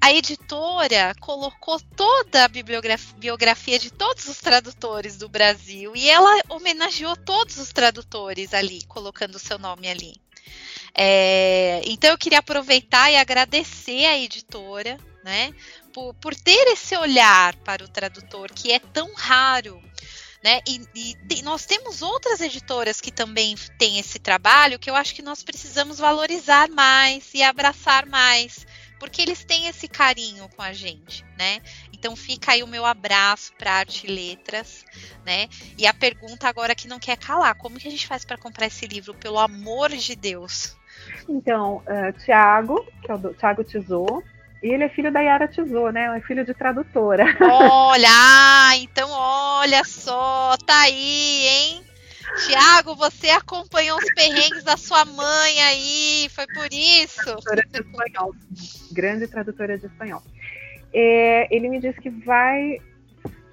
[0.00, 7.16] a editora colocou toda a biografia de todos os tradutores do Brasil e ela homenageou
[7.16, 10.14] todos os tradutores ali, colocando o seu nome ali.
[10.94, 15.54] É, então eu queria aproveitar e agradecer à editora, né,
[15.94, 19.80] por, por ter esse olhar para o tradutor que é tão raro.
[20.42, 20.60] Né?
[20.68, 25.22] E, e, nós temos outras editoras que também têm esse trabalho que eu acho que
[25.22, 28.66] nós precisamos valorizar mais e abraçar mais
[28.98, 31.60] porque eles têm esse carinho com a gente, né?
[31.92, 34.84] Então fica aí o meu abraço para Arte e Letras,
[35.26, 35.48] né?
[35.76, 38.66] E a pergunta agora que não quer calar, como que a gente faz para comprar
[38.66, 40.76] esse livro, pelo amor de Deus?
[41.28, 44.22] Então, uh, Tiago, que é o do, Tiago Tizô,
[44.64, 46.16] e ele é filho da Yara Tizô, né?
[46.16, 47.26] É filho de tradutora.
[47.70, 48.08] Olha,
[48.80, 51.82] então olha só, tá aí, hein?
[52.46, 57.36] Tiago, você acompanhou os perrengues da sua mãe aí, foi por isso?
[57.42, 58.34] Tradutora de espanhol,
[58.90, 60.22] grande tradutora de espanhol.
[60.94, 62.80] É, ele me disse que vai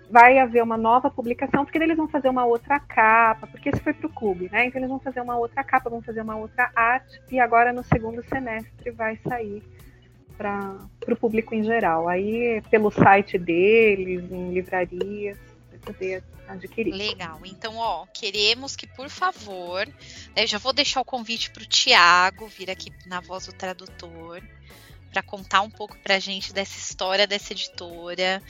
[0.10, 3.94] vai haver uma nova publicação, porque eles vão fazer uma outra capa, porque esse foi
[3.94, 4.66] para o clube, né?
[4.66, 7.84] Então eles vão fazer uma outra capa, vão fazer uma outra arte, e agora no
[7.84, 9.62] segundo semestre vai sair
[10.42, 12.08] para o público em geral.
[12.08, 15.38] Aí pelo site deles, em livrarias,
[15.70, 16.94] vai poder adquirir.
[16.94, 17.40] Legal.
[17.46, 19.88] Então, ó, queremos que, por favor,
[20.36, 23.54] né, eu já vou deixar o convite para o Tiago vir aqui na voz do
[23.54, 24.42] tradutor,
[25.12, 28.42] para contar um pouco para a gente dessa história dessa editora,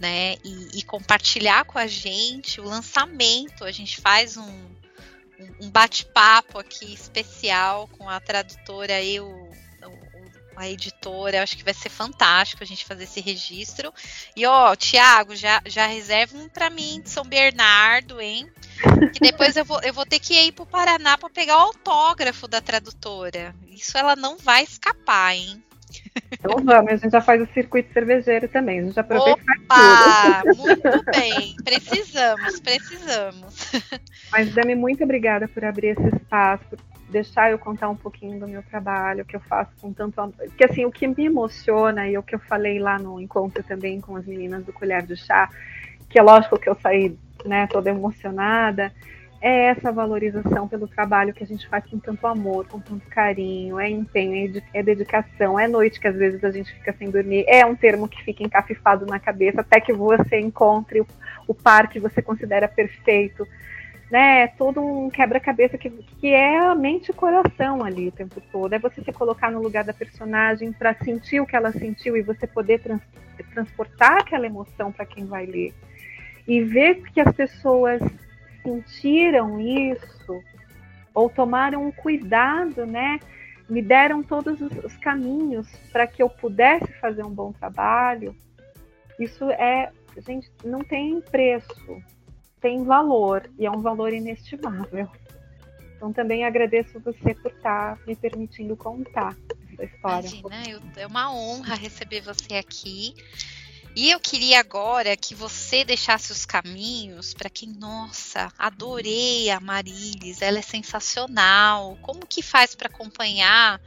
[0.00, 0.36] né?
[0.42, 3.64] E, e, compartilhar com a gente o lançamento.
[3.64, 4.64] A gente faz um,
[5.60, 9.50] um bate-papo aqui especial com a tradutora e o,
[10.56, 11.42] a editora.
[11.42, 13.92] Acho que vai ser fantástico a gente fazer esse registro.
[14.34, 18.46] E ó, Tiago, já, já reserva um para mim de São Bernardo, hein?
[19.12, 22.46] Que depois eu vou, eu vou ter que ir pro Paraná para pegar o autógrafo
[22.46, 23.54] da tradutora.
[23.68, 25.62] Isso ela não vai escapar, hein?
[26.32, 30.42] Então vamos, a gente já faz o circuito cervejeiro também, a gente já aproveita Opa,
[30.42, 30.56] tudo.
[30.56, 33.72] muito bem, precisamos, precisamos.
[34.30, 36.76] Mas Dami, muito obrigada por abrir esse espaço,
[37.08, 40.34] deixar eu contar um pouquinho do meu trabalho, que eu faço com tanto amor.
[40.36, 44.00] Porque assim, o que me emociona e o que eu falei lá no encontro também
[44.00, 45.48] com as meninas do Colher de Chá,
[46.08, 48.92] que é lógico que eu saí, né, toda emocionada,
[49.40, 53.78] é essa valorização pelo trabalho que a gente faz com tanto amor, com tanto carinho,
[53.78, 57.64] é empenho, é dedicação, é noite que às vezes a gente fica sem dormir, é
[57.64, 61.06] um termo que fica encafifado na cabeça até que você encontre o,
[61.46, 63.46] o par que você considera perfeito
[64.10, 68.40] né, todo um quebra-cabeça que, que é a mente e o coração ali o tempo
[68.52, 68.72] todo.
[68.72, 72.22] É você se colocar no lugar da personagem para sentir o que ela sentiu e
[72.22, 73.02] você poder trans,
[73.52, 75.74] transportar aquela emoção para quem vai ler.
[76.46, 78.00] E ver que as pessoas
[78.62, 80.40] sentiram isso
[81.12, 83.18] ou tomaram um cuidado, né?
[83.68, 88.36] Me deram todos os, os caminhos para que eu pudesse fazer um bom trabalho.
[89.18, 89.90] Isso é,
[90.24, 92.00] gente, não tem preço
[92.66, 95.08] tem valor e é um valor inestimável.
[95.96, 99.36] Então também agradeço você por estar tá me permitindo contar
[99.72, 100.28] essa história.
[100.28, 103.14] Imagina, eu, é uma honra receber você aqui.
[103.94, 110.42] E eu queria agora que você deixasse os caminhos para quem, nossa, adorei a Marilis,
[110.42, 111.96] ela é sensacional.
[112.02, 113.80] Como que faz para acompanhar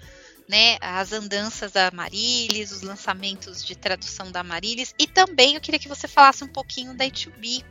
[0.47, 4.95] né, as andanças da Marilis, os lançamentos de tradução da Marilis?
[4.97, 7.63] E também eu queria que você falasse um pouquinho da E2B,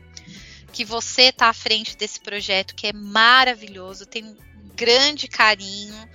[0.72, 4.36] que você está à frente desse projeto que é maravilhoso, tem um
[4.74, 6.08] grande carinho,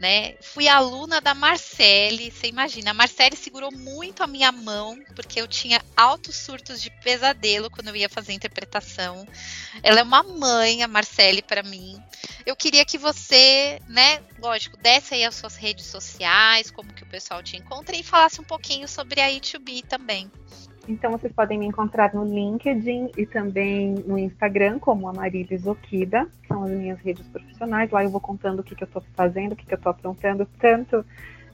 [0.00, 0.34] né?
[0.40, 5.46] Fui aluna da Marcele, você imagina, a Marcele segurou muito a minha mão, porque eu
[5.46, 9.28] tinha altos surtos de pesadelo quando eu ia fazer interpretação.
[9.82, 12.02] Ela é uma mãe, a Marcele, para mim.
[12.46, 17.08] Eu queria que você, né, lógico, desse aí as suas redes sociais, como que o
[17.08, 20.32] pessoal te encontra e falasse um pouquinho sobre a E2B também.
[20.88, 26.64] Então vocês podem me encontrar no LinkedIn e também no Instagram como Amarilis Okida, são
[26.64, 27.90] as minhas redes profissionais.
[27.90, 29.90] Lá eu vou contando o que, que eu estou fazendo, o que, que eu estou
[29.90, 31.04] aprontando, tanto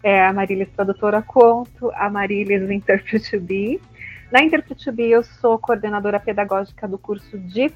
[0.03, 3.81] é, a Marilis Tradutora quanto a Marilis Interpret Be.
[4.31, 7.71] Na Interpret eu sou coordenadora pedagógica do curso de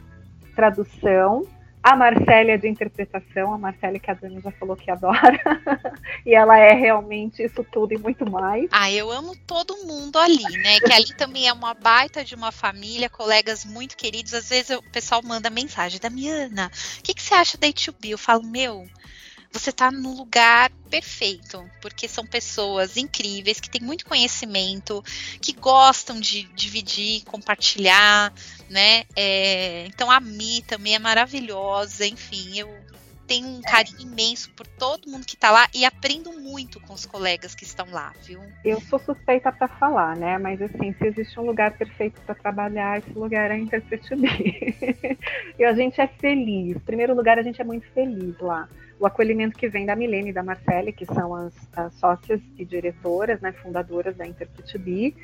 [0.54, 1.44] tradução
[1.90, 5.40] a Marcélia de interpretação, a Marcélia que a Dani já falou que adora.
[6.24, 8.68] e ela é realmente isso tudo e muito mais.
[8.70, 10.78] Ah, eu amo todo mundo ali, né?
[10.78, 14.32] Que ali também é uma baita de uma família, colegas muito queridos.
[14.34, 18.08] Às vezes o pessoal manda mensagem, Damiana, o que, que você acha da YouTube?
[18.08, 18.86] Eu falo, meu,
[19.52, 25.02] você está no lugar perfeito, porque são pessoas incríveis que têm muito conhecimento,
[25.40, 28.32] que gostam de dividir, compartilhar,
[28.68, 29.04] né?
[29.16, 32.68] É, então a Mi também é maravilhosa, enfim, eu
[33.26, 37.06] tenho um carinho imenso por todo mundo que está lá e aprendo muito com os
[37.06, 38.40] colegas que estão lá, viu?
[38.64, 40.36] Eu sou suspeita para falar, né?
[40.36, 44.02] Mas assim, se existe um lugar perfeito para trabalhar, esse lugar é a Interpret
[45.56, 46.74] e a gente é feliz.
[46.74, 48.68] Em primeiro lugar, a gente é muito feliz lá
[49.00, 52.64] o acolhimento que vem da Milene e da Marcele, que são as, as sócias e
[52.66, 55.14] diretoras, né, fundadoras da Interpret B.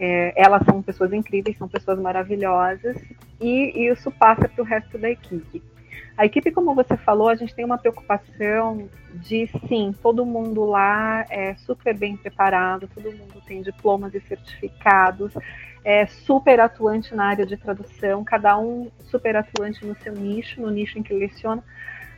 [0.00, 3.00] É, elas são pessoas incríveis, são pessoas maravilhosas,
[3.40, 5.62] e, e isso passa para o resto da equipe.
[6.16, 11.24] A equipe, como você falou, a gente tem uma preocupação de sim, todo mundo lá
[11.30, 15.32] é super bem preparado, todo mundo tem diplomas e certificados,
[15.84, 20.70] é super atuante na área de tradução, cada um super atuante no seu nicho, no
[20.70, 21.62] nicho em que leciona,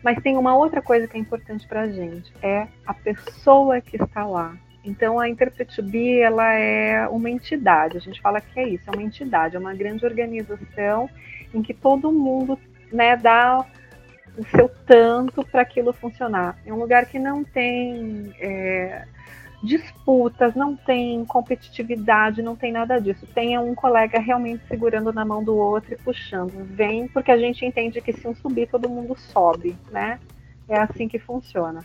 [0.03, 3.97] mas tem uma outra coisa que é importante para a gente, é a pessoa que
[3.97, 4.57] está lá.
[4.85, 9.03] Então a Interpret2B, ela é uma entidade, a gente fala que é isso, é uma
[9.03, 11.11] entidade, é uma grande organização
[11.53, 12.59] em que todo mundo
[12.93, 13.67] né, dá
[14.39, 16.57] o seu tanto para aquilo funcionar.
[16.65, 19.05] É um lugar que não tem é,
[19.67, 23.27] disputas, não tem competitividade, não tem nada disso.
[23.27, 26.65] Tem um colega realmente segurando na mão do outro e puxando.
[26.65, 30.19] Vem porque a gente entende que se um subir, todo mundo sobe, né?
[30.69, 31.85] É assim que funciona.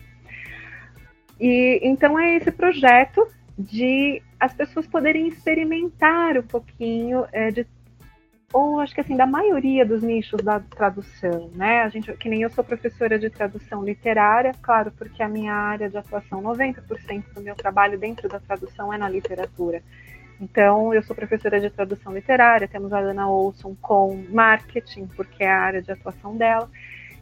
[1.40, 3.28] E então é esse projeto
[3.58, 7.66] de as pessoas poderem experimentar um pouquinho é, de
[8.54, 11.84] ou acho que assim, da maioria dos nichos da tradução, né?
[11.84, 15.90] A gente, que nem eu sou professora de tradução literária, claro, porque a minha área
[15.90, 19.82] de atuação, 90% do meu trabalho dentro da tradução é na literatura.
[20.40, 25.52] Então, eu sou professora de tradução literária, temos a Ana Olson com marketing, porque é
[25.52, 26.70] a área de atuação dela.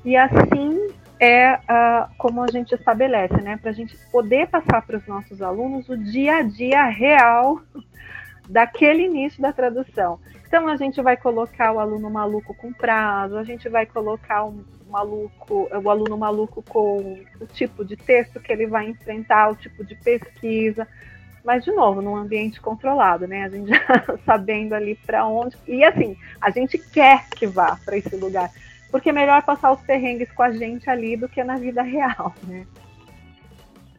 [0.06, 0.88] E assim
[1.20, 3.58] é uh, como a gente estabelece, né?
[3.58, 7.62] Para a gente poder passar para os nossos alunos o dia a dia real
[8.50, 10.20] daquele início da tradução.
[10.48, 14.66] Então a gente vai colocar o aluno maluco com prazo, a gente vai colocar um
[14.90, 19.86] maluco, o aluno maluco com o tipo de texto que ele vai enfrentar, o tipo
[19.86, 20.88] de pesquisa,
[21.46, 23.44] mas de novo, num ambiente controlado, né?
[23.44, 25.56] A gente já sabendo ali para onde.
[25.68, 28.50] E assim, a gente quer que vá para esse lugar,
[28.90, 32.34] porque é melhor passar os perrengues com a gente ali do que na vida real,
[32.44, 32.66] né?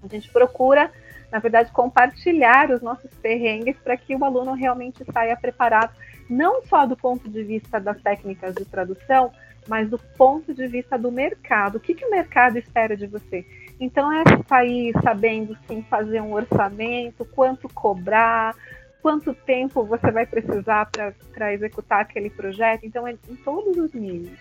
[0.02, 0.90] A gente procura,
[1.30, 5.92] na verdade, compartilhar os nossos perrengues para que o aluno realmente saia preparado,
[6.28, 9.32] não só do ponto de vista das técnicas de tradução,
[9.68, 11.76] mas do ponto de vista do mercado.
[11.76, 13.46] O que, que o mercado espera de você?
[13.78, 18.54] Então é sair sabendo sim fazer um orçamento, quanto cobrar,
[19.00, 20.90] quanto tempo você vai precisar
[21.32, 22.84] para executar aquele projeto.
[22.84, 24.38] Então é em todos os níveis.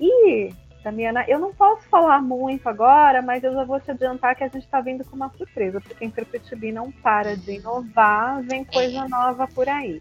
[0.00, 0.50] E,
[0.82, 4.48] Damiana, eu não posso falar muito agora, mas eu já vou te adiantar que a
[4.48, 9.04] gente está vindo com uma surpresa, porque a Interpretib não para de inovar, vem coisa
[9.04, 9.08] é.
[9.08, 10.00] nova por aí.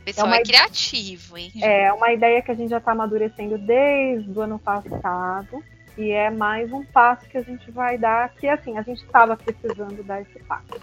[0.00, 1.50] O pessoal é, uma, é criativo, hein?
[1.62, 5.62] É uma ideia que a gente já está amadurecendo desde o ano passado.
[5.96, 9.36] E é mais um passo que a gente vai dar, que assim, a gente estava
[9.36, 10.80] precisando dar esse passo.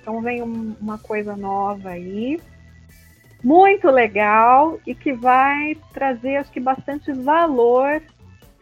[0.00, 2.40] Então vem um, uma coisa nova aí,
[3.44, 8.02] muito legal e que vai trazer, acho que, bastante valor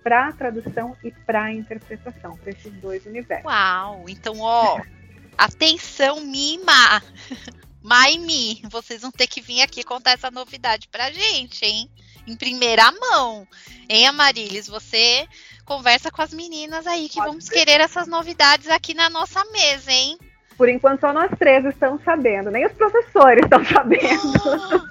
[0.08, 3.44] para a tradução e para a interpretação, para esses dois universos.
[3.44, 4.06] Uau!
[4.08, 4.80] Então, ó,
[5.36, 7.02] atenção, Mima!
[7.84, 11.90] Maimi, vocês vão ter que vir aqui contar essa novidade pra gente, hein?
[12.26, 13.46] Em primeira mão.
[13.88, 14.66] Hein, Amarilis?
[14.66, 15.28] Você
[15.64, 17.52] conversa com as meninas aí que Pode vamos ser.
[17.52, 20.18] querer essas novidades aqui na nossa mesa, hein?
[20.56, 24.32] Por enquanto só nós três estamos sabendo, nem os professores estão sabendo.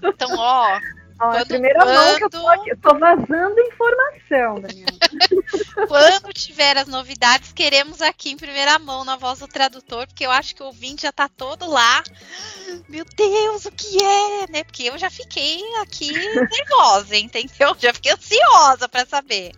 [0.04, 0.80] então, ó,
[1.18, 1.94] Quando, a primeira quando...
[1.96, 4.98] mão que eu tô aqui, tô vazando informação, Daniela.
[5.88, 10.32] quando tiver as novidades, queremos aqui em primeira mão na voz do tradutor, porque eu
[10.32, 12.04] acho que o ouvinte já tá todo lá.
[12.88, 14.64] Meu Deus, o que é, né?
[14.64, 16.12] Porque eu já fiquei aqui
[16.52, 17.76] nervosa, entendeu?
[17.80, 19.52] Já fiquei ansiosa para saber.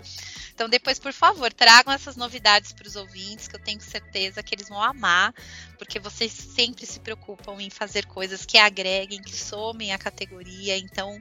[0.60, 4.54] Então, depois, por favor, tragam essas novidades para os ouvintes, que eu tenho certeza que
[4.54, 5.34] eles vão amar,
[5.78, 10.78] porque vocês sempre se preocupam em fazer coisas que agreguem, que somem a categoria.
[10.78, 11.18] Então,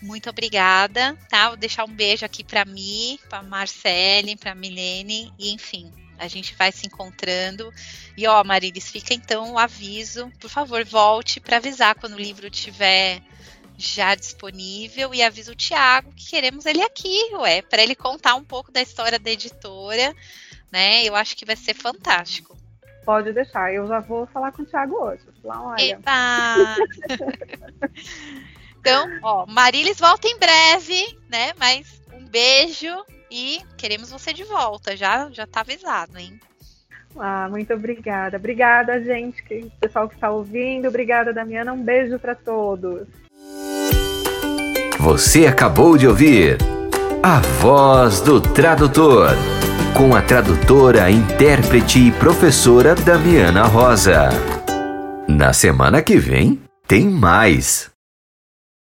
[0.00, 1.48] muito obrigada, tá?
[1.48, 6.54] Vou deixar um beijo aqui para mim, para Marcele, para Milene, e enfim, a gente
[6.54, 7.70] vai se encontrando.
[8.16, 12.48] E ó, Marilis, fica então o aviso, por favor, volte para avisar quando o livro
[12.48, 13.20] tiver
[13.78, 18.44] já disponível e aviso o Tiago que queremos ele aqui, ué, para ele contar um
[18.44, 20.14] pouco da história da editora,
[20.72, 21.04] né?
[21.04, 22.56] Eu acho que vai ser fantástico.
[23.04, 25.22] Pode deixar, eu já vou falar com o Thiago hoje.
[25.42, 26.00] Falar, olha.
[28.80, 31.52] então, ó, Marilis volta em breve, né?
[31.56, 34.96] Mas um beijo e queremos você de volta.
[34.96, 36.40] Já já tá avisado, hein?
[37.18, 38.36] Ah, muito obrigada.
[38.36, 40.88] Obrigada, gente, que, pessoal que está ouvindo.
[40.88, 41.72] Obrigada, Damiana.
[41.72, 43.06] Um beijo para todos.
[44.98, 46.58] Você acabou de ouvir
[47.22, 49.30] A Voz do Tradutor,
[49.94, 54.30] com a tradutora, intérprete e professora Damiana Rosa.
[55.28, 57.95] Na semana que vem, tem mais.